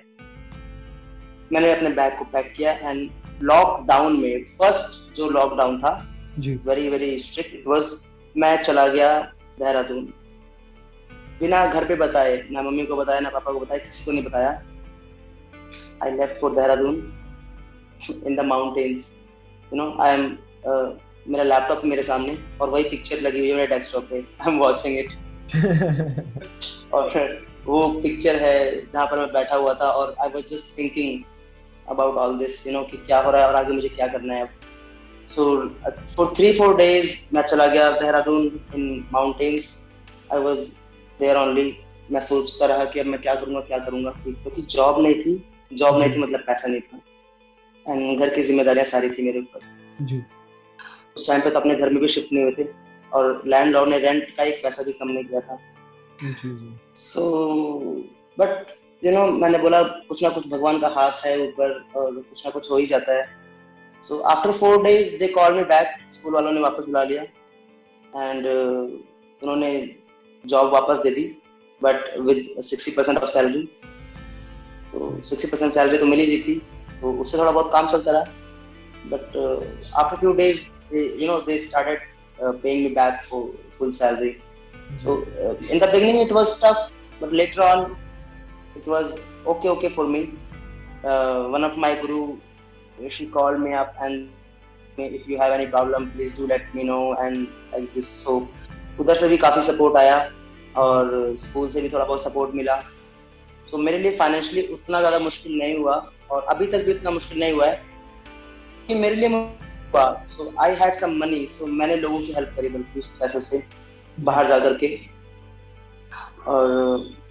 मैंने 1.52 1.72
अपने 1.74 1.90
बैग 1.92 2.18
को 2.20 2.26
पैक 2.34 2.54
किया 2.58 2.72
एंड 2.72 3.10
लॉकडाउन 3.44 4.20
में 4.20 4.44
फ़र्स्ट 4.60 5.16
जो 5.18 5.30
लॉकडाउन 5.30 5.80
था 5.80 5.94
very 6.40 6.90
very 6.90 7.18
strict 7.20 7.54
it 7.56 7.68
was 7.68 7.92
मैं 8.36 8.56
चला 8.64 8.88
गया 8.88 9.10
देहरादून। 9.60 10.06
बिना 11.40 11.66
घर 11.68 11.86
पे 11.88 11.96
बताए 11.96 12.42
ना 12.52 12.62
मम्मी 12.62 12.86
को 12.86 12.96
बताया 12.96 13.20
ना 13.20 13.30
पापा 13.30 13.52
को 13.52 13.60
बताया 13.60 13.86
किसी 13.86 14.06
को 14.06 14.12
नहीं 14.12 14.24
बताया। 14.24 14.50
I 16.04 16.12
left 16.12 16.38
for 16.42 16.56
Dehradun 16.56 16.96
in 18.28 18.36
the 18.36 18.40
mountains 18.46 19.10
you 19.64 19.78
know 19.78 19.96
I 20.02 20.14
am 20.14 20.24
मेरा 21.32 21.44
लैपटॉप 21.44 21.82
मेरे 21.86 22.04
सामने 22.04 22.38
और 22.62 22.70
वही 22.70 22.84
पिक्चर 22.90 23.22
लगी 23.22 23.40
हुई 23.40 23.50
है 23.50 23.56
मेरे 23.56 23.68
डेस्कटॉप 23.68 24.04
पे। 24.10 24.16
आई 24.16 24.52
एम 24.52 24.60
वाचिंग 24.60 24.98
इट 25.00 25.10
और 26.94 27.06
वो 27.66 27.88
पिक्चर 28.02 28.36
है 28.36 28.56
जहाँ 28.84 29.06
पर 29.08 29.20
मैं 29.20 29.28
बैठा 29.34 29.56
हुआ 29.56 29.74
था 29.74 29.90
और 29.92 30.16
I 30.22 30.30
was 30.30 30.46
just 30.46 30.78
thinking 30.78 31.24
about 31.90 32.16
all 32.16 32.38
this 32.38 32.66
you 32.68 32.74
know 32.74 32.82
कि 32.84 32.98
क्या 32.98 33.20
हो 33.22 33.32
रहा 33.32 33.42
है 33.42 33.48
और 33.48 33.56
आगे 33.56 33.74
मुझे 33.74 33.90
क्या 33.90 34.08
करना 34.08 34.34
है। 34.34 34.50
So 35.28 35.44
for 36.16 36.34
three 36.38 36.52
four 36.54 36.76
days 36.78 37.16
मैं 37.36 37.42
चला 37.42 37.68
गया 37.68 37.90
Dehradun 37.92 38.46
in 38.76 39.08
mountains 39.14 39.72
I 40.34 40.40
was 40.40 40.70
there 41.20 41.38
only 41.38 41.78
मैं 42.12 42.22
सोचता 42.22 42.66
रहा 42.66 42.86
कि 42.86 43.00
अब 43.00 43.06
मैं 43.06 43.22
क्या 43.22 43.36
करूँगा 43.36 43.60
क्या 43.62 43.78
करूँगा। 43.80 44.12
क्योंकि 44.24 44.62
तो 44.62 44.68
जॉब 44.68 45.02
नहीं 45.02 45.16
थी। 45.16 45.44
जॉब 45.74 46.00
नहीं 46.00 46.14
थी 46.14 46.18
मतलब 46.18 46.40
पैसा 46.40 46.68
नहीं 46.68 46.82
था। 46.82 47.00
एंड 47.86 48.20
घर 48.20 48.30
की 48.36 48.44
जिम्मेदारियाँ 48.44 48.86
सारी 48.86 49.10
थी 49.10 49.24
मेरे 49.24 49.40
ऊपर। 49.40 49.60
उस 51.16 51.28
टाइम 51.28 51.42
पे 51.42 51.50
तो 51.50 51.60
अपने 51.60 51.76
घर 51.76 51.90
में 51.90 52.00
भी 52.02 52.08
शिफ्ट 52.08 52.34
नहीं 52.34 52.44
हुए 52.44 52.54
थे। 52.54 52.68
और 53.12 53.42
लैंड 53.48 53.78
ने 53.78 53.98
रेंट 54.00 54.36
का 54.38 54.44
एक 54.44 54.64
पैसा 54.64 54.84
भी 54.84 54.92
कम 54.92 55.08
नहीं 55.08 55.24
किया 55.24 55.40
था। 55.40 55.58
सो 56.98 57.24
बट 58.40 58.74
यू 59.04 59.12
नो 59.12 59.26
मैंने 59.38 59.58
बोला 59.58 59.82
कुछ 59.84 60.24
ना 60.24 60.30
कुछ 60.30 60.48
भगवान 60.48 60.80
का 60.80 60.88
हाथ 60.96 61.26
है 61.26 61.38
ऊपर 61.42 61.72
और 61.96 62.16
कुछ 62.20 62.46
ना 62.46 62.52
कुछ 62.52 62.70
हो 62.72 62.78
ही 62.78 62.86
जाता 62.86 63.18
है। 63.18 63.26
So 64.04 64.20
after 64.32 64.52
four 64.58 64.84
days 64.84 65.18
they 65.20 65.28
call 65.28 65.54
me 65.56 65.64
back 65.72 65.88
school 66.12 66.34
वालों 66.34 66.52
ने 66.52 66.62
वापस 66.62 66.86
बुला 66.86 67.04
लिया। 67.04 67.22
एंड 67.22 68.46
uh, 68.46 69.44
उन्होंने 69.44 69.72
जॉब 70.44 70.72
वापस 70.74 70.98
दे 71.04 71.10
दी 71.10 71.26
but 71.82 72.18
with 72.20 72.62
sixty 72.62 72.92
percent 72.92 73.18
of 73.18 73.30
salary 73.30 73.64
तो 74.94 75.22
सिक्सटी 75.24 75.48
परसेंट 75.48 75.74
सैलरी 75.74 75.98
तो 75.98 76.06
मिल 76.06 76.20
ही 76.20 76.26
रही 76.26 76.42
थी। 76.44 76.56
तो 77.02 77.12
उससे 77.22 77.38
थोड़ा 77.38 77.52
बहुत 77.52 77.72
काम 77.72 77.88
चलता 77.88 78.12
रहा। 78.12 78.24
But 79.06 79.38
after 79.96 80.18
few 80.18 80.34
days 80.34 80.62
you 80.94 81.28
know 81.28 81.40
they 81.48 81.60
started 81.60 82.00
paying 82.42 82.84
me 82.84 82.90
back 82.96 83.24
for 83.30 83.42
full 83.78 83.92
salary 83.92 84.36
So 84.98 85.24
uh, 85.44 85.56
in 85.68 85.80
the 85.80 85.88
beginning 85.88 86.18
it 86.18 86.32
was 86.32 86.60
tough, 86.60 86.92
but 87.20 87.34
later 87.34 87.62
on 87.62 87.96
it 88.76 88.86
was 88.88 89.20
okay, 89.46 89.70
okay 89.70 89.90
for 89.90 90.08
me. 90.08 90.34
Uh, 91.04 91.48
one 91.48 91.64
of 91.64 91.78
my 91.78 91.96
guru, 91.96 92.38
she 93.10 93.28
called 93.28 93.60
me 93.60 93.74
up 93.74 93.96
and 94.02 94.30
if 94.98 95.28
you 95.28 95.38
have 95.38 95.52
any 95.52 95.68
problem, 95.68 96.12
please 96.12 96.34
do 96.34 96.48
let 96.48 96.74
me 96.74 96.84
know 96.84 97.16
and 97.16 97.48
like 97.72 97.94
this. 97.94 98.08
So 98.08 98.48
उधर 99.00 99.16
से 99.16 99.28
भी 99.28 99.38
काफ़ी 99.38 99.62
support 99.62 99.96
आया 99.98 100.18
और 100.78 101.36
school 101.40 101.70
से 101.70 101.82
भी 101.82 101.90
थोड़ा 101.90 102.06
बहुत 102.06 102.24
सपोर्ट 102.24 102.54
मिला 102.56 102.76
सो 102.76 103.78
so, 103.78 103.84
मेरे 103.84 103.98
लिए 103.98 104.18
फाइनेंशियली 104.18 104.68
उतना 104.74 105.00
ज़्यादा 105.00 105.20
मुश्किल 105.20 105.58
नहीं 105.58 105.78
हुआ 105.78 105.96
और 106.32 106.44
अभी 106.50 106.68
तक 106.72 106.86
भी 106.86 106.94
उतना 106.94 107.12
मुश्किल 107.12 107.40
नहीं 107.40 107.54
हुआ 107.54 107.66
है 107.66 107.82
कि 108.88 108.96
मेरे 108.96 109.16
लिए 109.16 109.30
हुआ 109.30 110.04
सो 110.36 110.54
I 110.62 110.76
had 110.82 110.94
some 110.96 111.18
money 111.20 111.46
so 111.52 111.66
मैंने 111.80 111.96
लोगों 111.96 112.20
की 112.20 112.34
हेल्प 112.34 112.54
करी 112.56 112.70
बल्कि 112.70 113.00
उस 113.00 113.08
पैसे 113.20 113.42
से 113.42 113.64
बाहर 114.20 114.48
जा 114.48 114.60
करके। 114.60 114.98
और 116.48 116.68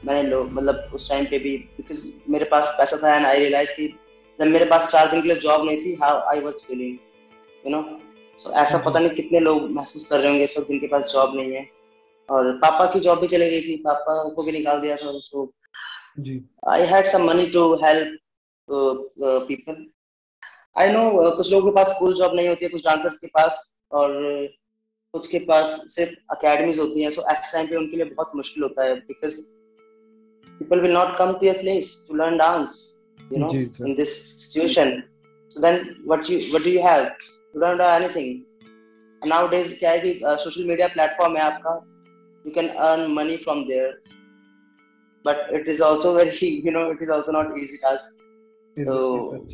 मैंने 0.04 0.22
लोग 0.28 0.50
मतलब 0.52 0.90
उस 0.94 1.08
टाइम 1.10 1.24
पे 1.30 1.38
भी 1.38 1.56
बिकॉज़ 1.76 2.06
मेरे 2.30 2.44
पास 2.52 2.74
पैसा 2.78 2.96
था 3.02 3.14
एंड 3.16 3.26
आई 3.26 3.38
रियलाइज़ 3.38 3.70
कि 3.76 3.86
जब 4.38 4.46
मेरे 4.46 4.64
पास 4.64 4.90
चार 4.92 5.10
दिन 5.10 5.22
के 5.22 5.28
लिए 5.28 5.36
जॉब 5.40 5.64
नहीं 5.66 5.76
थी 5.84 5.94
how 6.02 6.18
I 6.30 6.40
was 6.40 6.54
feeling 6.68 6.96
you 7.64 7.70
know 7.70 7.82
so 8.38 8.52
ऐसा 8.60 8.78
पता 8.86 8.98
नहीं 8.98 9.10
कितने 9.10 9.40
लोग 9.40 9.70
महसूस 9.70 10.08
कर 10.10 10.18
रहे 10.18 10.28
होंगे 10.28 10.44
इस 10.44 10.56
वक्त 10.58 10.68
जिनके 10.68 10.86
पास 10.86 11.12
जॉब 11.12 11.36
नहीं 11.36 11.52
है। 11.52 11.66
और 12.28 12.50
पापा 12.58 12.86
की 12.92 13.00
जॉब 13.00 13.20
भी 13.20 13.26
चली 13.26 13.48
गई 13.50 13.60
थी 13.62 13.76
पापा 13.84 14.22
को 14.34 14.42
भी 14.42 14.52
निकाल 14.52 14.80
दिया 14.80 14.96
था 14.96 15.12
so 15.18 15.52
I 16.70 16.84
had 16.86 17.06
some 17.06 17.26
money 17.26 17.46
to 17.52 17.62
help 17.84 18.18
people 19.48 19.84
I 20.76 20.92
know 20.92 21.30
कुछ 21.36 21.50
लोगों 21.52 21.70
के 21.70 21.74
पास 21.76 21.94
स्कूल 21.94 22.14
जॉब 22.14 22.34
नहीं 22.34 22.48
होती 22.48 22.64
है 22.64 22.70
कुछ 22.70 22.84
डांसर्स 22.84 23.18
के 23.18 23.26
पास 23.34 23.60
और 23.92 24.12
उसके 25.14 25.38
पास 25.38 25.70
सिर्फ़ 25.88 26.12
अकेडमीज 26.30 26.78
होती 26.78 27.02
हैं 27.02 27.10
सो 27.10 27.22
एस 27.30 27.50
टाइम 27.52 27.66
पे 27.66 27.76
उनके 27.76 27.96
लिए 27.96 28.04
बहुत 28.04 28.30
मुश्किल 28.36 28.62
होता 28.62 28.84
है 28.84 28.94
because 28.94 29.40
people 30.60 30.80
will 30.80 30.92
not 30.92 31.16
come 31.18 31.32
to 31.32 31.52
place 31.60 31.94
to 32.08 32.16
learn 32.16 32.36
dance 32.36 32.78
you 33.32 33.38
know 33.38 33.50
in 33.86 33.94
this 33.94 34.14
situation 34.42 35.02
so 35.50 35.60
then 35.60 35.94
what 36.06 36.30
you 36.30 36.38
what 36.38 36.64
do 36.64 36.70
you 36.70 36.82
have 36.82 37.04
to 37.04 37.60
learn 37.60 37.80
anything 38.02 39.28
nowadays 39.48 39.74
क्या 39.78 39.90
है 39.90 40.00
कि 40.00 40.20
सोशल 40.24 40.64
मीडिया 40.64 40.88
प्लेटफॉर्म 40.88 41.36
है 41.36 41.42
आपका 41.42 41.74
you 42.44 42.52
can 42.52 42.68
earn 42.68 43.06
money 43.12 43.36
from 43.36 43.62
there 43.64 44.00
but 45.24 45.54
it 45.54 45.68
is 45.68 45.82
also 45.82 46.14
very 46.16 46.48
you 46.66 46.72
know 46.72 46.90
it 46.92 47.02
is 47.02 47.10
also 47.10 47.32
not 47.32 47.56
easy 47.58 47.76
task 47.76 48.20
तो 48.76 48.98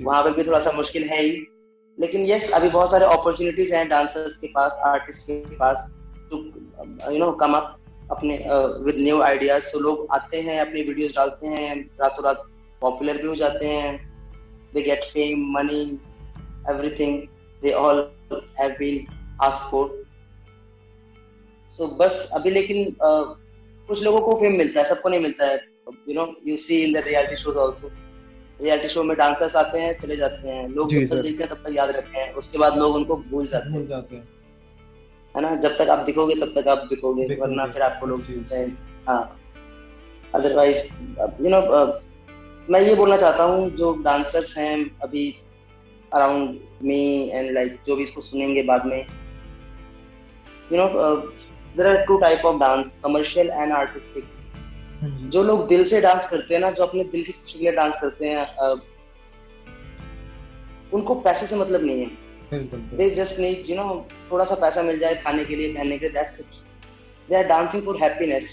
वहाँ 0.04 0.22
पर 0.22 0.30
भी 0.30 0.44
थोड़ा 0.44 0.58
सा 0.60 0.72
मुश्किल 0.72 1.04
है 1.04 1.22
ही। 1.22 1.36
लेकिन 1.98 2.24
यस 2.26 2.50
अभी 2.54 2.68
बहुत 2.68 2.90
सारे 2.90 3.04
अपॉर्चुनिटीज़ 3.06 3.74
हैं 3.74 3.88
डांसर्स 3.88 4.36
के 4.38 4.46
पास 4.54 4.80
आर्टिस्ट 4.86 5.30
के 5.30 5.56
पास 5.56 5.86
to 6.30 6.36
you 7.12 7.18
know 7.18 7.30
come 7.40 7.54
up 7.54 7.74
अपने 8.10 8.36
विद 8.84 8.98
न्यू 8.98 9.20
आइडियाज़ 9.22 9.64
सो 9.64 9.78
लोग 9.80 10.06
आते 10.14 10.40
हैं 10.40 10.60
अपनी 10.60 10.82
वीडियोस 10.82 11.14
डालते 11.16 11.46
हैं 11.46 11.74
रातों 12.00 12.24
रात 12.24 12.44
पॉपुलर 12.82 13.22
भी 13.22 13.28
हो 13.28 13.34
जाते 13.36 13.66
हैं. 13.66 13.96
They 14.74 14.82
get 14.82 15.04
fame 15.04 15.44
money 15.52 15.82
everything 16.70 17.18
they 17.62 17.72
all 17.74 18.08
have 18.60 18.70
been 18.78 19.06
asked 19.42 19.70
for 19.70 20.04
so 21.68 21.86
बस 21.98 22.30
अभी 22.34 22.50
लेकिन 22.50 22.84
uh, 22.84 23.24
कुछ 23.88 24.02
लोगों 24.02 24.20
को 24.20 24.34
फेम 24.40 24.56
मिलता 24.58 24.80
है 24.80 24.86
सबको 24.86 25.08
नहीं 25.08 25.20
मिलता 25.20 25.46
है. 25.46 25.60
You 26.08 26.14
know 26.14 26.34
you 26.46 26.56
see 26.58 26.82
in 26.84 26.92
the 26.92 27.02
reality 27.06 27.36
shows 27.42 27.58
also 27.58 27.90
reality 28.60 28.88
show 28.88 29.02
में 29.04 29.16
डांसर्स 29.16 29.56
आते 29.56 29.78
हैं 29.78 29.92
चले 29.98 30.16
जाते 30.16 30.48
हैं। 30.48 30.68
लोग 30.68 30.90
जब 30.90 31.06
तक 31.06 31.22
देखते 31.22 31.44
हैं 31.44 31.52
तब 31.52 31.62
तक 31.66 31.74
याद 31.74 31.90
रखते 31.90 32.18
हैं। 32.18 32.32
उसके 32.34 32.58
बाद 32.58 32.76
लोग 32.78 32.94
उनको 32.94 33.16
भूल 33.30 33.46
जाते 33.46 33.70
हैं। 33.70 33.86
जाते 33.86 34.16
हैं। 34.16 34.28
है 35.34 35.42
ना? 35.42 35.54
जब 35.56 35.76
तक 35.78 35.88
आप 35.88 35.98
दिखोगे 35.98 36.34
तब 36.34 36.60
तक 36.60 36.68
आप 36.68 36.86
बिकोगे 36.90 37.34
वरना 37.34 37.66
फिर 37.66 37.82
आपको 37.82 38.06
लोग 38.06 38.20
भूल 38.20 38.44
जाएँगे 38.44 38.76
हाँ। 39.08 39.38
अदरवाइज़ 40.34 40.88
यू 41.42 41.50
नो 41.50 41.60
मैं 42.70 42.80
ये 42.80 42.94
बोलना 42.94 43.16
चाहता 43.16 43.44
हूँ 43.44 43.70
जो 43.70 43.92
डांसर्स 44.02 44.56
हैं 44.58 44.98
अभी 45.02 45.22
अराउंड 46.12 46.58
मी 46.82 47.30
एंड 47.32 47.50
लाइक 47.52 47.78
जो 47.86 47.96
भी 47.96 48.02
इसको 48.02 48.20
सुनेंगे 48.20 48.62
बाद 48.62 48.86
में 48.86 48.98
you 50.72 50.78
know 50.78 50.88
there 51.76 51.86
are 51.86 52.04
two 52.06 52.18
type 52.18 52.44
of 52.46 52.56
dance 52.56 53.00
commercial 53.04 53.50
and 53.50 53.72
artistic 53.72 54.24
जो। 55.02 55.42
लोग 55.42 55.66
दिल 55.68 55.84
से 55.84 56.00
डांस 56.00 56.28
करते 56.28 56.54
हैं 56.54 56.60
ना 56.60 56.70
जो 56.70 56.84
अपने 56.84 57.04
दिल 57.06 57.24
की 57.24 57.32
खुशी 57.32 57.58
के 57.58 57.64
लिए 57.64 57.72
डांस 57.72 58.00
करते 58.00 58.28
हैं 58.28 58.46
उनको 60.92 61.14
पैसे 61.20 61.46
से 61.46 61.56
मतलब 61.56 61.84
नहीं 61.84 62.00
है। 62.00 62.08
They 62.96 63.08
just 63.12 63.38
need 63.40 63.70
you 63.70 63.76
know 63.76 63.84
थोड़ा 64.30 64.44
सा 64.44 64.54
पैसा 64.56 64.82
मिल 64.82 64.98
जाए 64.98 65.14
खाने 65.24 65.44
के 65.44 65.56
लिए 65.56 65.74
पहनने 65.74 65.98
के 65.98 66.06
लिए 66.06 66.14
that's 66.14 66.40
it 66.40 66.56
they 67.28 67.36
are 67.36 67.46
dancing 67.46 67.82
for 67.84 67.96
happiness 68.02 68.50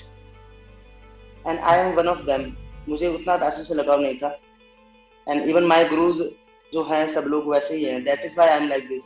and 1.45 1.59
I 1.59 1.79
am 1.79 1.93
one 1.95 2.07
of 2.07 2.21
them 2.25 2.51
मुझे 2.89 3.07
उतना 3.07 3.37
पैसों 3.37 3.63
से 3.63 3.75
लगाव 3.75 4.01
नहीं 4.01 4.17
था। 4.17 4.37
एंड 5.27 5.47
इवन 5.49 5.63
माई 5.65 5.85
गुरुज 5.85 6.21
जो 6.73 6.83
है 6.83 7.07
सब 7.09 7.23
लोग 7.27 7.51
वैसे 7.51 7.75
ही 7.75 7.83
हैं। 7.83 8.03
That 8.03 8.25
is 8.25 8.39
why 8.39 8.49
I 8.49 8.57
am 8.57 8.67
like 8.69 8.87
this 8.87 9.03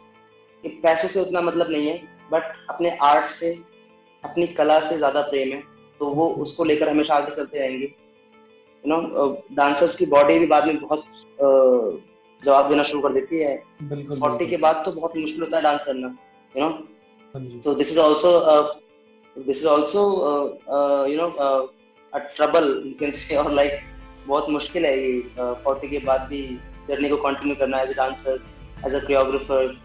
कि 0.63 0.69
पैसों 0.83 1.07
से 1.09 1.19
उतना 1.21 1.41
मतलब 1.41 1.71
नहीं 1.71 1.87
है 1.87 1.97
बट 2.31 2.43
अपने 2.69 2.97
आर्ट 3.03 3.31
से 3.31 3.53
अपनी 4.23 4.47
कला 4.55 4.79
से 4.79 4.97
ज़्यादा 4.97 5.21
प्रेम 5.21 5.51
है। 5.53 5.61
तो 5.99 6.09
वो 6.15 6.27
उसको 6.43 6.63
लेकर 6.63 6.89
हमेशा 6.89 7.15
आगे 7.15 7.35
चलते 7.35 7.59
रहेंगे। 7.59 7.85
यू 7.85 8.89
नो 8.91 8.97
डांसर्स 9.55 9.95
की 9.95 10.05
बॉडी 10.11 10.37
भी 10.39 10.45
बाद 10.47 10.65
में 10.67 10.79
बहुत 10.81 11.03
uh, 11.45 11.87
जवाब 12.41 12.69
देना 12.69 12.83
शुरू 12.83 13.01
कर 13.01 13.13
देती 13.13 13.39
है। 13.39 13.55
फोर्टी 14.19 14.47
के 14.47 14.57
बाद 14.57 14.81
तो 14.85 14.91
बहुत 14.91 15.17
मुश्किल 15.17 15.41
होता 15.43 15.57
है 15.57 15.63
डांस 15.63 15.83
करना 15.83 16.15
you 16.55 16.63
know 16.63 17.59
so 17.61 17.73
this 17.73 17.91
is 17.91 17.99
also 17.99 18.31
this 19.35 19.57
is 19.57 19.67
also 19.67 20.03
you 21.11 21.17
know 21.17 21.27
trouble 22.13 22.71
you 22.85 22.93
can 22.99 23.11
say 23.19 23.35
और 23.35 23.51
लाइक 23.53 23.79
बहुत 24.27 24.49
मुश्किल 24.49 24.85
है 24.85 24.97
ये 24.99 25.21
फोर्टी 25.37 25.87
uh, 25.87 25.93
के 25.93 26.05
बाद 26.05 26.21
भी 26.29 26.41
जर्नी 26.89 27.09
को 27.09 27.17
कंटिन्यू 27.27 27.55
करना 27.55 27.81
as 27.81 27.91
a 27.91 27.93
dancer 27.93 28.39
as 28.85 28.95
a 28.95 28.99
choreographer 28.99 29.77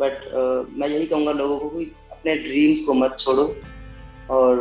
but 0.00 0.30
मैं 0.78 0.88
यही 0.88 1.06
कहूँगा 1.06 1.32
लोगों 1.32 1.58
को 1.58 1.68
कि 1.70 1.84
अपने 2.12 2.34
ड्रीम्स 2.36 2.86
को 2.86 2.94
मत 2.94 3.16
छोड़ो। 3.18 3.44
और 4.30 4.56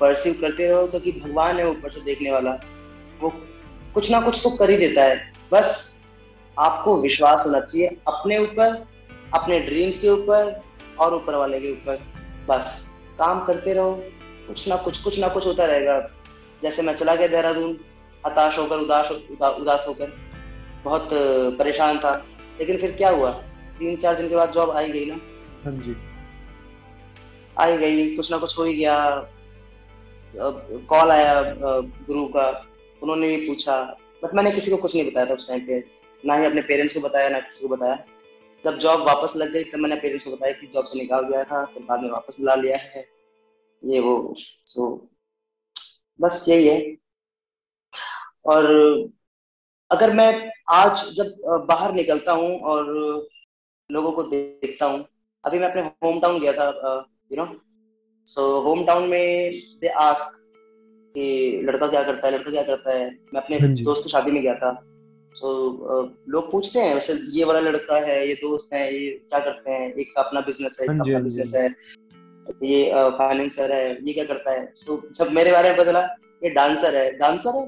परस्यू 0.00 0.32
करते 0.32 0.68
रहो 0.68 0.86
क्योंकि 0.86 1.12
तो 1.12 1.28
भगवान 1.28 1.58
है 1.58 1.68
ऊपर 1.68 1.90
से 1.90 2.00
देखने 2.00 2.30
वाला। 2.30 2.50
वो 3.20 3.30
कुछ 3.94 4.10
ना 4.10 4.20
कुछ 4.20 4.40
तो 4.42 4.50
कर 4.50 4.70
ही 4.70 4.76
देता 4.76 5.04
है। 5.04 5.32
बस 5.52 5.98
आपको 6.58 7.00
विश्वास 7.00 7.46
होना 7.46 7.60
चाहिए 7.60 7.86
अपने 7.86 8.38
ऊपर 8.38 8.86
अपने 9.34 9.60
ड्रीम्स 9.60 9.98
के 9.98 10.08
ऊपर 10.08 10.62
और 11.00 11.14
ऊपर 11.14 11.34
वाले 11.34 11.60
के 11.60 11.72
ऊपर। 11.72 12.02
बस 12.48 12.90
काम 13.18 13.44
करते 13.44 13.74
रहो। 13.74 14.02
कुछ 14.46 14.68
ना 14.68 14.76
कुछ 14.76 15.02
कुछ 15.02 15.18
ना 15.18 15.28
कुछ 15.28 15.46
होता 15.46 15.64
रहेगा। 15.64 16.00
जैसे 16.62 16.82
मैं 16.82 16.94
चला 16.94 17.14
गया 17.14 17.28
देहरादून 17.28 17.80
हताश 18.26 18.58
होकर 18.58 18.76
उदास 18.76 19.10
उदा, 19.10 19.48
उदास 19.48 19.84
होकर। 19.88 20.12
बहुत 20.84 21.08
परेशान 21.58 21.98
था। 21.98 22.26
लेकिन 22.58 22.76
फिर 22.76 22.92
क्या 22.92 23.10
हुआ? 23.10 23.30
तीन 23.78 23.96
चार 23.96 24.14
दिन 24.14 24.28
के 24.28 24.36
बाद 24.36 24.52
जॉब 24.52 24.70
आई 24.70 24.90
गई 24.90 25.04
ना। 25.06 25.14
हाँ 25.64 25.72
जी। 25.72 26.07
आई 27.60 27.76
गई, 27.78 28.16
कुछ 28.16 28.30
ना 28.30 28.38
कुछ 28.38 28.58
हो 28.58 28.64
ही 28.64 28.74
गया। 28.74 28.96
कॉल 30.90 31.10
आया 31.10 31.42
गुरु 31.52 32.26
का। 32.28 32.48
उन्होंने 33.02 33.36
भी 33.36 33.46
पूछा। 33.46 33.82
बट 34.24 34.34
मैंने 34.34 34.50
किसी 34.50 34.70
को 34.70 34.76
कुछ 34.76 34.94
नहीं 34.94 35.10
बताया 35.10 35.26
था 35.26 35.34
उस 35.34 35.48
टाइम 35.48 35.66
पे। 35.66 35.78
ना 36.24 36.36
ही 36.36 36.44
अपने 36.44 36.62
पेरेंट्स 36.62 36.94
को 36.94 37.00
बताया, 37.00 37.28
ना 37.28 37.40
किसी 37.40 37.68
को 37.68 37.76
बताया। 37.76 38.04
जब 38.64 38.78
जॉब 38.78 39.00
वापस 39.00 39.32
लग 39.36 39.52
गई, 39.52 39.64
तब 39.64 39.78
मैंने 39.78 39.96
पेरेंट्स 39.96 40.24
को 40.24 40.30
बताया 40.30 40.52
कि 40.52 40.66
जॉब 40.66 40.84
से 40.84 40.98
निकाल 40.98 41.24
दिया 41.24 41.44
था, 41.44 41.64
फिर 41.64 41.82
बाद 41.82 42.00
में 42.00 42.10
वापस 42.10 42.36
बुला 42.40 42.54
लिया 42.54 42.76
है। 42.76 43.06
ये 43.82 44.00
वो 44.00 44.34
सो 44.38 45.08
बस 46.20 46.44
यही 46.48 46.66
है। 46.68 46.96
और 48.46 48.64
अगर 49.90 50.12
मैं 50.12 50.50
आज 50.70 51.04
जब 51.14 51.64
बाहर 51.68 51.92
निकलता 51.92 52.32
हूँ 52.32 52.58
और 52.60 52.86
लोगों 53.90 54.12
को 54.12 54.22
देखता 54.22 54.86
हूँ, 54.86 55.06
अभी 55.44 55.58
मैं 55.58 55.68
अपने 55.70 55.82
होम 55.82 56.20
टाउन 56.20 56.40
गया 56.40 56.52
था 56.52 56.68
you 57.32 57.44
know 57.44 57.56
so 58.26 58.60
home 58.60 58.84
town 58.84 59.08
में 59.08 59.50
दे 59.80 59.88
आस्क 59.88 60.44
कि 61.14 61.60
लड़का 61.64 61.86
क्या 61.88 62.02
करता 62.02 62.28
है 62.28 62.34
लड़का 62.34 62.50
क्या 62.50 62.62
करता 62.62 62.90
है? 62.90 63.10
मैं 63.34 63.40
अपने 63.42 63.58
हाँ 63.58 63.68
दोस्त 63.74 64.04
की 64.04 64.10
शादी 64.10 64.30
में 64.30 64.42
गया 64.42 64.54
था। 64.54 64.84
सो 65.34 65.48
so, 65.48 66.28
लोग 66.28 66.52
पूछते 66.52 66.78
हैं 66.80 66.94
वैसे 66.94 67.12
ये 67.12 67.44
वाला 67.44 67.60
लड़का 67.60 68.00
है 68.06 68.28
ये 68.28 68.34
दोस्त 68.34 68.74
है 68.74 69.04
ये 69.04 69.10
क्या 69.10 69.38
करते 69.38 69.70
हैं? 69.70 69.92
एक 69.94 70.12
का 70.16 70.22
अपना 70.22 70.40
बिज़नेस 70.40 70.76
है 70.80 70.84
एक 70.84 70.90
हाँ 70.90 70.98
का 70.98 71.04
अपना 71.04 71.18
बिज़नेस 71.18 71.52
हाँ 71.56 71.62
है। 71.62 71.68
ये 72.62 72.92
फाइनेंसर 72.94 73.72
है 73.72 74.06
ये 74.06 74.12
क्या 74.12 74.24
करता 74.24 74.50
है? 74.50 74.66
तो 74.66 75.10
जब 75.14 75.32
मेरे 75.32 75.52
बारे 75.52 75.68
में 75.68 75.78
बदला 75.78 76.00
ये 76.44 76.50
डांसर 76.50 76.94
है। 76.96 77.18
डांसर 77.18 77.56
है? 77.56 77.66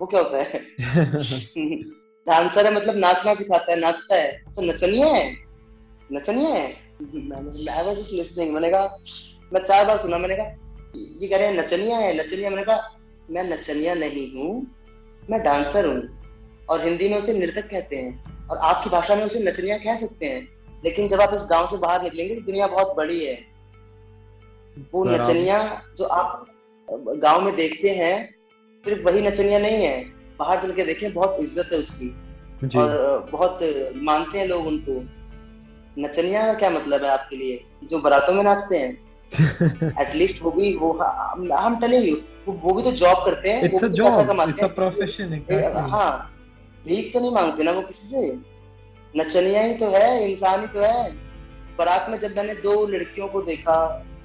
वो 0.00 0.06
क्या 0.06 0.20
होता 0.20 0.38
है? 0.38 0.66
डांसर 2.28 2.66
है 2.66 2.74
मतलब 2.74 2.96
नाचना 2.96 3.34
सिखाता 3.34 3.72
है 3.72 3.80
नाचता 3.80 4.16
है। 4.16 4.32
तो 4.56 4.62
नचनिया 4.62 5.06
है? 5.06 5.36
नचनिया 6.12 6.48
है? 6.48 6.87
वाज 7.00 7.98
जस्ट 7.98 8.12
लिसनिंग 8.12 8.52
मैंने 8.54 8.70
कहा 8.70 8.98
मैं 9.52 9.64
चार 9.64 9.84
बार 9.86 9.98
सुना 9.98 10.18
मैंने 10.18 10.36
कहा 10.36 10.46
ये 11.20 11.28
कह 11.28 11.36
रहे 11.36 11.46
हैं 11.46 11.56
नचनिया 11.58 11.96
है 11.98 12.16
नचनिया। 12.18 12.50
मैंने 12.50 12.64
कहा 12.64 12.96
मैं 13.30 13.42
नचनिया 13.44 13.94
नहीं 13.94 14.26
हूँ 14.34 14.66
मैं 15.22 15.42
डांसर 15.42 15.86
हूँ 15.86 16.02
और 16.68 16.84
हिंदी 16.84 17.08
में 17.08 17.16
उसे 17.18 17.32
नृतक 17.34 17.68
कहते 17.70 17.96
हैं 17.96 18.46
और 18.50 18.56
आपकी 18.58 18.90
भाषा 18.90 19.14
में 19.14 19.24
उसे 19.24 19.40
नचनिया 19.42 19.78
कह 19.78 19.96
सकते 19.96 20.26
हैं। 20.26 20.46
लेकिन 20.84 21.08
जब 21.08 21.20
आप 21.20 21.34
इस 21.34 21.46
गाँव 21.50 21.66
से 21.66 21.76
बाहर 21.78 22.02
निकलेंगे 22.02 22.34
तो 22.34 22.40
दुनिया 22.40 22.66
बहुत 22.66 22.94
बड़ी 22.96 23.24
है। 23.24 23.34
वो 24.92 25.04
नचनिया 25.04 25.58
जो 25.98 26.04
आप 26.04 26.46
गाँव 26.88 27.40
में 27.40 27.54
देखते 27.56 27.90
हैं 27.90 28.14
सिर्फ़ 28.84 29.02
वही 29.02 29.22
नचनिया 29.22 29.58
नहीं 29.58 29.84
है। 29.84 30.00
बाहर 30.38 30.62
चल 30.62 30.72
के 30.72 30.84
देखें 30.84 31.12
बहुत 31.14 31.36
इज़्ज़त 31.40 31.72
है 31.72 31.78
उसकी 31.78 32.08
और 32.78 33.28
बहुत 33.32 33.58
मानते 34.02 34.38
हैं 34.38 34.46
लोग 34.46 34.66
उनको। 34.66 35.00
नचनिया 35.98 36.42
का 36.46 36.54
क्या 36.54 36.70
मतलब 36.70 37.04
है 37.04 37.10
आपके 37.10 37.36
लिए? 37.36 37.64
जो 37.90 37.98
बरातों 37.98 38.32
में 38.34 38.42
नाचते 38.44 38.78
हैं। 38.78 38.96
एटलीस्ट 40.00 40.42
वो 40.42 40.50
भी 40.50 40.74
वो 40.76 40.92
हम 41.56 41.76
टेलिंग 41.80 42.08
यू 42.08 42.16
वो 42.46 42.52
वो 42.62 42.74
भी 42.74 42.82
तो 42.82 42.92
जॉब 42.92 43.24
करते 43.24 43.50
हैं 43.50 43.64
it's 43.64 43.84
a 43.84 43.88
job 43.88 44.48
it's 44.48 44.64
a 44.64 44.66
profession 44.66 45.32
exactly 45.34 45.90
हाँ। 45.90 46.10
भीख 46.86 47.12
तो 47.12 47.20
नहीं 47.20 47.30
मांगते 47.30 47.64
ना 47.64 47.72
वो 47.72 47.82
किसी 47.82 48.06
से। 48.06 48.32
नचनिया 49.16 49.62
ही 49.62 49.74
तो 49.74 49.90
है 49.90 50.30
इंसान 50.30 50.60
ही 50.60 50.66
तो 50.66 50.80
है। 50.80 51.10
बारात 51.78 52.06
में 52.10 52.18
जब 52.18 52.36
मैंने 52.36 52.54
दो 52.54 52.86
लड़कियों 52.86 53.28
को 53.28 53.42
देखा 53.42 53.76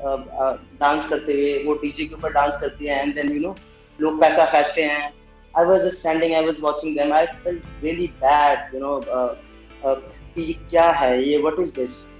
डांस 0.03 1.09
करते 1.09 1.34
हुए 1.34 1.63
वो 1.63 1.74
डीजे 1.74 2.05
के 2.05 2.15
ऊपर 2.15 2.32
डांस 2.34 2.57
करती 2.61 2.88
हैं 2.88 3.01
एंड 3.03 3.15
देन 3.15 3.32
यू 3.32 3.41
नो 3.41 3.55
लोग 4.01 4.19
पैसा 4.21 4.45
फेंकते 4.45 4.84
हैं। 4.84 5.11
I 5.53 5.63
was 5.65 5.84
just 5.84 5.99
standing, 5.99 6.32
I 6.36 6.41
was 6.41 6.59
watching 6.61 6.93
them. 6.95 7.11
I 7.11 7.26
felt 7.43 7.65
really 7.82 8.05
bad, 8.21 8.61
you 8.74 8.80
know. 8.80 8.93
ये 9.86 10.53
क्या 10.53 10.89
है 10.89 11.29
ये 11.29 11.38
this? 11.73 12.13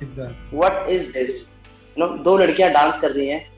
Exactly. 0.00 0.58
What 0.58 0.88
is 0.88 1.12
this? 1.12 1.58
You 1.96 2.04
know, 2.04 2.24
दो 2.24 2.38
लड़कियाँ 2.38 2.70
डांस 2.70 3.00
कर 3.00 3.10
रही 3.10 3.26
हैं। 3.26 3.50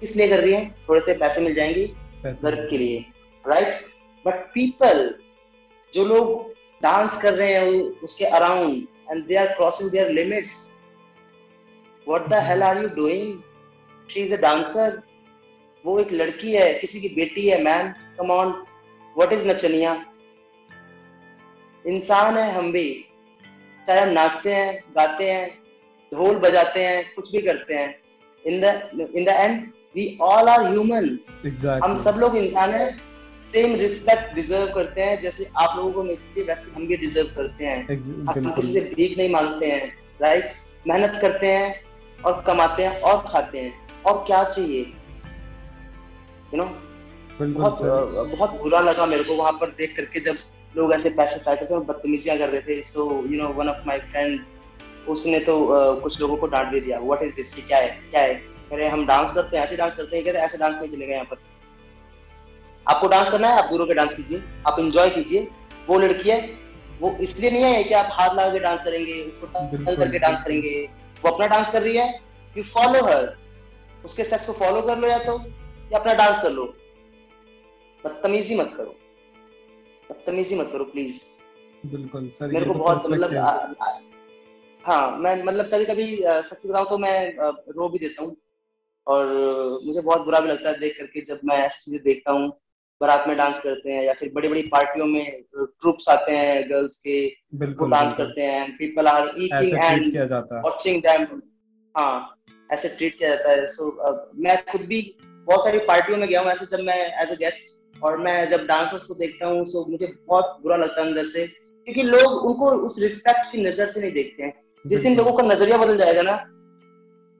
किस 0.00 0.16
लिए 0.16 0.28
कर 0.28 0.40
रही 0.40 0.52
हैं? 0.52 0.84
थोड़े 0.88 1.00
से 1.00 1.14
पैसे 1.14 1.40
मिल 1.40 1.54
जाएँगे 1.54 1.86
घर 2.24 2.68
के 2.70 2.78
लिए 2.78 3.04
राइट 3.48 3.86
बट 4.26 4.34
पीपल 4.34 5.14
जो 5.94 6.04
लोग 6.04 6.52
डांस 6.82 7.22
कर 7.22 7.32
रहे 7.32 7.52
हैं 7.52 8.00
उसके 8.00 8.24
around 8.24 8.86
and 9.10 9.26
they 9.26 9.36
are 9.36 9.46
crossing 9.46 9.90
their 9.90 10.10
limits 10.10 10.84
what 12.08 12.28
the 12.28 12.34
hell 12.34 12.62
are 12.62 12.82
you 12.82 12.88
doing 12.88 13.40
she 14.10 14.20
is 14.20 14.34
a 14.34 14.36
dancer 14.36 15.02
वो 15.86 16.00
एक 16.00 16.12
लड़की 16.12 16.52
है 16.52 16.74
किसी 16.74 17.00
की 17.00 17.08
बेटी 17.08 17.48
है 17.48 17.62
man 17.62 17.94
come 18.18 18.30
on 18.30 18.48
what 19.16 19.32
is 19.32 19.48
नचनिया? 19.48 20.04
इंसान 21.88 22.36
है 22.36 22.50
हम 22.52 22.70
भी। 22.72 22.88
चाहे 23.86 24.00
हम 24.00 24.08
नाचते 24.10 24.54
हैं 24.54 24.72
गाते 24.96 25.30
हैं 25.30 25.48
ढोल 26.12 26.38
बजाते 26.38 26.84
हैं 26.84 27.04
कुछ 27.14 27.30
भी 27.32 27.40
करते 27.42 27.74
हैं। 27.74 27.94
In 28.44 28.60
the 28.60 29.10
in 29.16 29.24
the 29.24 29.28
end 29.28 29.60
we 29.96 30.06
all 30.22 30.48
are 30.48 30.66
human 30.66 31.18
हम 31.84 31.96
सब 31.98 32.16
लोग 32.18 32.36
इंसान 32.36 32.70
हैं। 32.70 32.96
सेम 33.46 33.74
रिस्पेक्ट 33.76 34.34
डिजर्व 34.34 34.72
करते 34.74 35.02
हैं 35.02 35.20
जैसे 35.22 35.46
आप 35.56 35.76
लोगों 35.76 35.92
को 35.92 36.02
मिलती 36.02 36.40
है 36.40 36.46
वैसे 36.46 36.70
हम 36.70 36.86
भी 36.86 36.96
डिजर्व 36.96 37.28
करते 37.36 37.64
हैं। 37.64 37.78
हम 38.28 38.50
किसी 38.50 38.72
से 38.72 38.80
भीख 38.94 39.16
नहीं 39.18 39.30
मांगते 39.30 39.70
हैं 39.70 39.86
राइट 40.22 40.52
मेहनत 40.86 41.18
करते 41.22 41.52
हैं 41.52 41.74
और 42.18 42.42
कमाते 42.46 42.84
हैं 42.84 43.00
और 43.00 43.22
खाते 43.28 43.58
हैं। 43.58 44.02
और 44.02 44.24
क्या 44.26 44.42
चाहिए? 44.44 44.80
यू 46.54 46.56
नो 46.56 46.64
बहुत 47.40 47.80
बहुत 48.28 48.60
बुरा 48.62 48.80
लगा 48.80 49.06
मेरे 49.06 49.24
को 49.24 49.34
वहाँ 49.34 49.52
पर 49.52 49.70
देख 49.78 49.96
करके 49.96 50.20
जब 50.20 50.36
लोग 50.76 50.92
ऐसे 50.92 51.10
पैसे 51.10 51.36
फेंक 51.36 51.70
थे 51.70 51.74
और 51.74 51.84
बदतमीजियाँ 51.84 52.38
कर 52.38 52.48
रहे 52.48 52.60
थे। 52.60 52.82
So 52.82 53.04
you 53.26 53.42
know 53.42 53.48
one 53.48 53.68
of 53.68 53.86
my 53.86 53.98
friend 53.98 54.40
उसने 55.08 55.38
तो 55.40 55.54
uh, 55.58 56.02
कुछ 56.02 56.20
लोगों 56.20 56.36
को 56.36 56.46
डांट 56.46 56.68
भी 56.68 56.80
दिया। 56.80 56.98
व्हाट 56.98 57.22
इज़ 57.22 57.34
दिस 57.34 57.54
क्या 57.54 57.78
है? 57.78 57.88
क्या 58.10 58.20
है? 58.20 58.34
अरे 58.72 58.88
हम 58.88 59.06
डांस 59.06 59.32
करते 59.32 59.56
हैं 59.56 59.64
ऐसे 59.64 59.76
डांस 59.76 59.96
करते 59.96 60.16
हैं। 60.16 60.24
कहते 60.24 60.38
ऐसे 60.38 60.58
डांस 60.58 60.74
नहीं 60.74 60.88
चलेगा 60.88 61.12
यहाँ 61.12 61.24
पर। 61.24 61.36
आपको 62.86 63.08
डांस 63.08 63.30
करना 63.30 63.48
है? 63.48 63.58
आप 63.58 63.70
दूर 63.70 63.80
होकर 63.80 63.94
डांस 63.94 64.14
कीजिए। 64.14 64.42
आप 64.66 64.80
इंजॉय 64.80 65.10
कीजिए। 65.10 65.48
वो 65.88 65.98
लड़की 65.98 66.30
है 66.30 66.68
वो 67.00 67.10
इसलिए 67.20 67.50
नहीं 67.50 67.62
है 67.62 67.82
कि 67.84 67.94
आप 67.94 68.08
हाथ 68.12 68.34
लगा 68.34 68.52
के 68.52 68.58
डांस 68.58 68.82
करेंगे 68.84 69.20
उसको 69.22 69.46
करके 69.96 70.18
डांस 70.18 70.42
करेंगे। 70.44 70.88
वो 71.24 71.30
अपना 71.30 71.46
डांस 71.46 71.70
कर 71.72 71.82
रही 71.82 71.96
है। 71.96 72.08
यू 72.56 72.62
फॉलो 72.64 73.02
हर 73.04 73.36
उसके 74.04 74.24
सेक्स 74.24 74.46
को 74.46 74.52
फॉलो 74.52 74.80
कर 74.82 74.98
लो 74.98 75.08
या 75.08 75.18
तो 75.18 75.38
या 75.92 75.98
अपना 75.98 76.14
डांस 76.14 76.42
कर 76.42 76.50
लो। 76.50 76.64
बदतमीजी 78.04 78.56
मत 78.56 78.74
करो। 78.76 78.94
बदतमीजी 80.10 80.56
मत 80.56 80.68
करो 80.72 80.84
प्लीज़ 80.84 81.22
बिल्कुल 81.86 82.28
सर 82.28 82.46
मेरे 82.46 82.66
को 82.66 82.72
तो 82.72 82.78
बहुत 82.78 83.10
मतलब 83.10 83.34
हाँ। 84.84 85.18
मैं 85.18 85.42
मतलब 85.44 85.66
कभी 85.66 85.84
कभी 85.84 86.06
सच 86.22 86.66
बताऊँ 86.66 86.86
तो 86.90 86.98
मैं 86.98 87.16
रो 87.76 87.88
भी 87.88 87.98
देता 87.98 88.22
हूँ। 88.22 88.36
और 89.06 89.26
मुझे 89.84 90.00
बहुत 90.00 90.24
बुरा 90.24 90.40
भी 90.40 90.48
लगता 90.48 90.70
है 90.70 90.78
देख 90.78 90.96
करके 90.98 91.20
जब 91.20 91.40
मैं 91.44 91.56
ऐसी 91.56 91.84
चीज़ें 91.84 92.02
देखता 92.04 92.32
हूँ। 92.32 92.48
बारात 93.00 93.28
में 93.28 93.36
डांस 93.36 93.60
करते 93.60 93.92
हैं 93.92 94.04
या 94.04 94.12
फिर 94.12 94.30
बड़ी 94.32 94.48
बड़ी 94.48 94.62
पार्टियों 94.62 95.06
में 95.06 95.42
ट्रूप्स 95.56 96.08
आते 96.08 96.32
हैं 96.32 96.70
गर्ल्स 96.70 96.96
के 97.06 97.26
वो 97.64 97.86
डांस 97.86 98.16
करते 98.16 98.42
हैं 98.42 98.76
people 98.76 99.08
are 99.08 99.28
eating 99.38 99.74
and 99.74 100.16
watching 100.64 101.02
them 101.02 101.40
हाँ। 101.96 102.34
ऐसे 102.72 102.88
ट्रीट 102.88 103.18
किया 103.18 103.28
जाता 103.28 103.50
है। 103.50 103.66
सो 103.66 103.84
so, 103.84 104.08
uh, 104.08 104.16
मैं 104.36 104.56
खुद 104.64 104.80
भी 104.80 105.00
बहुत 105.22 105.64
सारी 105.64 105.78
पार्टियों 105.78 106.18
में 106.18 106.28
गया 106.28 106.40
हूँ। 106.40 106.50
ऐसे 106.50 106.66
जब 106.66 106.84
मैं 106.84 106.96
एज 107.22 107.30
अ 107.30 107.34
गेस्ट 107.34 107.77
और 108.02 108.16
मैं 108.18 108.48
जब 108.48 108.66
डांसर्स 108.66 109.04
को 109.04 109.14
देखता 109.14 109.46
हूँ 109.46 109.64
सो 109.66 109.84
मुझे 109.90 110.12
बहुत 110.26 110.58
बुरा 110.62 110.76
लगता 110.76 111.00
है 111.02 111.08
अंदर 111.08 111.24
से 111.24 111.46
क्योंकि 111.46 112.02
लोग 112.02 112.44
उनको 112.46 112.70
उस 112.86 112.98
रिस्पेक्ट 113.02 113.52
की 113.52 113.64
नज़र 113.66 113.86
से 113.86 114.00
नहीं 114.00 114.12
देखते 114.12 114.42
हैं। 114.42 114.52
जिस 114.84 115.00
दिन 115.00 115.16
लोगों 115.16 115.32
का 115.32 115.42
नज़रिया 115.44 115.76
बदल 115.78 115.96
जाएगा 115.96 116.22
ना 116.22 116.36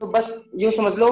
तो 0.01 0.07
बस 0.07 0.49
यूँ 0.55 0.71
समझ 0.71 0.97
लो 0.99 1.09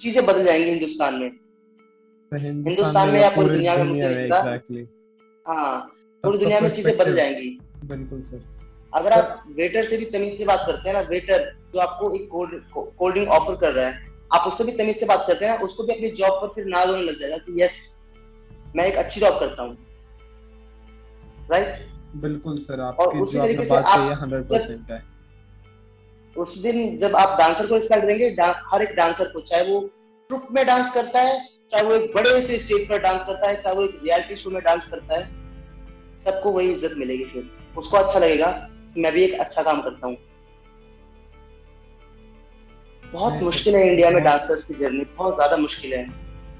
चीज़ें 0.00 0.24
बदल 0.26 0.44
जाएँगी 0.44 0.70
हिंदुस्तान 0.70 1.14
में। 1.14 1.30
तो 1.30 2.36
हिंदुस्तान 2.36 3.08
में 3.08 3.20
या 3.20 3.28
पूरी 3.28 3.48
दुनिया 3.48 3.76
में 3.76 3.84
मुझे 3.84 4.08
लगता 4.08 4.40
हाँ 5.46 5.78
पूरी 6.24 6.38
दुनिया 6.38 6.60
में 6.60 6.70
चीज़ें 6.70 6.96
बदल 6.96 7.14
जाएँगी। 7.14 7.58
बिल्कुल 7.84 8.22
सर। 8.22 8.44
अगर 8.92 9.12
आप 9.12 9.44
वेटर 9.56 9.84
से 9.84 9.96
भी 9.96 10.04
तमीज 10.04 10.38
से 10.38 10.44
बात 10.44 10.64
करते 10.66 10.88
हैं 10.88 10.96
ना 10.96 11.00
वेटर 11.08 11.50
जो 11.74 11.80
आपको 11.80 12.14
एक 12.14 12.28
कोल्ड 12.30 13.14
ड्रिंक 13.14 13.28
ऑफ़र 13.30 13.56
कर 13.56 13.72
रहा 13.72 13.86
है 13.86 14.04
आप 14.34 14.46
उससे 14.46 14.64
भी 14.64 14.72
तमीज 14.72 15.00
से 15.00 15.06
बात 15.06 15.24
करते 15.28 15.44
हैं 15.44 15.52
ना 15.52 15.64
उसको 15.64 15.82
भी 15.82 15.92
अपनी 15.94 16.10
जॉब 16.10 16.40
पर 16.42 16.48
फिर 16.54 16.64
नाज 16.66 16.88
होने 16.88 17.02
लग 17.02 17.18
जाएगा 17.20 17.36
कि 17.38 17.62
यस 17.62 17.78
मैं 18.76 18.84
एक 18.84 18.96
अच्छी 18.96 19.20
जॉब 19.20 19.38
करता 19.40 19.62
हूँ। 19.62 19.76
राइट 21.50 21.86
बिल्कुल 22.16 22.58
सर 22.58 22.80
आपकी 22.80 23.04
और 23.04 23.16
उसी 23.18 23.38
तरीके 23.38 23.64
से 23.64 23.74
आप 23.76 24.18
100% 24.22 25.02
उस 26.36 26.58
दिन 26.62 26.96
जब 26.98 27.16
आप 27.16 27.38
डांसर 27.38 27.66
को 27.66 27.74
रिस्पेक्ट 27.74 28.04
देंगे 28.06 28.26
हर 28.72 28.82
एक 28.82 28.94
डांसर 28.96 29.28
को 29.28 29.40
चाहे 29.42 29.62
वो 29.72 29.80
ट्रुप 30.30 30.48
में 30.52 30.64
डांस 30.66 30.92
करता 30.94 31.20
है 31.20 31.38
चाहे 31.70 31.84
वो 31.84 31.94
एक 31.94 32.14
बड़े 32.14 32.40
से 32.42 32.58
स्टेज 32.58 32.88
पर 32.88 32.98
डांस 33.02 33.24
करता 33.24 33.48
है 33.48 33.60
चाहे 33.62 33.76
वो 33.76 33.82
एक 33.82 34.00
रियलिटी 34.02 34.36
शो 34.36 34.50
में 34.50 34.62
डांस 34.62 34.88
करता 34.90 35.18
है 35.18 35.24
सबको 36.18 36.50
वही 36.52 36.70
इज़्ज़त 36.72 36.94
मिलेगी 36.98 37.24
फिर। 37.24 37.50
उसको 37.78 37.96
अच्छा 37.96 38.18
लगेगा 38.18 38.48
मैं 38.96 39.12
भी 39.12 39.22
एक 39.24 39.40
अच्छा 39.40 39.62
काम 39.62 39.80
करता 39.82 40.06
हूँ। 40.06 40.16
बहुत 43.02 43.42
मुश्किल 43.42 43.76
है 43.76 43.86
इंडिया 43.88 44.10
में 44.10 44.22
डांसर्स 44.24 44.64
की 44.64 44.74
जर्नी 44.74 45.04
बहुत 45.16 45.34
ज़्यादा 45.34 45.56
मुश्किल 45.56 45.92
है। 45.92 46.04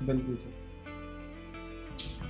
बिल्कुल 0.07 0.37
सर। 0.37 0.66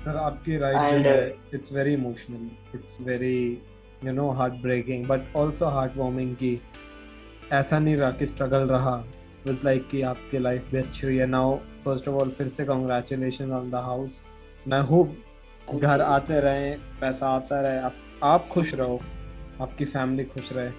सर 0.07 0.17
आपकी 0.17 0.57
राइट 0.57 1.05
जो 1.05 1.11
है 1.11 1.37
it's 1.55 1.73
very 1.73 1.93
emotional 1.95 2.51
it's 2.75 2.99
very 3.01 3.63
you 4.05 4.13
know 4.13 4.31
heartbreaking 4.53 5.07
but 5.07 5.37
also 5.37 5.67
heartwarming 5.97 6.37
की 6.37 6.61
ऐसा 7.53 7.79
नहीं 7.79 7.97
रहा 7.97 8.11
कि 8.11 8.27
स्ट्रगल 8.27 8.69
रहा. 8.69 8.95
वाज 9.47 9.65
लाइक 9.65 9.89
कि 9.89 10.03
आपकी 10.03 10.39
लाइफ 10.39 10.71
भी 10.71 10.79
अच्छी 10.79 11.07
हुई 11.07 11.17
है. 11.17 11.27
नाउ 11.27 11.57
फ़र्स्ट 11.85 12.09
ऑफ़ 12.09 12.17
ऑल 12.17 12.31
फिर 12.31 12.49
से 12.49 12.65
कांग्रेचुलेशन 12.65 13.53
ऑन 13.53 13.71
द 13.71 13.75
हाउस 13.75 14.23
मैं 14.69 14.81
होप 14.81 15.17
घर 15.75 16.01
आते 16.01 16.41
रहे 16.41 16.71
पैसा 17.01 17.29
आता 17.29 17.61
रहे. 17.61 17.79
आप 17.79 17.93
आप 18.23 18.49
खुश 18.49 18.75
रहो. 18.75 19.01
आपकी 19.61 19.85
फैमिली 19.85 20.25
खुश 20.25 20.53
रहे. 20.53 20.71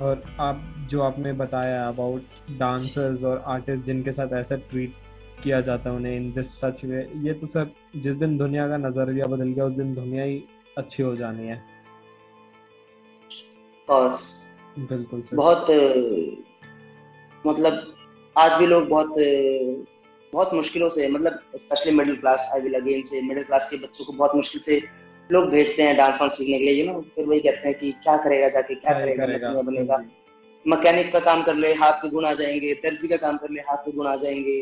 और 0.00 0.22
आप 0.40 0.86
जो 0.90 1.02
आपने 1.02 1.32
बताया 1.32 1.88
अबाउट 1.88 2.22
डांसर्स 2.58 3.24
और 3.24 3.42
आर्टिस्ट 3.46 3.84
जिनके 3.84 4.12
साथ 4.12 4.32
ऐसा 4.32 4.56
ट्रीट 4.56 4.94
किया 5.42 5.60
जाता 5.60 5.90
है 5.90 5.96
उन्हें 5.96 6.16
इन 6.16 6.30
दिस 6.32 6.54
सच 6.60 6.84
वे 6.84 7.00
ये 7.24 7.32
तो 7.32 7.46
सर 7.46 7.70
जिस 7.96 8.14
दिन 8.16 8.36
दुनिया 8.38 8.68
का 8.68 8.76
नज़रिया 8.78 9.26
बदल 9.26 9.48
गया 9.48 9.64
उस 9.64 9.72
दिन 9.72 9.94
दुनिया 9.94 10.24
ही 10.24 10.42
अच्छी 10.78 11.02
हो 11.02 11.14
जानी 11.16 11.46
है। 11.46 11.62
बिल्कुल 13.88 15.22
सर। 15.22 15.36
बहुत 15.36 15.70
मतलब 17.44 17.94
आज 18.36 18.58
भी 18.60 18.66
लोग 18.66 18.88
बहुत 18.88 19.14
बहुत 20.32 20.52
मुश्किलों 20.54 20.88
से 20.90 21.08
मतलब 21.08 21.40
specially 21.56 21.92
middle 21.92 22.16
class 22.16 22.50
I 22.54 22.60
will 22.60 22.74
again 22.74 23.02
say 23.02 23.20
middle 23.22 23.44
class 23.44 23.70
के 23.70 23.76
बच्चों 23.76 24.04
को 24.04 24.12
बहुत 24.12 24.34
मुश्किल 24.36 24.60
से 24.60 24.80
लोग 25.30 25.48
भेजते 25.50 25.82
हैं 25.82 25.96
डांस 25.96 26.20
वांस 26.20 26.36
सीखने 26.38 26.58
के 26.58 26.64
लिए 26.64 26.82
यू 26.82 26.92
नो 26.92 27.00
फिर 27.14 27.26
वही 27.26 27.40
कहते 27.40 27.68
हैं 27.68 27.78
कि 27.78 27.90
क्या 28.02 28.16
करेगा 28.16 28.48
जाके 28.48 28.74
क्या 28.74 28.98
करेगा, 28.98 29.26
करेगा। 29.26 29.62
बनेगा। 29.62 29.98
मैकेनिक 30.66 31.12
का 31.12 31.20
काम 31.20 31.42
कर 31.42 31.54
ले 31.54 31.72
हाथ 31.74 32.02
के 32.02 32.08
गुण 32.10 32.26
आ 32.26 32.32
जाएँगे 32.34 32.72
दर्जी 32.84 33.08
का 33.08 33.16
काम 33.16 33.36
कर 33.36 33.50
ले 33.50 33.60
हाथ 33.60 33.76
के 33.76 33.92
गुण 33.92 34.06
आ 34.06 34.16
जाएँगे। 34.16 34.60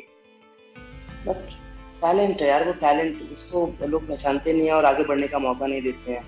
बट 1.27 1.55
टैलेंट 2.03 2.43
है 2.43 2.49
यार 2.49 2.65
वो 2.65 2.73
टैलेंट 2.81 3.33
उसको 3.33 3.67
लोग 3.87 4.09
पहचानते 4.09 4.53
नहीं 4.53 4.67
है 4.67 4.73
और 4.75 4.85
आगे 4.85 5.05
बढ़ने 5.05 5.29
का 5.29 5.39
मौका 5.41 5.67
नहीं 5.67 5.83
देते 5.83 6.13
हैं। 6.13 6.25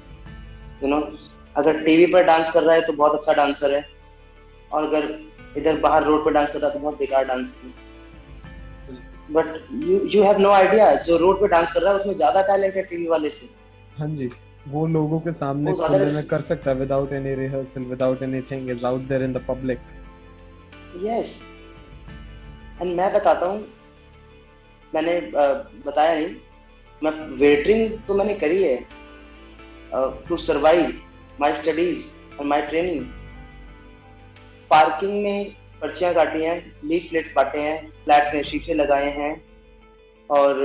यू 0.83 0.89
नो 0.89 1.01
अगर 1.57 1.83
टीवी 1.85 2.07
पर 2.13 2.25
डांस 2.25 2.51
कर 2.53 2.63
रहा 2.63 2.75
है 2.75 2.87
तो 2.87 2.93
बहुत 2.95 3.15
अच्छा 3.15 3.33
डांसर 3.35 3.75
है। 3.75 3.85
और 4.71 4.85
अगर 4.85 5.09
इधर 5.57 5.79
बाहर 5.81 6.05
रोड 6.05 6.25
पर 6.25 6.33
डांस 6.33 6.53
कर 6.53 6.59
रहा 6.59 6.69
है 6.69 6.75
तो 6.75 6.81
बहुत 6.81 6.99
बेकार 6.99 7.25
डांसर 7.27 7.67
है। 7.67 7.73
But 9.31 9.47
you 9.85 10.01
you 10.07 10.23
have 10.23 10.39
no 10.41 10.51
idea 10.51 10.95
जो 11.05 11.17
रोड 11.19 11.41
पे 11.41 11.49
डांस 11.49 11.73
कर 11.73 11.83
रहा 11.83 11.93
है 11.93 11.99
उसमें 12.01 12.15
ज़्यादा 12.17 12.43
टैलेंट 12.45 12.77
है 12.77 12.83
टीवी 12.85 13.09
वाले 13.09 13.31
से। 13.31 13.49
हाँ 13.99 14.09
जी 14.11 14.31
वो 14.69 14.87
लोगों 14.89 15.19
के 15.21 15.33
सामने 15.35 15.73
खुले 15.75 16.13
में 16.13 16.27
कर 16.27 16.41
सकता 16.43 16.71
है 16.71 16.77
without 16.77 17.13
any 17.13 17.35
rehearsal 17.35 17.83
without 17.87 18.23
anything 18.23 18.71
is 18.71 18.85
out 18.87 19.03
there 19.09 19.23
in 19.23 19.33
the 19.33 19.45
public 19.49 19.79
yes 21.05 21.31
and 22.83 22.97
मैं 22.97 23.13
बताता 23.13 23.47
हूँ 23.47 23.67
मैंने 24.95 25.21
बताया 25.87 26.15
नहीं। 26.15 26.35
मैं 27.03 27.11
वेटरिंग 27.39 27.99
तो 28.09 28.15
मैंने 28.15 28.35
करी 28.35 28.63
है 28.63 28.77
टू 30.29 30.37
सरवाइव 30.37 30.93
माय 31.41 31.55
स्टडीज़ 31.55 32.07
और 32.39 32.47
माय 32.47 32.63
ट्रेनिंग 32.67 33.05
पार्किंग 34.71 35.23
में 35.23 35.55
पर्चियाँ 35.81 36.13
काटी 36.15 36.43
हैं 36.45 36.57
लीफ 36.85 37.09
प्लेट्स 37.11 37.33
बांटे 37.35 37.61
हैं 37.61 37.77
फ्लैट्स 38.05 38.35
में 38.35 38.43
शीशे 38.43 38.75
लगाए 38.75 39.11
हैं 39.19 39.33
और 40.31 40.59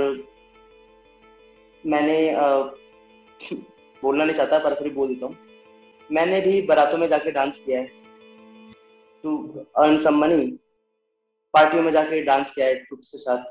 मैंने 1.84 2.18
बोलना 4.02 4.24
नहीं 4.24 4.36
चाहता, 4.36 4.58
पर 4.58 4.74
फिर 4.74 4.92
बोल 4.94 5.08
देता 5.08 5.26
हूँ। 5.26 5.36
मैंने 6.10 6.40
भी 6.40 6.60
बारातों 6.66 6.98
में 6.98 7.08
जाके 7.08 7.30
डांस 7.32 7.62
किया 7.66 7.80
है 7.80 7.86
टू 9.24 9.36
अर्न 9.78 9.96
सम 9.98 10.18
मनी 10.20 10.46
पार्टियों 11.54 11.82
में 11.82 11.90
जाके 11.92 12.20
डांस 12.22 12.54
किया 12.54 12.66
है 12.66 12.74
ट्रुप्स 12.74 13.10
के 13.10 13.18
साथ। 13.18 13.44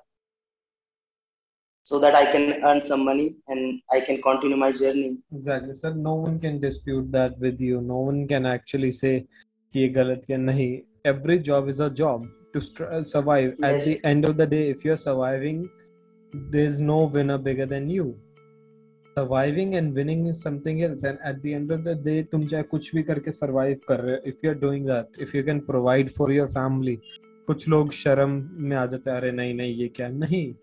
So 1.83 1.99
that 1.99 2.15
I 2.15 2.25
can 2.31 2.63
earn 2.63 2.81
some 2.81 3.03
money 3.05 3.37
and 3.49 3.81
I 3.91 3.99
can 3.99 4.21
continue 4.21 4.57
my 4.57 4.71
journey. 4.71 5.17
Exactly, 5.33 5.73
sir. 5.73 5.93
No 5.93 6.13
one 6.15 6.39
can 6.39 6.59
dispute 6.59 7.11
that 7.11 7.37
with 7.39 7.59
you. 7.59 7.81
No 7.81 7.97
one 7.97 8.27
can 8.27 8.45
actually 8.45 8.91
say 8.91 9.15
कि 9.73 9.79
ये 9.79 9.89
गलत 9.93 10.25
या 10.29 10.37
नहीं. 10.37 10.81
Every 11.05 11.39
job 11.39 11.67
is 11.67 11.79
a 11.81 11.89
job 11.89 12.25
to 12.53 12.61
survive. 13.03 13.55
Yes. 13.59 13.63
At 13.63 13.83
the 13.85 14.07
end 14.07 14.29
of 14.29 14.37
the 14.37 14.45
day, 14.45 14.69
if 14.69 14.85
you're 14.85 14.97
surviving, 14.97 15.69
there's 16.51 16.79
no 16.79 17.03
winner 17.03 17.37
bigger 17.37 17.65
than 17.65 17.89
you. 17.89 18.15
Surviving 19.17 19.75
and 19.75 19.93
winning 19.93 20.27
is 20.27 20.41
something 20.41 20.83
else. 20.83 21.03
And 21.03 21.19
at 21.23 21.41
the 21.41 21.53
end 21.53 21.71
of 21.71 21.83
the 21.83 21.95
day, 21.95 22.23
तुम 22.23 22.47
चाहे 22.49 22.63
कुछ 22.71 22.93
भी 22.95 23.03
करके 23.09 23.31
survive 23.39 23.79
कर 23.87 23.99
रहे 23.99 24.15
हो. 24.15 24.21
If 24.31 24.35
you're 24.41 24.59
doing 24.65 24.85
that, 24.85 25.09
if 25.17 25.33
you 25.33 25.43
can 25.43 25.61
provide 25.61 26.13
for 26.19 26.31
your 26.31 26.47
family, 26.59 26.97
कुछ 27.47 27.67
लोग 27.67 27.91
शर्म 27.91 28.41
में 28.55 28.75
आ 28.77 28.85
जाते 28.85 29.09
हैं 29.09 29.17
अरे 29.17 29.31
नहीं 29.31 29.53
नहीं 29.53 29.75
ये 29.75 29.87
क्या 29.95 30.07
नहीं 30.07 30.53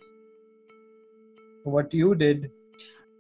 what 1.65 1.93
you 1.93 2.15
did 2.15 2.51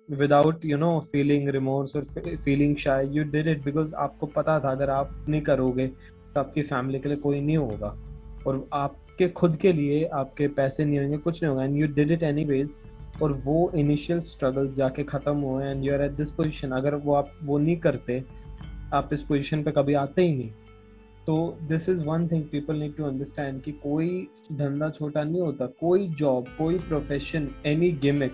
without, 0.09 0.64
you 0.64 0.76
know, 0.76 1.01
feeling 1.12 1.47
remorse 1.47 1.95
or 1.95 2.05
feeling 2.45 2.76
shy, 2.76 3.03
you 3.03 3.24
did 3.24 3.47
it 3.47 3.64
because 3.64 3.93
आपको 3.95 4.26
पता 4.26 4.59
था 4.61 4.70
अगर 4.70 4.91
आप 4.91 5.24
नहीं 5.28 5.43
करोगे 5.43 5.86
तो 5.86 6.41
आपकी 6.41 6.62
फैमिली 6.62 6.99
के 7.01 7.09
लिए 7.09 7.18
कोई 7.18 7.41
नहीं 7.41 7.57
होगा। 7.57 7.97
और 8.47 8.68
आपके 8.72 9.28
खुद 9.28 9.57
के 9.57 9.72
लिए 9.72 10.05
आपके 10.05 10.49
पैसे 10.49 10.84
नहीं 10.84 10.99
होंगे, 10.99 11.16
कुछ 11.16 11.43
नहीं 11.43 11.51
होगा। 11.51 11.64
And 11.64 11.76
you 11.76 11.86
did 11.95 12.11
it 12.11 12.22
anyways 12.45 12.74
और 13.22 13.32
वो 13.45 13.70
इनिशियल 13.76 14.20
स्ट्रगल्स 14.20 14.74
जाके 14.74 15.05
ख़त्म 15.05 15.36
हुए 15.36 15.64
and 15.64 15.84
you 15.84 15.93
are 15.95 16.03
at 16.03 16.12
this 16.12 16.30
position 16.30 16.70
अगर 16.72 16.95
वो 16.95 17.14
आप, 17.14 17.32
वो 17.43 17.59
नहीं 17.59 17.76
करते, 17.76 18.22
आप 18.95 19.11
इस 19.12 19.22
पोजिशन 19.22 19.62
पे 19.62 19.70
कभी 19.70 19.95
आते 19.95 20.22
ही 20.22 20.34
नहीं। 20.36 20.51
तो 21.27 21.59
this 21.68 21.89
is 21.89 21.99
one 22.05 22.27
thing 22.29 22.45
people 22.53 22.77
need 22.77 22.97
to 22.97 23.05
understand 23.05 23.61
कि 23.62 23.73
कोई 23.73 24.29
धंधा 24.53 24.89
छोटा 24.91 25.25
नहीं 25.25 25.41
होता, 25.41 25.66
कोई 25.66 26.07
जॉब 26.11 26.47
कोई 26.59 26.79
profession 26.79 27.49
any 27.66 27.91
gimmick 28.03 28.33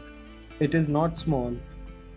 it 0.62 0.74
is 0.74 0.91
not 0.91 1.14
small 1.14 1.57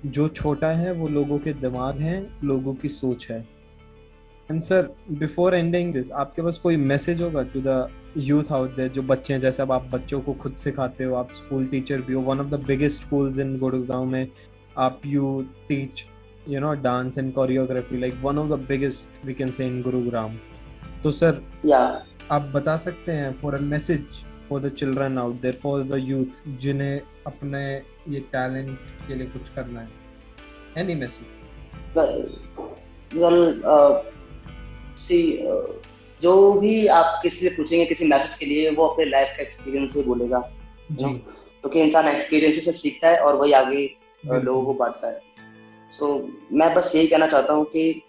जो 0.06 0.28
छोटा 0.30 0.68
है, 0.68 0.92
वो 0.94 1.08
लोगों 1.08 1.40
के 1.40 1.54
दिमाग 1.54 1.98
हैं, 2.00 2.40
लोगों 2.44 2.74
की 2.74 2.90
सोच 2.90 3.28
है। 3.32 3.40
And 4.50 4.62
sir 4.62 4.90
before 5.12 5.56
ending 5.56 5.92
this 5.94 6.12
आपके 6.12 6.42
पास 6.42 6.58
कोई 6.58 6.78
मैसेज 6.78 7.22
होगा 7.22 7.42
to 7.54 7.62
the 7.62 7.88
youth 8.18 8.52
out 8.52 8.76
there 8.76 8.90
जो 8.90 9.02
बच्चे 9.02 9.34
हैं, 9.34 9.40
जैसे 9.42 9.64
अब 9.64 9.72
आप 9.72 9.90
बच्चों 9.92 10.22
को 10.22 10.34
खुद 10.34 10.54
सिखाते 10.56 11.04
हो, 11.04 11.16
आप 11.16 11.34
स्कूल 11.36 11.66
टीचर 11.66 12.02
भी 12.02 12.14
हो 12.14 12.22
one 12.22 12.40
of 12.40 12.48
the 12.48 12.64
biggest 12.68 13.02
schools 13.02 13.40
in 13.40 13.58
Gurgaon 13.60 14.06
में 14.06 14.28
आप 14.78 15.02
you 15.06 15.42
teach 15.68 16.06
you 16.50 16.60
know 16.60 16.74
dance 16.82 17.18
and 17.18 17.34
choreography 17.34 18.00
like 18.00 18.14
one 18.22 18.38
of 18.38 18.50
the 18.50 18.60
biggest 18.68 19.26
we 19.26 19.34
can 19.34 19.52
say 19.52 19.68
in 19.68 19.82
gurugram. 19.84 20.38
तो 21.04 21.12
सर 21.12 21.42
या। 21.66 21.80
आप 22.32 22.42
बता 22.56 22.76
सकते 22.78 23.12
हैं 23.12 23.32
for 23.42 23.56
a 23.56 23.60
message 23.60 24.24
for 24.50 24.62
the 24.62 24.70
children 24.70 25.18
out 25.18 25.42
there 25.42 25.60
for 25.64 25.84
the 25.84 25.96
youth 26.00 26.48
जिन्हें 26.60 27.02
अपने 27.28 27.62
ये 28.14 28.20
टैलेंट 28.34 28.78
के 29.08 29.16
लिए 29.16 29.28
कुछ 29.28 29.50
करना 29.56 29.82
है। 29.82 29.90
एनी 30.78 30.96
मैसेज 30.96 31.98
वेल 33.16 33.38
सी 34.98 35.22
जो 36.22 36.52
भी 36.54 36.88
आप 36.88 37.20
किसी 37.24 37.48
से 37.48 37.56
पूछेंगे 37.56 37.86
किसी 37.86 38.08
मैसेज 38.08 38.36
के 38.36 38.46
लिए 38.46 38.70
वो 38.72 38.88
अपने 38.88 39.06
लाइफ 39.06 39.34
का 39.38 39.44
एक्सपीरियंस 39.44 39.94
से 39.94 40.04
बोलेगा 40.04 40.40
जी। 40.92 41.04
क्योंकि 41.04 41.82
इंसान 41.82 42.08
एक्सपीरियंस 42.08 42.64
से 42.66 42.72
सीखता 42.72 43.10
है 43.10 43.18
और 43.18 43.36
वही 43.36 43.52
आगे 43.52 43.88
uh, 44.30 44.44
लोगों 44.44 44.66
को 44.66 44.74
बांटता 44.74 45.08
है। 45.08 45.22
सो 45.92 46.06
so, 46.06 46.30
मैं 46.52 46.74
बस 46.76 46.92
यही 46.96 47.08
कहना 47.08 47.28
चाहता 47.28 47.54
हूँ 47.54 47.66
कि 47.66 48.02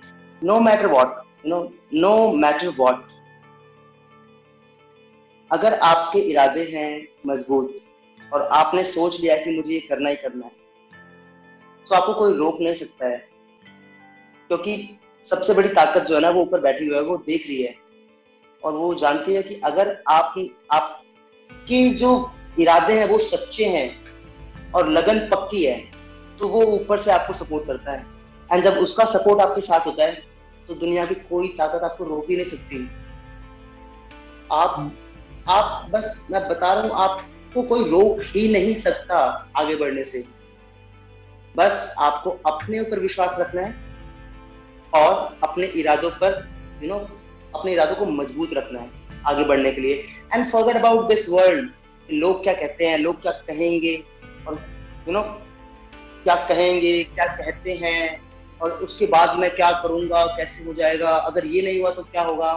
no 0.42 0.60
matter 0.60 0.86
what 0.86 1.14
no 1.46 1.62
no 1.94 2.32
matter 2.32 2.68
what 2.68 3.08
अगर 5.50 5.74
आपके 5.74 6.18
इरादे 6.20 6.64
हैं 6.72 7.08
मज़बूत 7.26 7.76
और 8.32 8.42
आपने 8.42 8.84
सोच 8.84 9.20
लिया 9.20 9.36
कि 9.36 9.56
मुझे 9.56 9.72
ये 9.72 9.80
करना 9.80 10.08
ही 10.08 10.16
करना 10.16 10.46
है 10.46 10.58
तो 11.86 11.94
आपको 11.94 12.14
कोई 12.14 12.36
रोक 12.36 12.60
नहीं 12.60 12.74
सकता 12.74 13.08
है। 13.08 13.16
क्योंकि 14.48 14.98
सबसे 15.24 15.54
बड़ी 15.54 15.68
ताकत 15.68 16.06
जो 16.06 16.14
है 16.14 16.20
ना, 16.20 16.30
वो 16.30 16.42
ऊपर 16.42 16.60
बैठी 16.60 16.86
हुई 16.86 16.94
है, 16.94 17.02
वो 17.02 17.16
देख 17.16 17.46
रही 17.46 17.62
है। 17.62 17.74
और 18.62 18.72
वो 18.72 18.94
जानती 18.94 19.34
है 19.34 19.42
कि 19.42 19.54
अगर 19.64 20.02
आप, 20.08 20.34
आपकी 20.72 21.90
जो 21.94 22.30
इरादे 22.58 22.98
हैं, 22.98 23.08
वो 23.08 23.18
सच्चे 23.18 23.64
हैं 23.64 24.72
और 24.72 24.88
लगन 24.88 25.18
पक्की 25.28 25.64
है 25.64 25.78
तो 26.38 26.48
वो 26.48 26.62
ऊपर 26.64 26.98
से 26.98 27.10
आपको 27.10 27.32
सपोर्ट 27.34 27.66
करता 27.66 27.92
है। 27.92 28.06
एंड 28.52 28.64
जब 28.64 28.78
उसका 28.78 29.04
सपोर्ट 29.04 29.40
आपके 29.40 29.60
साथ 29.60 29.86
होता 29.86 30.04
है 30.04 30.29
तो 30.70 30.74
दुनिया 30.76 31.04
की 31.06 31.14
कोई 31.28 31.48
ताकत 31.58 31.84
आपको 31.84 32.04
रोक 32.04 32.26
ही 32.30 32.36
नहीं 32.36 32.44
सकती। 32.46 32.76
आप 34.52 34.92
आप 35.48 35.88
बस 35.90 36.28
मैं 36.30 36.42
बता 36.48 36.72
रहा 36.74 36.82
हूँ 36.82 36.92
आपको 37.04 37.62
कोई 37.62 37.90
रोक 37.90 38.20
ही 38.26 38.46
नहीं 38.52 38.74
सकता 38.74 39.16
आगे 39.56 39.74
बढ़ने 39.76 40.04
से। 40.04 40.24
बस 41.54 41.94
आपको 41.98 42.30
अपने 42.46 42.80
ऊपर 42.80 42.98
विश्वास 42.98 43.36
रखना 43.40 43.62
है 43.62 43.74
और 44.92 45.38
अपने 45.44 45.66
इरादों 45.82 46.10
पर 46.22 46.38
यू 46.82 46.88
नो 46.88 46.98
अपने 47.54 47.72
इरादों 47.72 47.96
को 47.96 48.06
मज़बूत 48.12 48.54
रखना 48.54 48.80
है 48.80 49.22
आगे 49.26 49.44
बढ़ने 49.44 49.72
के 49.72 49.80
लिए। 49.80 49.94
And 50.34 50.50
forget 50.50 50.76
about 50.76 51.08
this 51.08 51.28
world 51.28 51.70
लोग 52.14 52.42
क्या 52.42 52.54
कहते 52.54 52.88
हैं 52.88 52.98
लोग 52.98 53.22
क्या 53.22 53.32
कहेंगे 53.44 53.96
और 54.46 54.54
यू 54.54 55.04
you 55.04 55.12
नो 55.12 55.20
know, 55.20 55.28
क्या 56.24 56.34
कहेंगे 56.48 57.02
क्या 57.04 57.26
कहते 57.36 57.74
हैं। 57.82 58.29
और 58.62 58.72
उसके 58.84 59.06
बाद 59.06 59.38
मैं 59.38 59.50
क्या 59.56 59.70
करूँगा 59.82 60.24
कैसे 60.36 60.64
हो 60.64 60.72
जाएगा 60.74 61.10
अगर 61.30 61.46
ये 61.46 61.62
नहीं 61.62 61.80
हुआ 61.80 61.90
तो 61.90 62.02
क्या 62.04 62.22
होगा? 62.22 62.52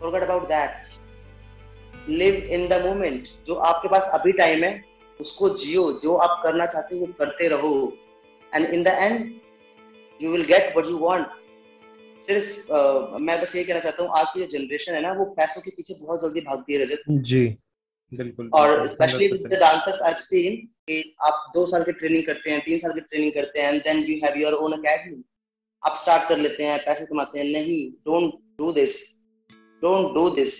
Forget 0.00 0.22
about 0.22 0.48
that 0.48 2.08
live 2.10 2.34
in 2.34 2.68
the 2.68 2.80
moment 2.84 3.28
जो 3.46 3.54
आपके 3.70 3.88
पास 3.88 4.10
अभी 4.14 4.32
टाइम 4.32 4.64
है 4.64 4.72
उसको 5.20 5.48
जियो। 5.58 5.92
जो 6.02 6.14
आप 6.16 6.40
करना 6.42 6.66
चाहते 6.66 6.94
हो 6.94 7.00
वो 7.00 7.12
करते 7.18 7.48
रहो। 7.48 7.72
And 8.52 8.66
in 8.66 8.82
the 8.82 8.88
end 8.88 9.34
you 10.20 10.30
will 10.32 10.44
get 10.44 10.72
what 10.76 10.90
you 10.90 10.98
want 10.98 11.26
सिर्फ़ 12.22 12.72
uh, 12.72 13.20
मैं 13.20 13.40
बस 13.40 13.54
ये 13.56 13.64
कहना 13.64 13.80
चाहता 13.80 14.02
हूँ 14.02 14.10
आज 14.16 14.26
की 14.34 14.40
जो 14.40 14.46
जनरेशन 14.58 14.94
है 14.94 15.00
ना 15.02 15.12
वो 15.12 15.24
पैसों 15.36 15.60
के 15.60 15.70
पीछे 15.70 15.94
बहुत 16.00 16.22
जल्दी 16.22 16.40
भागती 16.40 16.74
है 16.74 16.82
रजत। 16.84 17.02
जी 17.28 17.46
बिल्कुल 18.12 18.50
और 18.54 18.86
specially 18.88 19.26
with 19.28 19.46
the 19.46 19.58
dancers 19.60 20.00
I 20.02 20.10
have 20.10 20.18
seen 20.20 20.56
कि 20.86 21.14
आप 21.26 21.50
दो 21.54 21.64
साल 21.66 21.82
की 21.82 21.92
ट्रेनिंग 21.92 22.24
करते 22.26 22.50
हैं 22.50 22.60
तीन 22.64 22.78
साल 22.78 22.92
की 22.92 23.00
ट्रेनिंग 23.00 23.32
करते 23.32 23.60
हैं 23.60 23.72
and 23.72 23.82
then 23.82 24.04
you 24.04 24.16
have 24.24 24.38
your 24.38 24.52
own 24.52 24.72
academy 24.74 25.22
आप 25.82 25.96
स्टार्ट 25.96 26.28
कर 26.28 26.38
लेते 26.38 26.64
हैं, 26.64 26.78
पैसे 26.78 27.04
कमाते 27.06 27.38
हैं। 27.38 27.44
नहीं 27.46 27.90
don't 28.06 28.32
do 28.58 28.72
this 28.72 28.96
don't 29.82 30.14
do 30.14 30.28
this 30.30 30.58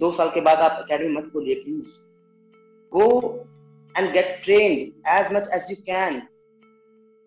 दो 0.00 0.10
साल 0.12 0.30
के 0.30 0.40
बाद 0.40 0.58
आप 0.58 0.82
अकेडमी 0.82 1.08
मत 1.12 1.30
खोलिए 1.32 1.54
please 1.54 1.88
go 2.92 3.06
and 3.94 4.12
get 4.12 4.40
train 4.44 4.72
as 5.10 5.32
much 5.34 5.48
as 5.54 5.70
you 5.70 5.76
can 5.86 6.22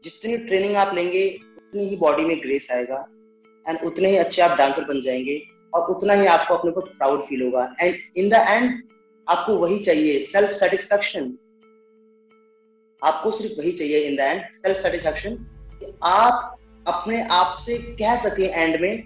जितनी 0.03 0.37
ट्रेनिंग 0.37 0.75
आप 0.75 0.93
लेंगे, 0.95 1.27
उतनी 1.57 1.87
ही 1.87 1.95
बॉडी 1.97 2.25
में 2.25 2.37
ग्रेस 2.41 2.67
आएगा 2.71 3.05
एंड 3.65 3.79
उतने 3.85 4.09
ही 4.09 4.17
अच्छे 4.17 4.41
आप 4.41 4.57
डांसर 4.57 4.85
बन 4.85 5.01
जाएँगे 5.01 5.41
और 5.73 5.89
उतना 5.91 6.13
ही 6.13 6.25
आपको 6.27 6.55
अपने 6.55 6.71
को 6.71 6.81
प्राउड 6.81 7.23
फील 7.29 7.41
होगा। 7.41 7.63
एंड 7.81 7.95
इन 8.17 8.29
द 8.29 8.43
एंड 8.49 8.83
आपको 9.27 9.55
वही 9.57 9.79
चाहिए 9.79 10.19
सेल्फ 10.21 10.51
सेटिस्फेक्शन 10.51 11.23
आपको 13.01 13.31
सिर्फ़ 13.31 13.59
वही 13.59 13.71
चाहिए 13.71 13.99
in 14.09 14.15
the 14.15 14.19
end 14.19 14.53
self 14.53 14.77
satisfaction 14.77 15.37
आप 16.03 16.56
अपने 16.87 17.21
आप 17.31 17.57
से 17.59 17.77
कह 17.95 18.15
सके 18.19 18.45
एंड 18.55 18.79
में 18.81 19.01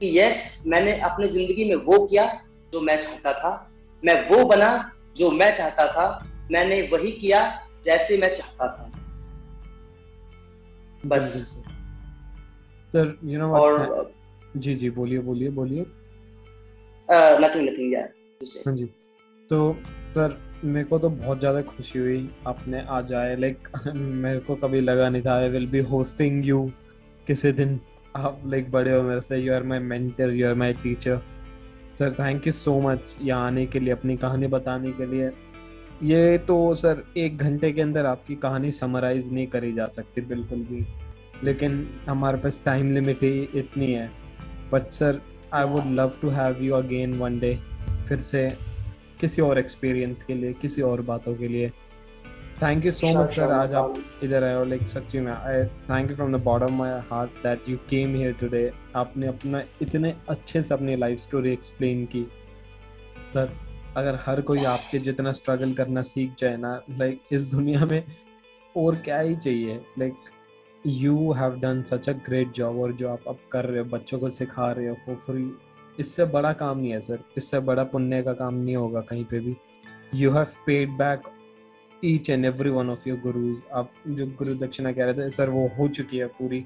कि 0.00 0.18
यस 0.18 0.62
मैंने 0.66 0.98
अपनी 1.02 1.28
ज़िंदगी 1.28 1.64
में 1.68 1.84
वो 1.84 1.98
किया 2.06 2.26
जो 2.72 2.80
मैं 2.80 3.00
चाहता 3.00 3.32
था। 3.34 3.52
मैं 4.02 4.14
वो 4.28 4.44
बना 4.48 4.70
जो 5.16 5.30
मैं 5.32 5.54
चाहता 5.54 5.86
था। 5.92 6.06
मैंने 6.52 6.80
वही 6.92 7.10
किया 7.12 7.40
जैसे 7.84 8.16
मैं 8.18 8.32
चाहता 8.34 8.66
था। 8.68 8.90
बस। 11.04 11.32
सर 12.92 13.18
यू 13.24 13.38
नो 13.38 13.52
और 13.56 14.12
जी 14.56 14.74
जी 14.74 14.90
बोलिए 14.92 15.18
बोलिए 15.20 15.48
बोलिए। 15.52 15.86
नथिंग 17.08 17.68
नथिंग 17.68 17.92
यार 17.94 18.12
हाँ 18.66 18.74
जी। 18.76 18.84
तो 19.50 19.72
सर 20.14 20.38
मेरे 20.64 20.84
को 20.84 20.98
तो 20.98 21.08
बहुत 21.10 21.38
ज़्यादा 21.38 21.62
खुशी 21.64 21.98
हुई। 21.98 22.28
आपने 22.46 22.84
आ 22.88 23.00
जाए 23.02 23.36
लाइक 23.36 23.68
मेरे 23.94 24.38
को 24.40 24.54
कभी 24.56 24.80
लगा 24.80 25.08
नहीं 25.08 25.22
था 25.22 25.34
I 25.36 25.48
will 25.48 25.66
be 25.70 25.80
hosting 25.90 26.46
you 26.46 26.70
किसी 27.26 27.52
दिन 27.52 27.78
आप 28.16 28.42
लाइक 28.46 28.70
बड़े 28.70 28.92
हो 28.92 29.02
मेरे 29.02 29.20
से 29.20 29.36
you 29.36 29.52
are 29.54 29.62
my 29.62 29.78
mentor 29.78 30.30
you 30.30 30.46
are 30.48 30.54
my 30.54 30.72
teacher 30.82 31.20
sir 31.98 32.12
thank 32.12 32.46
you 32.46 32.52
so 32.52 32.78
much 32.80 33.16
यहाँ 33.22 33.46
आने 33.46 33.64
के 33.66 33.80
लिए, 33.80 33.92
अपनी 33.92 34.16
कहानी 34.16 34.46
बताने 34.46 34.92
के 34.92 35.06
लिए. 35.06 35.30
ये 36.02 36.38
तो 36.38 36.74
सर 36.74 37.02
एक 37.16 37.38
घंटे 37.38 37.70
के 37.72 37.80
अंदर 37.82 38.06
आपकी 38.06 38.34
कहानी 38.36 38.72
समराइज 38.72 39.32
नहीं 39.32 39.46
करी 39.46 39.72
जा 39.72 39.86
सकती 39.86 40.20
बिल्कुल 40.22 40.58
भी. 40.62 40.84
लेकिन 41.44 41.86
हमारे 42.08 42.38
पास 42.38 42.60
टाइम 42.64 42.92
लिमिट 42.94 43.22
ही 43.22 43.48
इतनी 43.54 43.92
है. 43.92 44.10
But 44.72 44.88
sir 44.90 45.20
I 45.54 45.68
would 45.68 45.90
love 45.94 46.12
to 46.22 46.28
have 46.30 46.62
you 46.62 46.74
again 46.74 47.18
one 47.18 47.38
day 47.38 47.54
फिर 48.08 48.20
से 48.20 48.48
किसी 49.20 49.42
और 49.42 49.58
एक्सपीरियंस 49.58 50.22
के 50.22 50.34
लिए, 50.34 50.52
किसी 50.52 50.82
और 50.82 51.00
बातों 51.02 51.34
के 51.34 51.48
लिए. 51.48 51.72
Thank 52.62 52.84
you 52.86 52.90
so 52.92 53.06
much 53.14 53.34
sir 53.34 53.50
आज 53.52 53.72
आप 53.74 53.94
इधर 54.24 54.44
आए 54.44 54.54
हो 54.54 54.64
लाइक 54.64 54.82
सच्ची 54.88 55.20
में। 55.20 55.32
I 55.32 55.64
thank 55.88 56.10
you 56.10 56.16
from 56.16 56.32
the 56.32 56.40
bottom 56.42 56.74
my 56.74 56.92
heart 57.10 57.30
that 57.42 57.68
you 57.68 57.76
came 57.90 58.14
here 58.14 58.32
today 58.40 58.70
आपने 58.96 59.26
अपना 59.26 59.62
इतने 59.82 60.14
अच्छे 60.28 60.62
से 60.62 60.74
अपनी 60.74 60.96
लाइफ 60.96 61.20
स्टोरी 61.20 61.52
एक्सप्लेन 61.52 62.04
की। 62.14 62.22
सर 63.34 63.52
अगर 63.96 64.18
हर 64.26 64.40
कोई 64.40 64.64
आपके 64.64 64.98
जितना 64.98 65.32
स्ट्रगल 65.32 65.74
करना 65.74 66.02
सीख 66.02 66.32
जाए 66.38 66.56
ना 66.56 66.74
लाइक 66.90 67.20
इस 67.32 67.44
दुनिया 67.50 67.84
में 67.84 68.02
और 68.74 68.96
क्या 68.96 69.18
ही 69.18 69.36
चाहिए? 69.36 69.80
Like 69.98 70.14
you 70.84 71.32
have 71.32 71.60
done 71.60 71.82
such 71.82 72.08
a 72.08 72.12
great 72.26 72.52
job 72.52 72.80
और 72.80 72.92
जो 72.92 73.08
आप 73.08 73.28
अब 73.28 73.38
कर 73.52 73.64
रहे 73.64 73.78
हो 73.78 73.88
बच्चों 73.90 74.18
को 74.18 74.30
सिखा 74.30 74.72
रहे 74.72 74.88
हो 74.88 74.96
फॉर 75.06 75.22
फ्री 75.26 75.50
इससे 75.98 76.24
बड़ा 76.32 76.52
काम 76.54 76.78
नहीं 76.78 76.92
है 76.92 77.00
सर 77.00 77.18
इससे 77.36 77.60
बड़ा 77.68 77.84
पुण्य 77.84 78.22
का 78.22 78.32
काम 78.34 78.54
नहीं 78.54 78.76
होगा 78.76 79.00
कहीं 79.02 79.24
पे 79.24 79.40
भी। 79.40 79.56
You 80.14 80.30
have 80.30 80.46
paid 80.66 80.98
back 80.98 81.22
each 82.06 82.30
and 82.30 82.44
every 82.44 82.70
one 82.70 82.90
of 82.90 83.08
your 83.08 83.18
gurus 83.18 83.62
आप 83.72 83.92
जो 84.08 84.26
गुरु 84.38 84.54
दक्षिणा 84.54 84.92
कह 84.92 85.04
रहे 85.04 85.14
थे, 85.14 85.30
सर, 85.30 85.50
वो 85.50 85.66
हो 85.78 85.88
चुकी 85.88 86.18
है 86.18 86.26
पूरी। 86.26 86.64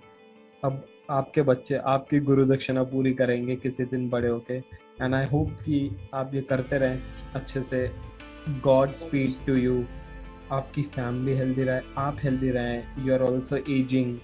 अब 0.64 0.84
आपके 1.11 1.43
बच्चे, 1.43 1.74
आपकी 1.74 2.20
गुरु 2.20 2.45
दक्षिणा 2.45 2.82
पूरी 2.82 3.12
करेंगे 3.14 3.57
किसी 3.57 3.84
दिन 3.84 4.09
बड़े 4.09 4.28
होके। 4.28 4.55
एंड 5.03 5.14
आई 5.14 5.26
होप 5.26 5.51
कि 5.64 5.97
आप 6.14 6.34
ये 6.34 6.41
करते 6.41 6.78
रहें 6.78 7.01
अच्छे 7.34 7.62
से। 7.62 7.91
गॉड 8.64 8.93
स्पीड 8.95 9.47
टू 9.47 9.55
यू 9.55 9.84
आपकी 10.53 10.82
फैमिली 10.82 11.36
हेल्दी 11.36 11.62
रहे, 11.62 11.80
आप 11.99 12.16
हेल्दी 12.22 12.51
रहें। 12.51 13.07
यू 13.07 13.14
आर 13.14 13.22
ऑल्सो 13.22 13.57
एजिंग 13.57 14.18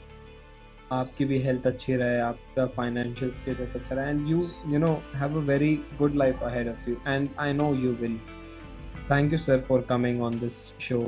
आपकी 0.92 1.24
भी 1.24 1.38
हेल्थ 1.38 1.66
अच्छी 1.66 1.94
रहे, 1.96 2.18
आपका 2.20 2.66
फाइनेंशियल 2.66 3.30
स्टेटस 3.32 3.74
अच्छा 3.76 3.94
रहे। 3.94 4.10
And 4.10 4.28
you 4.28 4.48
you 4.66 4.78
know 4.78 4.92
have 5.14 5.36
a 5.36 5.44
very 5.44 5.74
good 5.98 6.14
life 6.14 6.42
ahead 6.42 6.68
of 6.68 6.90
you 6.90 6.96
and 7.08 7.28
I 7.38 7.52
know 7.52 7.74
you 7.74 7.92
will 7.92 8.18
thank 9.09 9.32
you 9.32 9.38
sir 9.38 9.59
for 9.68 9.78
coming 9.92 10.20
on 10.28 10.38
this 10.44 10.57
show. 10.88 11.02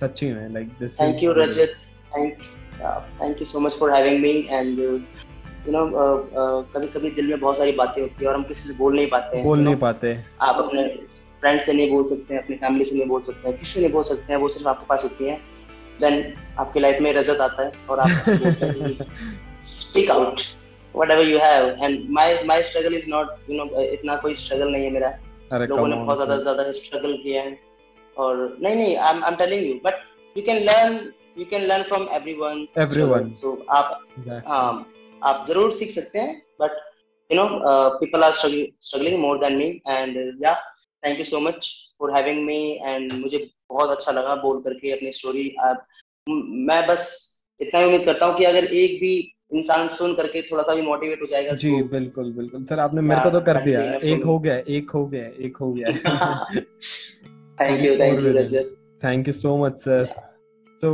सच्ची 0.00 0.26
में 0.32 0.48
like 0.54 0.72
this 0.80 0.96
thank 0.96 1.22
you 1.22 1.32
Rajat. 1.36 1.70
Thank 2.14 2.42
uh, 2.88 3.00
thank 3.20 3.40
you 3.40 3.46
so 3.52 3.60
much 3.66 3.76
for 3.82 3.90
having 3.90 4.20
me. 4.22 4.32
And 4.58 4.78
uh, 4.78 4.98
you 5.66 5.72
know 5.74 5.84
uh, 6.02 6.18
uh, 6.40 6.58
कभी 6.74 6.88
कभी 6.96 7.10
दिल 7.16 7.26
में 7.30 7.40
बहुत 7.40 7.56
सारी 7.56 7.72
बातें 7.80 8.00
होती 8.02 8.24
है 8.24 8.28
और 8.30 8.34
हम 8.34 8.42
किसी 8.50 8.68
से 8.68 8.74
बोल 8.78 8.96
नहीं 8.96 9.08
पाते 9.14 9.36
हैं 9.36 9.44
बोल 9.44 9.60
नहीं 9.60 9.76
पाते। 9.84 10.16
आप 10.48 10.56
अपने 10.64 10.86
फ्रेंड 11.40 11.60
से 11.60 11.72
नहीं 11.72 11.90
बोल 11.90 12.04
सकते 12.08 12.34
हैं 12.34 12.42
अपनी 12.42 12.56
फैमिली 12.56 12.84
से 12.84 12.96
नहीं 12.96 13.08
बोल 13.08 13.22
सकते 13.22 13.48
हैं 13.48 13.58
किसी 13.58 13.72
से 13.72 13.80
नहीं 13.80 13.92
बोल 13.92 14.04
सकते 14.04 14.32
हैं 14.32 14.40
वो 14.40 14.48
सिर्फ़ 14.48 14.68
आपके 14.68 14.86
पास 14.88 15.04
होती 15.04 15.28
है। 15.28 15.36
देन 16.00 16.34
आपकी 16.58 16.80
लाइफ 16.80 17.00
में 17.02 17.12
रजत 17.12 17.40
आता 17.40 17.62
है 17.62 17.72
और 17.90 18.00
आप 18.00 18.10
speak 19.68 20.10
out 20.10 20.40
whatever 21.10 21.28
you 21.28 21.38
have 21.38 21.84
and 21.84 22.10
my 22.18 22.42
my 22.46 22.62
struggle 22.68 22.94
is 22.96 23.08
not 23.10 23.50
you 23.50 23.56
know 23.56 23.80
इतना 23.80 24.16
कोई 24.22 24.34
स्ट्रगल 24.34 24.70
नहीं 24.72 24.84
है 24.84 24.90
मेरा। 24.90 25.10
लोगों 25.52 25.86
ने 25.88 25.96
बहुत 25.96 26.16
ज़्यादा 26.16 26.36
ज़्यादा 26.36 26.72
स्ट्रगल 26.72 27.16
किया 27.16 27.42
है 27.42 27.58
और 28.16 28.56
नहीं 28.62 28.76
नहीं 28.76 28.96
I 28.96 29.16
am 29.28 29.34
telling 29.36 29.66
you 29.66 29.74
but 29.84 30.04
you 30.36 30.42
can 30.44 30.62
learn 30.64 30.98
you 31.38 31.44
can 31.44 31.62
learn 31.66 31.82
from 31.82 32.08
everyone 32.12 32.66
everyone 32.78 33.32
so 33.34 33.52
आप 33.70 34.00
हाँ 34.46 34.70
आप 35.22 35.44
ज़रूर 35.48 35.70
सीख 35.72 35.90
सकते 35.90 36.18
हैं 36.18 36.40
but 36.60 36.80
you 37.30 37.36
know 37.36 37.46
people 38.00 38.24
are 38.24 38.32
struggling 38.32 39.18
more 39.20 39.38
than 39.38 39.56
me 39.56 39.68
and 39.88 40.18
yeah 40.44 40.54
thank 41.02 41.18
you 41.18 41.24
so 41.24 41.40
much 41.40 41.72
for 41.98 42.14
having 42.16 42.44
me 42.46 42.60
and 42.82 43.12
मुझे 43.12 43.48
बहुत 43.70 43.90
अच्छा 43.90 44.12
लगा 44.12 44.34
बोल 44.42 44.60
करके 44.62 44.92
अपनी 44.92 45.12
स्टोरी 45.12 45.54
मैं 46.68 46.86
बस 46.86 47.04
इतना 47.60 47.80
उम्मीद 47.80 48.04
करता 48.04 48.26
हूँ 48.26 48.36
कि 48.38 48.44
अगर 48.44 48.64
एक 48.64 49.00
भी 49.00 49.14
इंसान 49.50 49.88
सुन 49.88 50.14
करके 50.14 50.40
थोड़ा 50.42 50.62
सा 50.62 50.74
भी 50.74 50.82
मोटिवेट 50.82 51.20
हो 51.22 51.26
जाएगा 51.26 51.52
जी 51.60 51.70
बिल्कुल 51.92 52.32
बिल्कुल। 52.32 52.64
सर 52.64 52.78
आपने 52.80 53.00
मेरे 53.00 53.20
को 53.20 53.28
हाँ, 53.28 53.32
तो 53.32 53.44
कर 53.46 53.62
दिया। 53.64 53.80
एक 54.14 54.24
हो 54.24 54.38
गया 54.38 54.56
एक 54.68 54.90
हो 54.94 55.06
गया 55.06 55.30
एक 55.46 55.56
हो 55.56 55.72
गया। 55.72 55.88
Thank 57.60 57.84
you 57.84 57.94
thank 58.00 58.20
you 58.20 58.32
Rajat 58.38 58.76
thank 59.04 59.28
you 59.28 59.32
so 59.34 59.56
much 59.64 59.78
sir 59.80 60.04
तो 60.82 60.90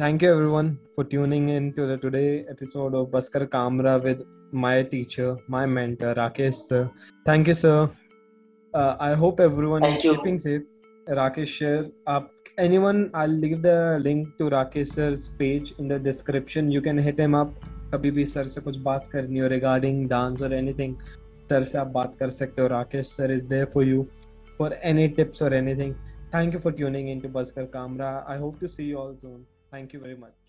thank 0.00 0.22
you 0.22 0.30
everyone 0.30 0.74
for 0.96 1.04
tuning 1.04 1.50
in 1.50 1.70
to 1.70 1.86
the 1.86 1.98
today 2.02 2.24
episode 2.50 2.94
of 2.94 3.08
बस्कर 3.16 3.44
Kamra 3.56 3.96
with 4.06 4.24
my 4.54 4.82
teacher 4.92 5.36
my 5.50 5.66
mentor 5.66 6.14
Rakesh 6.16 6.54
sir 6.54 6.88
thank 7.28 7.48
you 7.48 7.54
sir 7.54 7.88
I 8.74 9.14
hope 9.24 9.40
everyone 9.40 9.84
is 9.84 10.00
keeping 10.02 10.38
safe 10.40 11.12
Rakesh 11.14 11.58
sir 11.58 11.90
आप 12.08 12.32
anyone 12.58 13.00
i'll 13.14 13.32
leave 13.40 13.58
the 13.62 13.72
link 14.02 14.28
to 14.38 14.46
rakesh's 14.52 15.24
page 15.40 15.72
in 15.78 15.88
the 15.88 15.98
description. 15.98 16.70
You 16.70 16.80
can 16.80 16.98
hit 16.98 17.18
him 17.18 17.34
up. 17.34 17.50
कभी 17.92 18.10
भी 18.10 18.24
sir 18.26 18.48
से 18.48 18.60
कुछ 18.60 18.76
बात 18.80 19.08
करनी 19.12 19.38
हो 19.38 19.48
regarding 19.48 20.08
dance 20.08 20.42
और 20.42 20.52
anything 20.54 20.96
sir 21.50 21.64
से 21.64 21.78
आप 21.78 21.86
बात 21.86 22.16
कर 22.18 22.30
सकते 22.30 22.62
हो। 22.62 22.68
Rakesh 22.68 23.06
sir 23.06 23.32
is 23.32 23.46
there 23.46 23.64
for 23.74 23.84
you 23.84 24.06
for 24.58 24.72
any 24.84 25.08
tips 25.08 25.42
और 25.42 25.54
anything 25.54 25.94
thank 26.34 26.54
you 26.54 26.60
for 26.60 26.72
tuning 26.72 27.08
in 27.08 27.20
to 27.20 27.28
बसकर 27.28 27.64
Kamra 27.72 28.10
I 28.28 28.38
hope 28.38 28.60
to 28.60 28.68
see 28.68 28.90
you 28.90 28.96
all 28.96 29.14
soon 29.14 29.42
thank 29.74 29.94
you 29.94 30.00
very 30.00 30.14
much 30.14 30.45